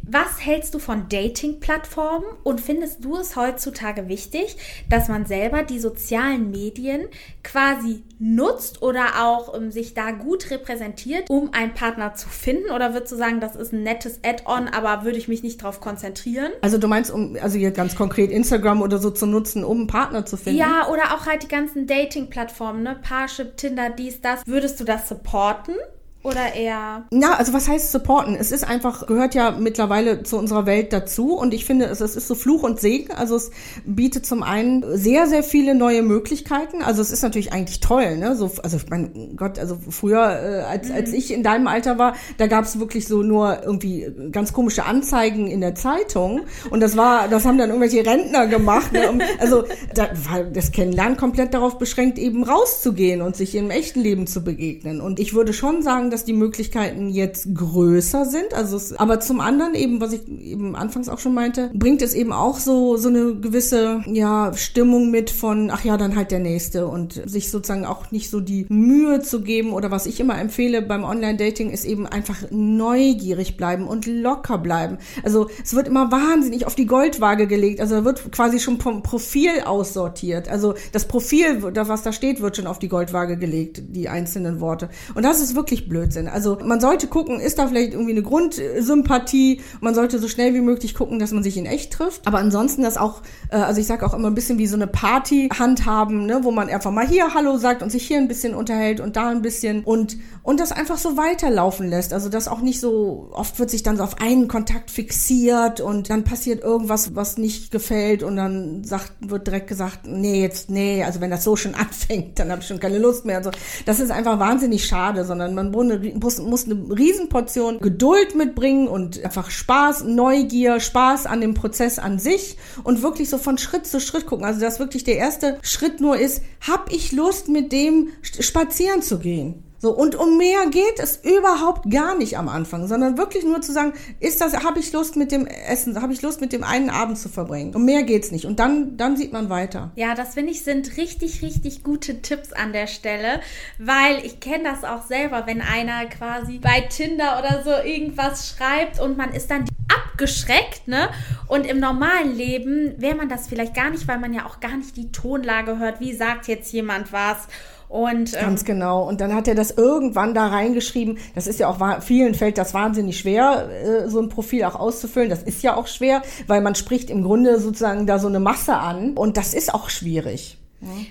was 0.06 0.44
hältst 0.44 0.74
du 0.74 0.78
von 0.78 1.08
Dating-Plattformen 1.08 2.26
und 2.42 2.60
findest 2.60 3.04
du 3.04 3.16
es 3.16 3.36
heutzutage 3.36 4.08
wichtig, 4.08 4.56
dass 4.88 5.08
man 5.08 5.26
selber 5.26 5.62
die 5.62 5.78
sozialen 5.78 6.50
Medien 6.50 7.08
quasi 7.42 8.02
nutzt 8.18 8.82
oder 8.82 9.24
auch 9.24 9.52
um, 9.54 9.64
ähm, 9.64 9.70
sich 9.70 9.94
da 9.94 10.10
gut 10.10 10.50
repräsentiert, 10.50 11.30
um 11.30 11.52
einen 11.52 11.74
Partner 11.74 12.14
zu 12.14 12.28
finden? 12.28 12.70
Oder 12.70 12.92
würdest 12.92 13.12
du 13.12 13.16
sagen, 13.16 13.40
das 13.40 13.56
ist 13.56 13.72
ein 13.72 13.82
nettes 13.82 14.20
Add-on, 14.24 14.68
aber 14.68 15.04
würde 15.04 15.18
ich 15.18 15.28
mich 15.28 15.42
nicht 15.42 15.62
darauf 15.62 15.80
konzentrieren? 15.80 16.52
Also 16.60 16.78
du 16.78 16.88
meinst, 16.88 17.10
um 17.10 17.36
also 17.40 17.58
hier 17.58 17.70
ganz 17.70 17.96
konkret 17.96 18.30
Instagram 18.30 18.82
oder 18.82 18.98
so 18.98 19.10
zu 19.10 19.26
nutzen, 19.26 19.64
um 19.64 19.78
einen 19.78 19.86
Partner 19.86 20.26
zu 20.26 20.36
finden? 20.36 20.58
Ja, 20.58 20.88
oder 20.88 21.14
auch 21.14 21.26
halt 21.26 21.42
die 21.42 21.48
ganzen 21.48 21.86
Dating-Plattformen, 21.86 22.82
ne? 22.82 22.98
Parship, 23.02 23.56
Tinder, 23.56 23.90
dies, 23.90 24.20
das. 24.20 24.46
Würdest 24.46 24.80
du 24.80 24.84
das 24.84 25.08
supporten? 25.08 25.74
Oder 26.24 26.54
eher? 26.54 27.04
Ja, 27.12 27.34
also 27.34 27.52
was 27.52 27.68
heißt 27.68 27.92
supporten? 27.92 28.34
Es 28.34 28.50
ist 28.50 28.64
einfach, 28.64 29.06
gehört 29.06 29.34
ja 29.34 29.50
mittlerweile 29.50 30.22
zu 30.22 30.38
unserer 30.38 30.64
Welt 30.64 30.90
dazu 30.90 31.34
und 31.34 31.52
ich 31.52 31.66
finde, 31.66 31.84
es, 31.84 32.00
es 32.00 32.16
ist 32.16 32.28
so 32.28 32.34
Fluch 32.34 32.62
und 32.62 32.80
Segen. 32.80 33.12
Also 33.12 33.36
es 33.36 33.50
bietet 33.84 34.24
zum 34.24 34.42
einen 34.42 34.96
sehr, 34.96 35.26
sehr 35.26 35.42
viele 35.42 35.74
neue 35.74 36.02
Möglichkeiten. 36.02 36.82
Also 36.82 37.02
es 37.02 37.10
ist 37.10 37.22
natürlich 37.22 37.52
eigentlich 37.52 37.80
toll, 37.80 38.16
ne? 38.16 38.36
So, 38.36 38.50
also 38.62 38.78
mein 38.88 39.36
Gott, 39.36 39.58
also 39.58 39.76
früher, 39.90 40.22
äh, 40.22 40.60
als, 40.62 40.88
mhm. 40.88 40.94
als 40.94 41.12
ich 41.12 41.30
in 41.30 41.42
deinem 41.42 41.66
Alter 41.66 41.98
war, 41.98 42.14
da 42.38 42.46
gab 42.46 42.64
es 42.64 42.78
wirklich 42.78 43.06
so 43.06 43.22
nur 43.22 43.62
irgendwie 43.62 44.10
ganz 44.32 44.54
komische 44.54 44.86
Anzeigen 44.86 45.46
in 45.46 45.60
der 45.60 45.74
Zeitung 45.74 46.40
und 46.70 46.80
das 46.80 46.96
war, 46.96 47.28
das 47.28 47.44
haben 47.44 47.58
dann 47.58 47.68
irgendwelche 47.68 48.04
Rentner 48.06 48.46
gemacht. 48.46 48.92
Ne? 48.92 49.18
Also 49.38 49.64
da 49.94 50.08
war 50.30 50.44
das 50.44 50.72
Kennenlernen 50.72 51.18
komplett 51.18 51.52
darauf 51.52 51.76
beschränkt, 51.76 52.18
eben 52.18 52.44
rauszugehen 52.44 53.20
und 53.20 53.36
sich 53.36 53.54
im 53.56 53.70
echten 53.70 54.00
Leben 54.00 54.26
zu 54.26 54.42
begegnen. 54.42 55.02
Und 55.02 55.20
ich 55.20 55.34
würde 55.34 55.52
schon 55.52 55.82
sagen, 55.82 56.13
dass 56.14 56.24
die 56.24 56.32
Möglichkeiten 56.32 57.10
jetzt 57.10 57.54
größer 57.54 58.24
sind. 58.24 58.54
Also 58.54 58.76
es, 58.76 58.92
aber 58.94 59.20
zum 59.20 59.40
anderen 59.40 59.74
eben, 59.74 60.00
was 60.00 60.12
ich 60.12 60.28
eben 60.28 60.76
anfangs 60.76 61.08
auch 61.08 61.18
schon 61.18 61.34
meinte, 61.34 61.70
bringt 61.74 62.02
es 62.02 62.14
eben 62.14 62.32
auch 62.32 62.58
so 62.58 62.96
so 62.96 63.08
eine 63.08 63.34
gewisse 63.34 64.02
ja 64.06 64.52
Stimmung 64.54 65.10
mit 65.10 65.30
von 65.30 65.70
ach 65.70 65.84
ja 65.84 65.96
dann 65.96 66.16
halt 66.16 66.30
der 66.30 66.38
nächste 66.38 66.86
und 66.86 67.20
sich 67.28 67.50
sozusagen 67.50 67.84
auch 67.84 68.10
nicht 68.10 68.30
so 68.30 68.40
die 68.40 68.66
Mühe 68.68 69.20
zu 69.20 69.42
geben 69.42 69.72
oder 69.72 69.90
was 69.90 70.06
ich 70.06 70.20
immer 70.20 70.38
empfehle 70.38 70.82
beim 70.82 71.04
Online-Dating 71.04 71.70
ist 71.70 71.84
eben 71.84 72.06
einfach 72.06 72.44
neugierig 72.50 73.56
bleiben 73.56 73.88
und 73.88 74.06
locker 74.06 74.58
bleiben. 74.58 74.98
Also 75.24 75.48
es 75.62 75.74
wird 75.74 75.88
immer 75.88 76.12
wahnsinnig 76.12 76.66
auf 76.66 76.74
die 76.74 76.86
Goldwaage 76.86 77.46
gelegt. 77.46 77.80
Also 77.80 78.04
wird 78.04 78.30
quasi 78.30 78.60
schon 78.60 78.80
vom 78.80 79.02
Profil 79.02 79.62
aussortiert. 79.64 80.48
Also 80.48 80.74
das 80.92 81.06
Profil, 81.06 81.62
was 81.62 82.02
da 82.02 82.12
steht, 82.12 82.40
wird 82.40 82.56
schon 82.56 82.66
auf 82.66 82.78
die 82.78 82.88
Goldwaage 82.88 83.36
gelegt, 83.36 83.82
die 83.88 84.08
einzelnen 84.08 84.60
Worte. 84.60 84.88
Und 85.14 85.24
das 85.24 85.40
ist 85.40 85.54
wirklich 85.54 85.88
blöd. 85.88 86.03
Blödsinn. 86.04 86.28
Also 86.28 86.58
man 86.62 86.80
sollte 86.80 87.06
gucken, 87.06 87.40
ist 87.40 87.58
da 87.58 87.66
vielleicht 87.66 87.92
irgendwie 87.92 88.12
eine 88.12 88.22
Grundsympathie. 88.22 89.60
Man 89.80 89.94
sollte 89.94 90.18
so 90.18 90.28
schnell 90.28 90.54
wie 90.54 90.60
möglich 90.60 90.94
gucken, 90.94 91.18
dass 91.18 91.32
man 91.32 91.42
sich 91.42 91.56
in 91.56 91.66
echt 91.66 91.92
trifft. 91.92 92.26
Aber 92.26 92.38
ansonsten 92.38 92.82
das 92.82 92.96
auch, 92.96 93.22
äh, 93.50 93.56
also 93.56 93.80
ich 93.80 93.86
sage 93.86 94.04
auch 94.04 94.14
immer 94.14 94.28
ein 94.28 94.34
bisschen 94.34 94.58
wie 94.58 94.66
so 94.66 94.76
eine 94.76 94.86
Party 94.86 95.48
handhaben, 95.58 96.26
ne, 96.26 96.40
wo 96.42 96.50
man 96.50 96.68
einfach 96.68 96.90
mal 96.90 97.06
hier 97.06 97.34
Hallo 97.34 97.56
sagt 97.56 97.82
und 97.82 97.90
sich 97.90 98.06
hier 98.06 98.18
ein 98.18 98.28
bisschen 98.28 98.54
unterhält 98.54 99.00
und 99.00 99.16
da 99.16 99.28
ein 99.28 99.42
bisschen 99.42 99.84
und 99.84 100.16
und 100.42 100.60
das 100.60 100.72
einfach 100.72 100.98
so 100.98 101.16
weiterlaufen 101.16 101.88
lässt. 101.88 102.12
Also 102.12 102.28
das 102.28 102.48
auch 102.48 102.60
nicht 102.60 102.80
so 102.80 103.30
oft 103.32 103.58
wird 103.58 103.70
sich 103.70 103.82
dann 103.82 103.96
so 103.96 104.02
auf 104.02 104.20
einen 104.20 104.46
Kontakt 104.46 104.90
fixiert 104.90 105.80
und 105.80 106.10
dann 106.10 106.24
passiert 106.24 106.62
irgendwas, 106.62 107.14
was 107.14 107.38
nicht 107.38 107.70
gefällt 107.70 108.22
und 108.22 108.36
dann 108.36 108.84
sagt 108.84 109.12
wird 109.20 109.46
direkt 109.46 109.68
gesagt, 109.68 110.00
nee 110.06 110.42
jetzt 110.42 110.68
nee, 110.68 111.02
also 111.02 111.20
wenn 111.20 111.30
das 111.30 111.44
so 111.44 111.56
schon 111.56 111.74
anfängt, 111.74 112.38
dann 112.38 112.50
habe 112.50 112.60
ich 112.60 112.66
schon 112.66 112.80
keine 112.80 112.98
Lust 112.98 113.24
mehr. 113.24 113.38
Also 113.38 113.50
das 113.86 114.00
ist 114.00 114.10
einfach 114.10 114.38
wahnsinnig 114.38 114.84
schade, 114.86 115.24
sondern 115.24 115.54
man 115.54 115.72
muss, 115.98 116.38
muss 116.38 116.64
eine 116.64 116.74
Riesenportion 116.74 117.78
Geduld 117.80 118.34
mitbringen 118.34 118.88
und 118.88 119.22
einfach 119.24 119.50
Spaß, 119.50 120.04
Neugier, 120.04 120.80
Spaß 120.80 121.26
an 121.26 121.40
dem 121.40 121.54
Prozess 121.54 121.98
an 121.98 122.18
sich 122.18 122.56
und 122.82 123.02
wirklich 123.02 123.30
so 123.30 123.38
von 123.38 123.58
Schritt 123.58 123.86
zu 123.86 124.00
Schritt 124.00 124.26
gucken. 124.26 124.44
Also 124.44 124.60
dass 124.60 124.78
wirklich 124.78 125.04
der 125.04 125.16
erste 125.16 125.58
Schritt 125.62 126.00
nur 126.00 126.16
ist, 126.16 126.42
hab 126.60 126.92
ich 126.92 127.12
Lust 127.12 127.48
mit 127.48 127.72
dem 127.72 128.08
spazieren 128.22 129.02
zu 129.02 129.18
gehen? 129.18 129.62
So, 129.84 129.90
und 129.90 130.14
um 130.14 130.38
mehr 130.38 130.64
geht 130.70 130.98
es 130.98 131.20
überhaupt 131.22 131.90
gar 131.90 132.16
nicht 132.16 132.38
am 132.38 132.48
Anfang, 132.48 132.86
sondern 132.86 133.18
wirklich 133.18 133.44
nur 133.44 133.60
zu 133.60 133.70
sagen, 133.70 133.92
ist 134.18 134.40
das, 134.40 134.64
habe 134.64 134.80
ich 134.80 134.90
Lust 134.94 135.14
mit 135.14 135.30
dem 135.30 135.46
Essen, 135.46 136.00
habe 136.00 136.14
ich 136.14 136.22
Lust 136.22 136.40
mit 136.40 136.54
dem 136.54 136.64
einen 136.64 136.88
Abend 136.88 137.18
zu 137.18 137.28
verbringen. 137.28 137.74
Um 137.74 137.84
mehr 137.84 138.02
geht's 138.02 138.30
nicht. 138.30 138.46
Und 138.46 138.60
dann, 138.60 138.96
dann 138.96 139.18
sieht 139.18 139.34
man 139.34 139.50
weiter. 139.50 139.92
Ja, 139.94 140.14
das 140.14 140.32
finde 140.32 140.52
ich 140.52 140.64
sind 140.64 140.96
richtig, 140.96 141.42
richtig 141.42 141.84
gute 141.84 142.22
Tipps 142.22 142.54
an 142.54 142.72
der 142.72 142.86
Stelle, 142.86 143.42
weil 143.78 144.24
ich 144.24 144.40
kenne 144.40 144.64
das 144.64 144.84
auch 144.84 145.02
selber, 145.06 145.42
wenn 145.44 145.60
einer 145.60 146.06
quasi 146.06 146.60
bei 146.60 146.80
Tinder 146.80 147.38
oder 147.38 147.62
so 147.62 147.86
irgendwas 147.86 148.48
schreibt 148.48 149.02
und 149.02 149.18
man 149.18 149.34
ist 149.34 149.50
dann 149.50 149.66
abgeschreckt, 149.94 150.88
ne? 150.88 151.10
Und 151.46 151.66
im 151.66 151.78
normalen 151.78 152.34
Leben 152.34 152.94
wäre 152.96 153.16
man 153.16 153.28
das 153.28 153.48
vielleicht 153.48 153.74
gar 153.74 153.90
nicht, 153.90 154.08
weil 154.08 154.18
man 154.18 154.32
ja 154.32 154.46
auch 154.46 154.60
gar 154.60 154.78
nicht 154.78 154.96
die 154.96 155.12
Tonlage 155.12 155.78
hört, 155.78 156.00
wie 156.00 156.14
sagt 156.14 156.48
jetzt 156.48 156.72
jemand 156.72 157.12
was 157.12 157.48
und, 157.94 158.34
ähm, 158.34 158.40
Ganz 158.40 158.64
genau. 158.64 159.06
Und 159.06 159.20
dann 159.20 159.32
hat 159.32 159.46
er 159.46 159.54
das 159.54 159.70
irgendwann 159.70 160.34
da 160.34 160.48
reingeschrieben. 160.48 161.16
Das 161.36 161.46
ist 161.46 161.60
ja 161.60 161.68
auch, 161.68 162.02
vielen 162.02 162.34
fällt 162.34 162.58
das 162.58 162.74
wahnsinnig 162.74 163.20
schwer, 163.20 163.68
äh, 163.70 164.08
so 164.08 164.20
ein 164.20 164.28
Profil 164.28 164.64
auch 164.64 164.74
auszufüllen. 164.74 165.30
Das 165.30 165.44
ist 165.44 165.62
ja 165.62 165.76
auch 165.76 165.86
schwer, 165.86 166.22
weil 166.48 166.60
man 166.60 166.74
spricht 166.74 167.08
im 167.08 167.22
Grunde 167.22 167.60
sozusagen 167.60 168.08
da 168.08 168.18
so 168.18 168.26
eine 168.26 168.40
Masse 168.40 168.74
an. 168.74 169.12
Und 169.12 169.36
das 169.36 169.54
ist 169.54 169.72
auch 169.72 169.90
schwierig. 169.90 170.58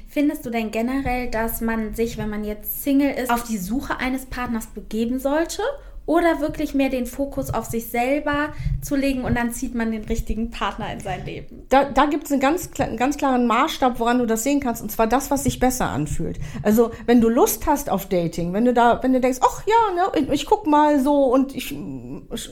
Findest 0.09 0.45
du 0.45 0.49
denn 0.49 0.71
generell, 0.71 1.31
dass 1.31 1.61
man 1.61 1.95
sich, 1.95 2.17
wenn 2.17 2.29
man 2.29 2.43
jetzt 2.43 2.83
Single 2.83 3.11
ist, 3.11 3.31
auf 3.31 3.43
die 3.43 3.57
Suche 3.57 3.97
eines 3.99 4.25
Partners 4.25 4.67
begeben 4.67 5.19
sollte? 5.19 5.61
Oder 6.05 6.41
wirklich 6.41 6.73
mehr 6.73 6.89
den 6.89 7.05
Fokus 7.05 7.53
auf 7.53 7.65
sich 7.65 7.89
selber 7.89 8.49
zu 8.81 8.95
legen 8.95 9.23
und 9.23 9.35
dann 9.35 9.51
zieht 9.51 9.73
man 9.73 9.91
den 9.91 10.03
richtigen 10.03 10.51
Partner 10.51 10.91
in 10.91 10.99
sein 10.99 11.25
Leben. 11.25 11.63
Da, 11.69 11.85
da 11.85 12.05
gibt 12.05 12.25
es 12.25 12.31
einen 12.31 12.41
ganz, 12.41 12.69
einen 12.77 12.97
ganz 12.97 13.17
klaren 13.17 13.47
Maßstab, 13.47 13.99
woran 13.99 14.19
du 14.19 14.25
das 14.25 14.43
sehen 14.43 14.59
kannst, 14.59 14.81
und 14.81 14.91
zwar 14.91 15.07
das, 15.07 15.31
was 15.31 15.43
sich 15.43 15.59
besser 15.59 15.89
anfühlt. 15.89 16.39
Also 16.61 16.91
wenn 17.05 17.21
du 17.21 17.29
Lust 17.29 17.65
hast 17.67 17.89
auf 17.89 18.07
Dating, 18.07 18.53
wenn 18.53 18.65
du 18.65 18.73
da, 18.73 19.01
wenn 19.01 19.13
du 19.13 19.21
denkst, 19.21 19.39
ach 19.41 19.63
ja, 19.65 20.21
ne, 20.21 20.33
ich, 20.33 20.45
guck 20.45 20.67
mal 20.67 20.99
so 20.99 21.25
und 21.25 21.55
ich 21.55 21.75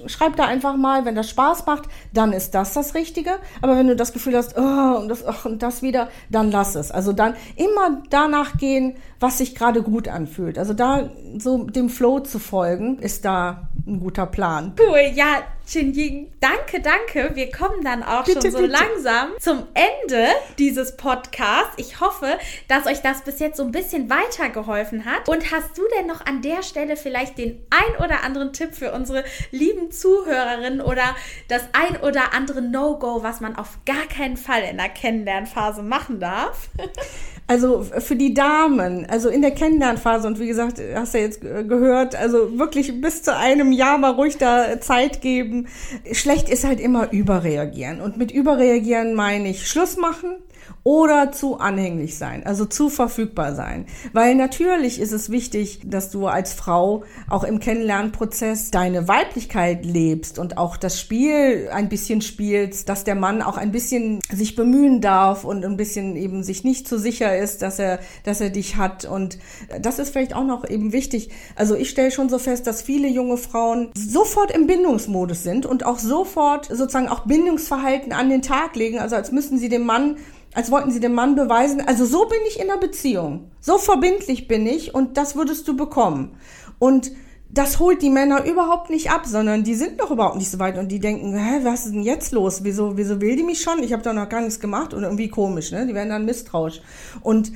schreib 0.06 0.38
da 0.38 0.46
einfach 0.46 0.78
mal, 0.78 1.04
wenn 1.06 1.16
das 1.16 1.30
Spaß 1.30 1.66
macht, 1.66 1.90
dann 2.14 2.32
ist 2.32 2.52
das 2.52 2.74
das 2.74 2.96
Richtige. 2.96 3.32
Aber 3.62 3.78
wenn 3.78 3.88
du 3.88 3.96
das 3.96 4.14
Gefühl 4.14 4.38
hast, 4.38 4.58
oh, 4.58 4.98
und 4.98 5.10
das, 5.10 5.26
oh, 5.26 5.50
und 5.50 5.62
das 5.62 5.82
wieder, 5.82 6.08
dann 6.30 6.52
lass 6.52 6.76
es. 6.76 6.92
Also 6.92 7.12
dann 7.12 7.36
immer 7.58 8.02
danach 8.10 8.58
gehen, 8.58 8.96
was 9.20 9.40
sich 9.40 9.56
gerade 9.56 9.84
gut 9.84 10.08
anfühlt. 10.08 10.58
Also 10.58 10.74
da 10.74 11.10
so 11.38 11.66
dem 11.66 11.90
Flow 11.90 12.22
zu 12.22 12.40
folgen, 12.40 12.98
ist 13.00 13.26
da 13.26 13.41
ein 13.88 14.00
guter 14.00 14.26
Plan. 14.26 14.74
Cool, 14.80 15.12
ja, 15.14 15.44
Ying, 15.74 16.34
danke, 16.42 16.82
danke. 16.82 17.36
Wir 17.36 17.50
kommen 17.50 17.84
dann 17.84 18.04
auch 18.04 18.26
bitte, 18.26 18.42
schon 18.42 18.52
so 18.52 18.58
bitte. 18.60 18.72
langsam 18.72 19.30
zum 19.40 19.68
Ende 19.74 20.28
dieses 20.60 20.98
Podcasts. 20.98 21.74
Ich 21.78 22.02
hoffe, 22.02 22.38
dass 22.68 22.88
euch 22.88 23.02
das 23.02 23.22
bis 23.22 23.40
jetzt 23.40 23.58
so 23.58 23.64
ein 23.64 23.72
bisschen 23.72 24.10
weitergeholfen 24.10 25.06
hat. 25.06 25.30
Und 25.30 25.52
hast 25.52 25.78
du 25.78 25.84
denn 25.98 26.08
noch 26.08 26.26
an 26.26 26.42
der 26.42 26.62
Stelle 26.64 26.98
vielleicht 26.98 27.38
den 27.38 27.66
ein 27.70 28.04
oder 28.04 28.24
anderen 28.24 28.52
Tipp 28.52 28.76
für 28.76 28.92
unsere 28.92 29.24
lieben 29.52 29.92
Zuhörerinnen 29.92 30.82
oder 30.82 31.16
das 31.48 31.64
ein 31.72 32.02
oder 32.02 32.34
andere 32.34 32.62
No-Go, 32.62 33.24
was 33.24 33.40
man 33.40 33.56
auf 33.56 33.80
gar 33.86 34.06
keinen 34.08 34.38
Fall 34.38 34.64
in 34.64 34.78
der 34.78 34.90
Kennenlernphase 34.90 35.84
machen 35.84 36.20
darf? 36.20 36.70
Also 37.52 37.84
für 37.84 38.16
die 38.16 38.34
Damen, 38.34 39.06
also 39.10 39.28
in 39.28 39.42
der 39.42 39.52
Kennenlernphase 39.52 40.26
und 40.26 40.40
wie 40.40 40.48
gesagt, 40.48 40.82
hast 40.96 41.14
du 41.14 41.18
ja 41.18 41.26
jetzt 41.26 41.42
gehört, 41.42 42.16
also 42.16 42.58
wirklich 42.58 43.02
bis 43.02 43.24
zu 43.24 43.36
einem 43.36 43.74
Jahr 43.74 43.98
mal 43.98 44.12
ruhig 44.12 44.38
da 44.38 44.80
Zeit 44.80 45.20
geben. 45.20 45.68
Schlecht 46.14 46.48
ist 46.48 46.64
halt 46.64 46.80
immer 46.80 47.12
überreagieren. 47.12 48.00
Und 48.00 48.16
mit 48.16 48.32
überreagieren 48.32 49.16
meine 49.16 49.50
ich 49.50 49.68
Schluss 49.68 49.98
machen, 49.98 50.38
oder 50.84 51.32
zu 51.32 51.60
anhänglich 51.60 52.18
sein, 52.18 52.46
also 52.46 52.66
zu 52.66 52.90
verfügbar 52.90 53.56
sein. 53.56 53.86
Weil 54.14 54.36
natürlich 54.36 55.00
ist 55.00 55.12
es 55.12 55.30
wichtig, 55.30 55.82
dass 55.86 56.10
du 56.10 56.28
als 56.28 56.54
Frau 56.54 57.04
auch 57.30 57.44
im 57.44 57.60
Kennenlernprozess 57.60 58.72
deine 58.72 59.08
Weiblichkeit 59.08 59.86
lebst 59.86 60.40
und 60.40 60.58
auch 60.58 60.78
das 60.78 61.00
Spiel 61.00 61.70
ein 61.72 61.90
bisschen 61.90 62.22
spielst, 62.22 62.90
dass 62.90 63.04
der 63.04 63.16
Mann 63.16 63.42
auch 63.42 63.58
ein 63.58 63.72
bisschen 63.72 64.20
sich 64.32 64.56
bemühen 64.56 65.02
darf 65.02 65.44
und 65.44 65.64
ein 65.66 65.78
bisschen 65.78 66.16
eben 66.16 66.44
sich 66.44 66.64
nicht 66.64 66.88
so 66.88 66.98
sicher 66.98 67.38
ist, 67.38 67.62
dass 67.62 67.80
er, 67.80 68.00
dass 68.24 68.42
er 68.42 68.50
dich 68.50 68.78
hat. 68.78 69.06
Und 69.06 69.38
das 69.82 70.00
ist 70.00 70.12
vielleicht 70.12 70.36
auch 70.36 70.46
noch 70.46 70.68
eben 70.68 70.94
wichtig. 70.94 71.30
Also 71.56 71.76
ich 71.76 71.90
stelle 71.90 72.12
schon 72.12 72.30
so 72.30 72.40
fest, 72.40 72.66
dass 72.66 72.82
viele 72.82 73.08
junge 73.08 73.38
Frauen 73.38 73.92
sofort 73.96 74.52
im 74.52 74.68
Bindungsmodus 74.68 75.44
sind 75.44 75.66
und 75.66 75.86
auch 75.86 76.00
sofort 76.00 76.66
sozusagen 76.66 77.08
auch 77.08 77.22
Bindungsverhalten 77.22 78.14
an 78.14 78.30
den 78.30 78.42
Tag 78.42 78.76
legen, 78.76 79.00
also 79.00 79.16
als 79.16 79.32
müssten 79.32 79.58
sie 79.58 79.70
dem 79.70 79.86
Mann 79.86 80.18
als 80.54 80.72
wollten 80.72 80.92
sie 80.92 81.00
dem 81.00 81.14
Mann 81.14 81.36
beweisen, 81.36 81.82
also 81.82 82.06
so 82.06 82.26
bin 82.26 82.40
ich 82.48 82.60
in 82.60 82.70
einer 82.70 82.80
Beziehung. 82.80 83.52
So 83.60 83.78
verbindlich 83.78 84.48
bin 84.48 84.66
ich 84.66 84.94
und 84.94 85.18
das 85.18 85.36
würdest 85.36 85.68
du 85.68 85.76
bekommen. 85.76 86.38
Und 86.80 87.12
das 87.54 87.80
holt 87.80 88.02
die 88.02 88.10
Männer 88.10 88.46
überhaupt 88.46 88.90
nicht 88.90 89.12
ab, 89.12 89.26
sondern 89.26 89.64
die 89.64 89.76
sind 89.76 89.98
noch 89.98 90.12
überhaupt 90.12 90.38
nicht 90.38 90.50
so 90.50 90.60
weit 90.60 90.78
und 90.78 90.90
die 90.90 91.00
denken, 91.00 91.36
hä, 91.36 91.60
was 91.64 91.86
ist 91.86 91.94
denn 91.94 92.04
jetzt 92.04 92.32
los? 92.32 92.64
Wieso, 92.64 92.98
wieso 92.98 93.20
will 93.20 93.36
die 93.36 93.44
mich 93.44 93.62
schon? 93.62 93.84
Ich 93.84 93.92
habe 93.92 94.04
doch 94.04 94.14
noch 94.14 94.30
gar 94.30 94.42
nichts 94.42 94.60
gemacht 94.60 94.94
und 94.94 95.04
irgendwie 95.04 95.28
komisch, 95.28 95.72
ne? 95.72 95.86
Die 95.86 95.94
werden 95.94 96.10
dann 96.10 96.26
misstrauisch. 96.26 96.82
Und 97.22 97.52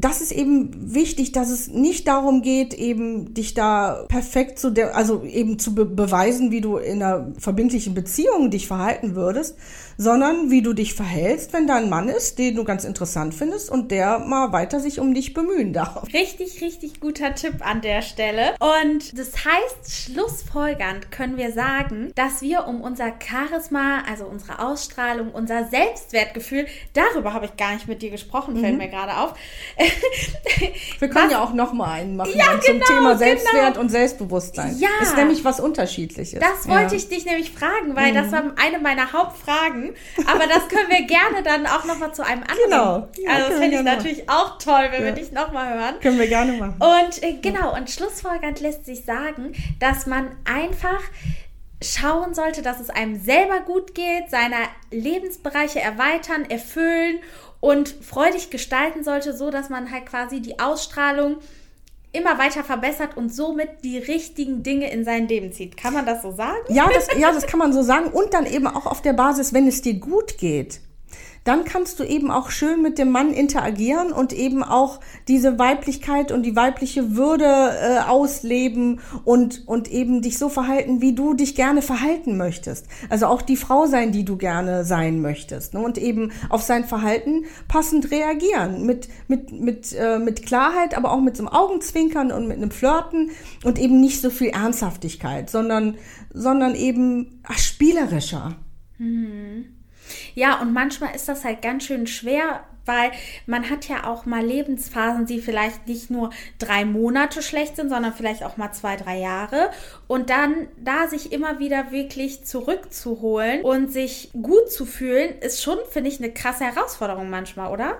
das 0.00 0.22
ist 0.22 0.32
eben 0.32 0.94
wichtig, 0.94 1.32
dass 1.32 1.50
es 1.50 1.68
nicht 1.68 2.08
darum 2.08 2.40
geht, 2.40 2.72
eben 2.72 3.34
dich 3.34 3.52
da 3.52 4.04
perfekt 4.08 4.58
zu, 4.58 4.70
der, 4.70 4.96
also 4.96 5.24
eben 5.24 5.58
zu 5.58 5.74
be 5.74 5.84
beweisen, 5.84 6.50
wie 6.50 6.62
du 6.62 6.78
in 6.78 7.02
einer 7.02 7.32
verbindlichen 7.38 7.92
Beziehung 7.92 8.50
dich 8.50 8.66
verhalten 8.66 9.14
würdest, 9.14 9.56
sondern 10.00 10.50
wie 10.50 10.62
du 10.62 10.72
dich 10.72 10.94
verhältst, 10.94 11.52
wenn 11.52 11.66
da 11.66 11.76
ein 11.76 11.90
Mann 11.90 12.08
ist, 12.08 12.38
den 12.38 12.56
du 12.56 12.64
ganz 12.64 12.84
interessant 12.84 13.34
findest 13.34 13.70
und 13.70 13.90
der 13.90 14.18
mal 14.18 14.50
weiter 14.50 14.80
sich 14.80 14.98
um 14.98 15.12
dich 15.12 15.34
bemühen 15.34 15.74
darf. 15.74 16.04
Richtig, 16.14 16.62
richtig 16.62 17.00
guter 17.00 17.34
Tipp 17.34 17.56
an 17.60 17.82
der 17.82 18.00
Stelle. 18.00 18.54
Und 18.60 19.18
das 19.18 19.32
heißt, 19.44 20.10
schlussfolgernd 20.14 21.12
können 21.12 21.36
wir 21.36 21.52
sagen, 21.52 22.12
dass 22.14 22.40
wir 22.40 22.66
um 22.66 22.80
unser 22.80 23.12
Charisma, 23.22 24.02
also 24.10 24.24
unsere 24.24 24.60
Ausstrahlung, 24.60 25.32
unser 25.32 25.68
Selbstwertgefühl, 25.68 26.66
darüber 26.94 27.34
habe 27.34 27.44
ich 27.44 27.58
gar 27.58 27.74
nicht 27.74 27.86
mit 27.86 28.00
dir 28.00 28.10
gesprochen, 28.10 28.56
fällt 28.56 28.72
mhm. 28.72 28.78
mir 28.78 28.88
gerade 28.88 29.18
auf. 29.18 29.34
wir 30.98 31.10
können 31.10 31.26
was, 31.26 31.32
ja 31.32 31.44
auch 31.44 31.52
noch 31.52 31.74
mal 31.74 31.90
einen 31.90 32.16
machen 32.16 32.32
ja, 32.34 32.58
zum 32.58 32.76
genau, 32.76 32.86
Thema 32.86 33.18
Selbstwert 33.18 33.74
genau. 33.74 33.80
und 33.80 33.90
Selbstbewusstsein. 33.90 34.78
Ja. 34.78 34.88
Ist 35.02 35.14
nämlich 35.14 35.44
was 35.44 35.60
Unterschiedliches. 35.60 36.40
Das 36.40 36.66
wollte 36.66 36.94
ja. 36.94 36.96
ich 36.96 37.10
dich 37.10 37.26
nämlich 37.26 37.50
fragen, 37.50 37.94
weil 37.94 38.12
mhm. 38.12 38.14
das 38.14 38.32
war 38.32 38.44
eine 38.56 38.78
meiner 38.78 39.12
Hauptfragen 39.12 39.89
aber 40.26 40.46
das 40.46 40.68
können 40.68 40.88
wir 40.88 41.06
gerne 41.06 41.42
dann 41.42 41.66
auch 41.66 41.84
nochmal 41.84 42.12
zu 42.14 42.24
einem 42.24 42.42
anderen. 42.42 42.58
Genau. 42.64 43.08
Ja, 43.18 43.30
also 43.36 43.50
das 43.50 43.58
finde 43.58 43.76
ich 43.76 43.82
natürlich 43.82 44.26
machen. 44.26 44.38
auch 44.38 44.58
toll, 44.58 44.88
wenn 44.90 45.00
ja. 45.00 45.06
wir 45.06 45.12
dich 45.12 45.32
nochmal 45.32 45.74
hören. 45.74 46.00
Können 46.00 46.18
wir 46.18 46.28
gerne 46.28 46.52
machen. 46.52 46.76
Und 46.78 47.22
äh, 47.22 47.34
genau, 47.40 47.74
und 47.74 47.90
schlussfolgernd 47.90 48.60
lässt 48.60 48.86
sich 48.86 49.04
sagen, 49.04 49.52
dass 49.78 50.06
man 50.06 50.36
einfach 50.44 51.02
schauen 51.82 52.34
sollte, 52.34 52.62
dass 52.62 52.80
es 52.80 52.90
einem 52.90 53.18
selber 53.18 53.60
gut 53.60 53.94
geht, 53.94 54.30
seine 54.30 54.56
Lebensbereiche 54.90 55.80
erweitern, 55.80 56.44
erfüllen 56.44 57.20
und 57.60 57.88
freudig 57.88 58.50
gestalten 58.50 59.04
sollte, 59.04 59.36
so 59.36 59.50
dass 59.50 59.68
man 59.68 59.90
halt 59.90 60.06
quasi 60.06 60.40
die 60.40 60.58
Ausstrahlung 60.58 61.38
immer 62.12 62.38
weiter 62.38 62.64
verbessert 62.64 63.16
und 63.16 63.32
somit 63.32 63.84
die 63.84 63.98
richtigen 63.98 64.62
Dinge 64.62 64.90
in 64.90 65.04
sein 65.04 65.28
Leben 65.28 65.52
zieht. 65.52 65.76
Kann 65.76 65.94
man 65.94 66.06
das 66.06 66.22
so 66.22 66.32
sagen? 66.32 66.58
Ja, 66.68 66.88
das, 66.92 67.08
ja, 67.16 67.32
das 67.32 67.46
kann 67.46 67.58
man 67.58 67.72
so 67.72 67.82
sagen. 67.82 68.06
Und 68.06 68.34
dann 68.34 68.46
eben 68.46 68.66
auch 68.66 68.86
auf 68.86 69.02
der 69.02 69.12
Basis, 69.12 69.52
wenn 69.52 69.66
es 69.68 69.82
dir 69.82 69.94
gut 69.94 70.38
geht 70.38 70.80
dann 71.44 71.64
kannst 71.64 71.98
du 71.98 72.04
eben 72.04 72.30
auch 72.30 72.50
schön 72.50 72.82
mit 72.82 72.98
dem 72.98 73.10
Mann 73.10 73.32
interagieren 73.32 74.12
und 74.12 74.32
eben 74.32 74.62
auch 74.62 75.00
diese 75.26 75.58
Weiblichkeit 75.58 76.32
und 76.32 76.44
die 76.44 76.54
weibliche 76.54 77.16
Würde 77.16 77.44
äh, 77.44 78.00
ausleben 78.06 79.00
und, 79.24 79.66
und 79.66 79.90
eben 79.90 80.20
dich 80.20 80.38
so 80.38 80.50
verhalten, 80.50 81.00
wie 81.00 81.14
du 81.14 81.34
dich 81.34 81.54
gerne 81.54 81.80
verhalten 81.80 82.36
möchtest. 82.36 82.86
Also 83.08 83.26
auch 83.26 83.40
die 83.40 83.56
Frau 83.56 83.86
sein, 83.86 84.12
die 84.12 84.24
du 84.24 84.36
gerne 84.36 84.84
sein 84.84 85.22
möchtest. 85.22 85.72
Ne? 85.72 85.80
Und 85.80 85.96
eben 85.96 86.32
auf 86.50 86.62
sein 86.62 86.84
Verhalten 86.84 87.44
passend 87.68 88.10
reagieren. 88.10 88.84
Mit, 88.84 89.08
mit, 89.28 89.52
mit, 89.52 89.94
äh, 89.94 90.18
mit 90.18 90.44
Klarheit, 90.44 90.96
aber 90.96 91.12
auch 91.12 91.20
mit 91.20 91.36
so 91.36 91.44
einem 91.44 91.54
Augenzwinkern 91.54 92.32
und 92.32 92.48
mit 92.48 92.58
einem 92.58 92.70
Flirten 92.70 93.30
und 93.64 93.78
eben 93.78 94.00
nicht 94.00 94.20
so 94.20 94.28
viel 94.28 94.48
Ernsthaftigkeit, 94.48 95.48
sondern, 95.48 95.96
sondern 96.34 96.74
eben 96.74 97.40
ach, 97.44 97.58
spielerischer. 97.58 98.56
Mhm. 98.98 99.79
Ja, 100.34 100.60
und 100.60 100.72
manchmal 100.72 101.14
ist 101.14 101.28
das 101.28 101.44
halt 101.44 101.62
ganz 101.62 101.84
schön 101.84 102.06
schwer, 102.06 102.60
weil 102.86 103.10
man 103.46 103.70
hat 103.70 103.88
ja 103.88 104.06
auch 104.06 104.26
mal 104.26 104.44
Lebensphasen, 104.44 105.26
die 105.26 105.40
vielleicht 105.40 105.86
nicht 105.86 106.10
nur 106.10 106.30
drei 106.58 106.84
Monate 106.84 107.42
schlecht 107.42 107.76
sind, 107.76 107.88
sondern 107.90 108.12
vielleicht 108.12 108.42
auch 108.42 108.56
mal 108.56 108.72
zwei, 108.72 108.96
drei 108.96 109.18
Jahre. 109.18 109.70
Und 110.06 110.30
dann 110.30 110.68
da 110.82 111.06
sich 111.08 111.32
immer 111.32 111.58
wieder 111.58 111.92
wirklich 111.92 112.44
zurückzuholen 112.44 113.62
und 113.62 113.92
sich 113.92 114.30
gut 114.32 114.70
zu 114.70 114.86
fühlen, 114.86 115.38
ist 115.40 115.62
schon, 115.62 115.78
finde 115.90 116.10
ich, 116.10 116.18
eine 116.18 116.32
krasse 116.32 116.64
Herausforderung 116.64 117.30
manchmal, 117.30 117.72
oder? 117.72 117.98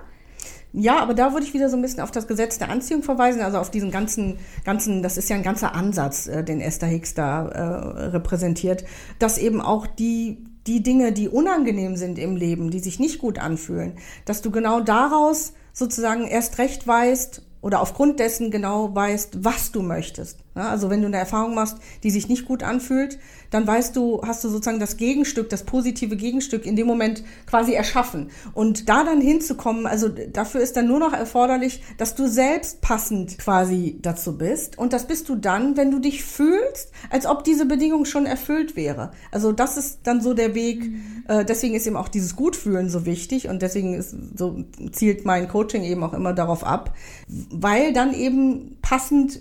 Ja, 0.73 1.01
aber 1.01 1.15
da 1.15 1.33
würde 1.33 1.45
ich 1.45 1.53
wieder 1.53 1.69
so 1.69 1.77
ein 1.77 1.83
bisschen 1.83 2.01
auf 2.01 2.13
das 2.13 2.29
Gesetz 2.29 2.59
der 2.59 2.71
Anziehung 2.71 3.03
verweisen, 3.03 3.43
also 3.43 3.59
auf 3.59 3.71
diesen 3.71 3.91
ganzen, 3.91 4.39
ganzen, 4.65 5.03
das 5.03 5.17
ist 5.17 5.29
ja 5.29 5.35
ein 5.35 5.43
ganzer 5.43 5.75
Ansatz, 5.75 6.29
äh, 6.29 6.45
den 6.45 6.61
Esther 6.61 6.87
Hicks 6.87 7.15
da 7.15 7.49
äh, 7.49 8.07
repräsentiert, 8.09 8.85
dass 9.19 9.37
eben 9.37 9.61
auch 9.61 9.89
die 9.89 10.39
die 10.67 10.83
Dinge, 10.83 11.13
die 11.13 11.29
unangenehm 11.29 11.97
sind 11.97 12.19
im 12.19 12.37
Leben, 12.37 12.71
die 12.71 12.81
sich 12.81 12.99
nicht 12.99 13.19
gut 13.19 13.39
anfühlen, 13.39 13.95
dass 14.25 14.43
du 14.43 14.51
genau 14.51 14.81
daraus 14.81 15.53
sozusagen 15.73 16.27
erst 16.27 16.59
recht 16.59 16.87
weißt, 16.87 17.43
oder 17.63 17.81
aufgrund 17.81 18.21
dessen 18.21 18.51
genau 18.51 18.95
weißt, 18.95 19.45
was 19.45 19.71
du 19.73 19.83
möchtest. 19.83 20.39
Also 20.55 20.89
wenn 20.89 21.03
du 21.03 21.07
eine 21.07 21.19
Erfahrung 21.19 21.55
machst, 21.55 21.77
die 22.03 22.11
sich 22.11 22.29
nicht 22.29 22.47
gut 22.47 22.63
anfühlt, 22.63 23.19
dann 23.51 23.67
weißt 23.67 23.95
du, 23.97 24.23
hast 24.25 24.45
du 24.45 24.49
sozusagen 24.49 24.81
das 24.81 24.97
Gegenstück, 24.97 25.49
das 25.49 25.65
positive 25.65 26.17
Gegenstück 26.17 26.67
in 26.67 26.77
dem 26.77 26.87
Moment 26.87 27.23
quasi 27.47 27.73
erschaffen. 27.73 28.31
Und 28.55 28.89
da 28.89 29.05
dann 29.05 29.21
hinzukommen, 29.21 29.87
also 29.87 30.09
dafür 30.09 30.61
ist 30.61 30.77
dann 30.77 30.87
nur 30.87 30.99
noch 30.99 31.13
erforderlich, 31.13 31.83
dass 31.99 32.15
du 32.15 32.29
selbst 32.29 32.81
passend 32.81 33.39
quasi 33.39 33.99
dazu 34.03 34.39
bist. 34.39 34.79
Und 34.79 34.93
das 34.93 35.07
bist 35.07 35.29
du 35.29 35.35
dann, 35.35 35.77
wenn 35.77 35.91
du 35.91 35.99
dich 35.99 36.25
fühlst, 36.25 36.93
als 37.11 37.27
ob 37.27 37.45
diese 37.45 37.67
Bedingung 37.67 38.05
schon 38.05 38.27
erfüllt 38.27 38.77
wäre. 38.77 39.11
Also 39.31 39.53
das 39.53 39.77
ist 39.77 40.01
dann 40.05 40.21
so 40.21 40.35
der 40.35 40.55
Weg. 40.55 40.85
Mhm. 40.85 41.25
Äh, 41.29 41.45
deswegen 41.45 41.75
ist 41.75 41.87
eben 41.87 41.97
auch 41.97 42.09
dieses 42.09 42.37
Gutfühlen 42.37 42.89
so 42.89 43.07
wichtig 43.07 43.49
und 43.49 43.63
deswegen 43.63 43.95
ist 43.95 44.15
so 44.37 44.65
zielt 44.93 45.25
mein 45.25 45.49
Coaching 45.49 45.83
eben 45.83 46.03
auch 46.03 46.15
immer 46.15 46.33
darauf 46.33 46.65
ab, 46.65 46.95
weil 47.29 47.93
dann 47.93 48.15
eben 48.15 48.79
passend 48.83 49.41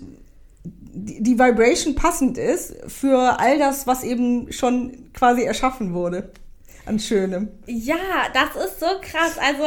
die 0.92 1.38
Vibration 1.38 1.94
passend 1.94 2.36
ist 2.38 2.74
für 2.88 3.38
all 3.38 3.58
das, 3.58 3.86
was 3.86 4.02
eben 4.02 4.52
schon 4.52 5.12
quasi 5.12 5.42
erschaffen 5.42 5.94
wurde 5.94 6.32
an 6.86 6.98
Schönem. 6.98 7.48
Ja, 7.66 7.96
das 8.34 8.64
ist 8.64 8.80
so 8.80 8.86
krass. 9.00 9.38
Also, 9.38 9.64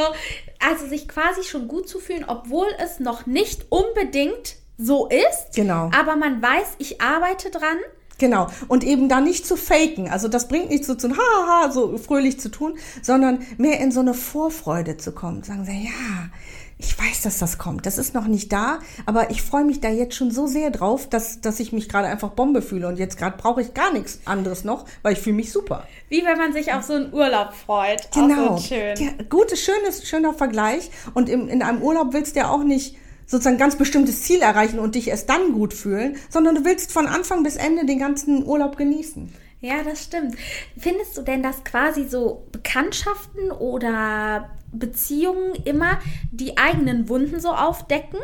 also 0.60 0.88
sich 0.88 1.08
quasi 1.08 1.44
schon 1.44 1.68
gut 1.68 1.88
zu 1.88 2.00
fühlen, 2.00 2.26
obwohl 2.28 2.68
es 2.80 3.00
noch 3.00 3.26
nicht 3.26 3.66
unbedingt 3.70 4.58
so 4.78 5.08
ist. 5.08 5.56
Genau. 5.56 5.90
Aber 5.98 6.16
man 6.16 6.42
weiß, 6.42 6.76
ich 6.80 7.02
arbeite 7.02 7.50
dran. 7.52 7.78
Genau. 8.18 8.48
Und 8.68 8.84
eben 8.84 9.10
da 9.10 9.22
nicht 9.22 9.46
zu 9.46 9.56
faken. 9.56 10.10
Also 10.10 10.28
das 10.28 10.48
bringt 10.48 10.70
nicht 10.70 10.86
so 10.86 10.96
zu 10.96 11.10
haha, 11.10 11.72
so 11.72 11.98
fröhlich 11.98 12.40
zu 12.40 12.50
tun, 12.50 12.78
sondern 13.02 13.46
mehr 13.58 13.80
in 13.80 13.92
so 13.92 14.02
eine 14.02 14.14
Vorfreude 14.14 14.98
zu 14.98 15.12
kommen. 15.14 15.44
Sagen 15.44 15.66
sie, 15.66 15.86
ja, 15.86 16.30
ich 16.78 16.98
weiß, 16.98 17.22
dass 17.22 17.40
das 17.40 17.58
kommt. 17.58 17.86
Das 17.86 17.98
ist 17.98 18.14
noch 18.14 18.28
nicht 18.28 18.52
da, 18.52 18.80
aber 19.06 19.30
ich 19.32 19.42
freue 19.42 19.64
mich 19.64 19.80
da 19.80 19.90
jetzt 19.90 20.16
schon 20.16 20.32
so 20.32 20.48
sehr 20.48 20.70
drauf, 20.72 21.08
dass, 21.08 21.42
dass 21.42 21.60
ich 21.60 21.72
mich 21.72 21.88
gerade 21.88 22.08
einfach 22.08 22.30
Bombe 22.30 22.62
fühle. 22.62 22.88
Und 22.88 23.00
jetzt 23.00 23.18
gerade 23.18 23.38
brauche 23.38 23.62
ich 23.62 23.74
gar 23.74 23.94
nichts 23.94 24.20
anderes 24.26 24.64
noch, 24.64 24.86
weil 25.02 25.14
ich 25.14 25.20
fühle 25.20 25.36
mich 25.36 25.52
super. 25.52 25.88
Wie 26.10 26.26
wenn 26.26 26.38
man 26.38 26.54
sich 26.54 26.74
auf 26.74 26.84
so 26.84 26.94
einen 26.94 27.14
Urlaub 27.14 27.54
freut. 27.54 28.10
Genau. 28.12 28.58
So 28.58 28.64
schön. 28.64 28.96
Ja, 28.98 29.12
gutes, 29.30 29.62
schönes, 29.62 30.08
schöner 30.08 30.34
Vergleich. 30.34 30.90
Und 31.14 31.30
im, 31.30 31.48
in 31.48 31.62
einem 31.62 31.82
Urlaub 31.82 32.14
willst 32.14 32.36
du 32.36 32.42
ja 32.42 32.50
auch 32.50 32.64
nicht 32.64 32.98
sozusagen 33.26 33.58
ganz 33.58 33.78
bestimmtes 33.78 34.22
Ziel 34.24 34.42
erreichen 34.42 34.80
und 34.80 34.96
dich 34.96 35.08
erst 35.08 35.30
dann 35.30 35.54
gut 35.54 35.74
fühlen, 35.74 36.18
sondern 36.30 36.56
du 36.56 36.66
willst 36.66 36.92
von 36.92 37.08
Anfang 37.08 37.44
bis 37.44 37.56
Ende 37.56 37.86
den 37.86 38.00
ganzen 38.00 38.46
Urlaub 38.46 38.78
genießen. 38.78 39.34
Ja, 39.62 39.82
das 39.82 40.04
stimmt. 40.04 40.36
Findest 40.78 41.18
du 41.18 41.22
denn, 41.22 41.42
dass 41.42 41.64
quasi 41.64 42.08
so 42.08 42.46
Bekanntschaften 42.52 43.50
oder 43.50 44.50
Beziehungen 44.74 45.54
immer 45.66 46.00
die 46.32 46.58
eigenen 46.58 47.10
Wunden 47.10 47.40
so 47.40 47.50
aufdecken 47.50 48.20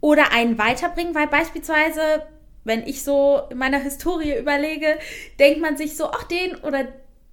oder 0.00 0.32
einen 0.32 0.58
weiterbringen? 0.58 1.14
Weil 1.14 1.26
beispielsweise, 1.26 2.00
wenn 2.64 2.86
ich 2.86 3.02
so 3.02 3.42
in 3.50 3.58
meiner 3.58 3.78
Historie 3.78 4.38
überlege, 4.38 4.98
denkt 5.38 5.60
man 5.60 5.76
sich 5.76 5.96
so, 5.96 6.10
ach, 6.10 6.24
den 6.24 6.56
oder 6.56 6.86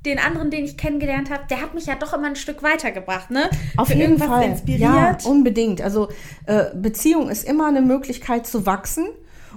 den 0.06 0.18
anderen, 0.18 0.50
den 0.50 0.66
ich 0.66 0.78
kennengelernt 0.78 1.30
habe, 1.30 1.44
der 1.50 1.62
hat 1.62 1.76
mich 1.76 1.86
ja 1.86 1.96
doch 1.96 2.14
immer 2.14 2.28
ein 2.28 2.36
Stück 2.36 2.64
weitergebracht, 2.64 3.30
ne? 3.30 3.50
Auf 3.78 3.90
Für 3.90 3.94
jeden 3.94 4.18
Fall. 4.18 4.46
Inspiriert. 4.46 4.82
Ja, 4.82 5.18
unbedingt. 5.26 5.82
Also 5.82 6.10
äh, 6.48 6.66
Beziehung 6.74 7.30
ist 7.30 7.48
immer 7.48 7.68
eine 7.68 7.82
Möglichkeit 7.82 8.48
zu 8.48 8.66
wachsen 8.66 9.06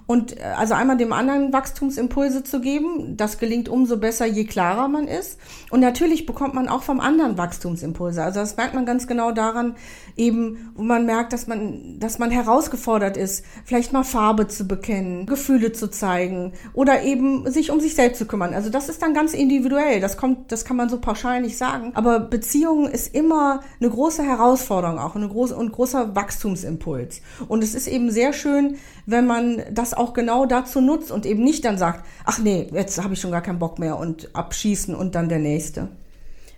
und 0.06 0.38
äh, 0.38 0.42
also 0.56 0.74
einmal 0.74 0.96
dem 0.96 1.12
anderen 1.12 1.52
Wachstumsimpulse 1.52 2.44
zu 2.44 2.60
geben. 2.60 3.16
Das 3.16 3.38
gelingt 3.38 3.68
umso 3.68 3.96
besser, 3.96 4.26
je 4.26 4.44
klarer 4.44 4.88
man 4.88 5.08
ist. 5.08 5.38
Und 5.70 5.80
natürlich 5.80 6.26
bekommt 6.26 6.54
man 6.54 6.68
auch 6.68 6.82
vom 6.82 7.00
anderen 7.00 7.38
Wachstumsimpulse. 7.38 8.22
Also 8.22 8.40
das 8.40 8.56
merkt 8.56 8.74
man 8.74 8.86
ganz 8.86 9.06
genau 9.06 9.32
daran, 9.32 9.76
eben, 10.16 10.72
wo 10.74 10.82
man 10.82 11.06
merkt, 11.06 11.32
dass 11.32 11.46
man, 11.46 11.98
dass 11.98 12.18
man 12.18 12.30
herausgefordert 12.30 13.16
ist, 13.16 13.44
vielleicht 13.64 13.92
mal 13.92 14.04
Farbe 14.04 14.48
zu 14.48 14.66
bekennen, 14.66 15.26
Gefühle 15.26 15.72
zu 15.72 15.90
zeigen 15.90 16.52
oder 16.72 17.02
eben 17.02 17.50
sich 17.50 17.70
um 17.70 17.80
sich 17.80 17.94
selbst 17.94 18.18
zu 18.18 18.26
kümmern. 18.26 18.54
Also 18.54 18.70
das 18.70 18.88
ist 18.88 19.02
dann 19.02 19.14
ganz 19.14 19.34
individuell. 19.34 20.00
Das 20.00 20.16
kommt, 20.16 20.52
das 20.52 20.64
kann 20.64 20.76
man 20.76 20.88
so 20.88 20.98
pauschal 20.98 21.40
nicht 21.40 21.56
sagen. 21.56 21.92
Aber 21.94 22.20
Beziehung 22.20 22.88
ist 22.88 23.14
immer 23.14 23.60
eine 23.80 23.90
große 23.90 24.22
Herausforderung 24.22 24.98
auch, 24.98 25.16
eine 25.16 25.28
große 25.28 25.54
und 25.56 25.72
großer 25.72 26.14
Wachstumsimpuls. 26.14 27.20
Und 27.48 27.62
es 27.62 27.74
ist 27.74 27.86
eben 27.86 28.10
sehr 28.10 28.32
schön, 28.32 28.76
wenn 29.06 29.26
man 29.26 29.62
das 29.72 29.83
auch 29.92 30.14
genau 30.14 30.46
dazu 30.46 30.80
nutzt 30.80 31.10
und 31.10 31.26
eben 31.26 31.44
nicht 31.44 31.64
dann 31.64 31.76
sagt, 31.76 32.06
ach 32.24 32.38
nee, 32.38 32.68
jetzt 32.72 33.02
habe 33.02 33.12
ich 33.12 33.20
schon 33.20 33.32
gar 33.32 33.42
keinen 33.42 33.58
Bock 33.58 33.78
mehr 33.78 33.98
und 33.98 34.34
abschießen 34.34 34.94
und 34.94 35.14
dann 35.14 35.28
der 35.28 35.40
nächste. 35.40 35.88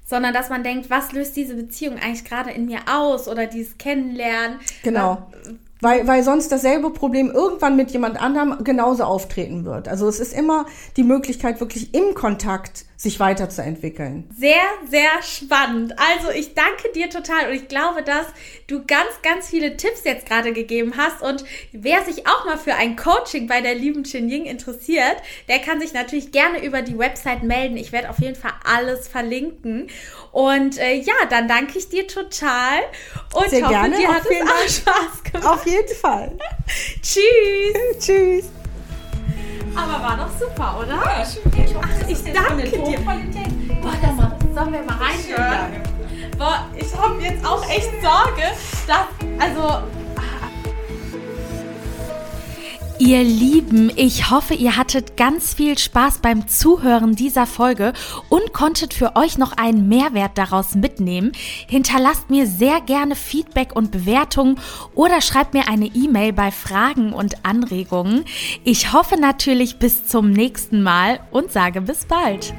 Sondern 0.04 0.32
dass 0.32 0.50
man 0.50 0.62
denkt, 0.62 0.88
was 0.88 1.10
löst 1.12 1.34
diese 1.34 1.54
Beziehung 1.54 1.94
eigentlich 1.98 2.24
gerade 2.24 2.50
in 2.50 2.66
mir 2.66 2.80
aus 2.88 3.26
oder 3.26 3.46
dieses 3.46 3.76
Kennenlernen. 3.76 4.60
Genau. 4.84 5.26
Weil, 5.80 6.06
weil 6.06 6.22
sonst 6.22 6.50
dasselbe 6.52 6.90
Problem 6.90 7.30
irgendwann 7.30 7.76
mit 7.76 7.90
jemand 7.90 8.20
anderem 8.20 8.62
genauso 8.64 9.04
auftreten 9.04 9.64
wird. 9.64 9.88
Also 9.88 10.08
es 10.08 10.20
ist 10.20 10.32
immer 10.32 10.66
die 10.96 11.02
Möglichkeit, 11.02 11.60
wirklich 11.60 11.92
im 11.92 12.14
Kontakt 12.14 12.86
sich 12.96 13.20
weiterzuentwickeln. 13.20 14.28
Sehr, 14.38 14.64
sehr 14.88 15.22
spannend. 15.22 15.94
Also 15.98 16.30
ich 16.30 16.54
danke 16.54 16.90
dir 16.94 17.10
total 17.10 17.50
und 17.50 17.54
ich 17.54 17.68
glaube, 17.68 18.02
dass 18.02 18.26
du 18.68 18.84
ganz, 18.86 19.10
ganz 19.22 19.48
viele 19.48 19.76
Tipps 19.76 20.04
jetzt 20.04 20.26
gerade 20.26 20.52
gegeben 20.54 20.94
hast 20.96 21.22
und 21.22 21.44
wer 21.72 22.02
sich 22.04 22.26
auch 22.26 22.46
mal 22.46 22.56
für 22.56 22.74
ein 22.74 22.96
Coaching 22.96 23.46
bei 23.46 23.60
der 23.60 23.74
lieben 23.74 24.04
Chin 24.04 24.30
Ying 24.30 24.46
interessiert, 24.46 25.16
der 25.48 25.58
kann 25.58 25.80
sich 25.80 25.92
natürlich 25.92 26.32
gerne 26.32 26.64
über 26.64 26.80
die 26.80 26.98
Website 26.98 27.42
melden. 27.42 27.76
Ich 27.76 27.92
werde 27.92 28.08
auf 28.08 28.18
jeden 28.18 28.36
Fall 28.36 28.54
alles 28.64 29.08
verlinken 29.08 29.88
und 30.32 30.78
äh, 30.78 30.94
ja, 30.94 31.14
dann 31.28 31.48
danke 31.48 31.78
ich 31.78 31.90
dir 31.90 32.06
total 32.06 32.80
und 33.34 33.50
sehr 33.50 33.62
hoffe, 33.62 33.72
gerne. 33.72 33.96
dir 33.98 34.08
hat 34.08 34.22
es 34.24 34.82
auch 34.82 34.92
Spaß 34.94 35.22
gemacht. 35.32 35.46
Auf 35.46 35.66
jeden 35.66 35.94
Fall. 35.94 36.38
Tschüss. 37.02 37.98
Tschüss. 37.98 38.65
Aber 39.76 40.02
war 40.02 40.16
doch 40.16 40.30
super, 40.38 40.78
oder? 40.80 40.94
Ja, 40.94 41.24
schön. 41.24 41.52
Ich, 41.64 41.76
Ach, 41.76 42.08
ich 42.08 42.32
danke 42.32 42.68
dir. 42.68 42.98
Boah, 43.82 43.92
das 44.00 44.54
sollen 44.54 44.72
wir 44.72 44.82
mal 44.82 44.96
reinhören. 44.96 45.82
Boah, 46.38 46.66
ich 46.76 46.96
habe 46.96 47.22
jetzt 47.22 47.46
auch 47.46 47.62
echt 47.68 47.90
Sorge, 48.02 48.42
dass, 48.86 49.06
also 49.38 49.82
Ihr 52.98 53.22
Lieben, 53.22 53.92
ich 53.94 54.30
hoffe, 54.30 54.54
ihr 54.54 54.78
hattet 54.78 55.18
ganz 55.18 55.52
viel 55.52 55.76
Spaß 55.76 56.20
beim 56.20 56.48
Zuhören 56.48 57.14
dieser 57.14 57.46
Folge 57.46 57.92
und 58.30 58.54
konntet 58.54 58.94
für 58.94 59.16
euch 59.16 59.36
noch 59.36 59.52
einen 59.52 59.86
Mehrwert 59.86 60.38
daraus 60.38 60.74
mitnehmen. 60.74 61.32
Hinterlasst 61.68 62.30
mir 62.30 62.46
sehr 62.46 62.80
gerne 62.80 63.14
Feedback 63.14 63.76
und 63.76 63.90
Bewertungen 63.90 64.58
oder 64.94 65.20
schreibt 65.20 65.52
mir 65.52 65.68
eine 65.68 65.86
E-Mail 65.86 66.32
bei 66.32 66.50
Fragen 66.50 67.12
und 67.12 67.44
Anregungen. 67.44 68.24
Ich 68.64 68.94
hoffe 68.94 69.20
natürlich 69.20 69.78
bis 69.78 70.06
zum 70.06 70.30
nächsten 70.30 70.82
Mal 70.82 71.20
und 71.30 71.52
sage 71.52 71.82
bis 71.82 72.06
bald. 72.06 72.54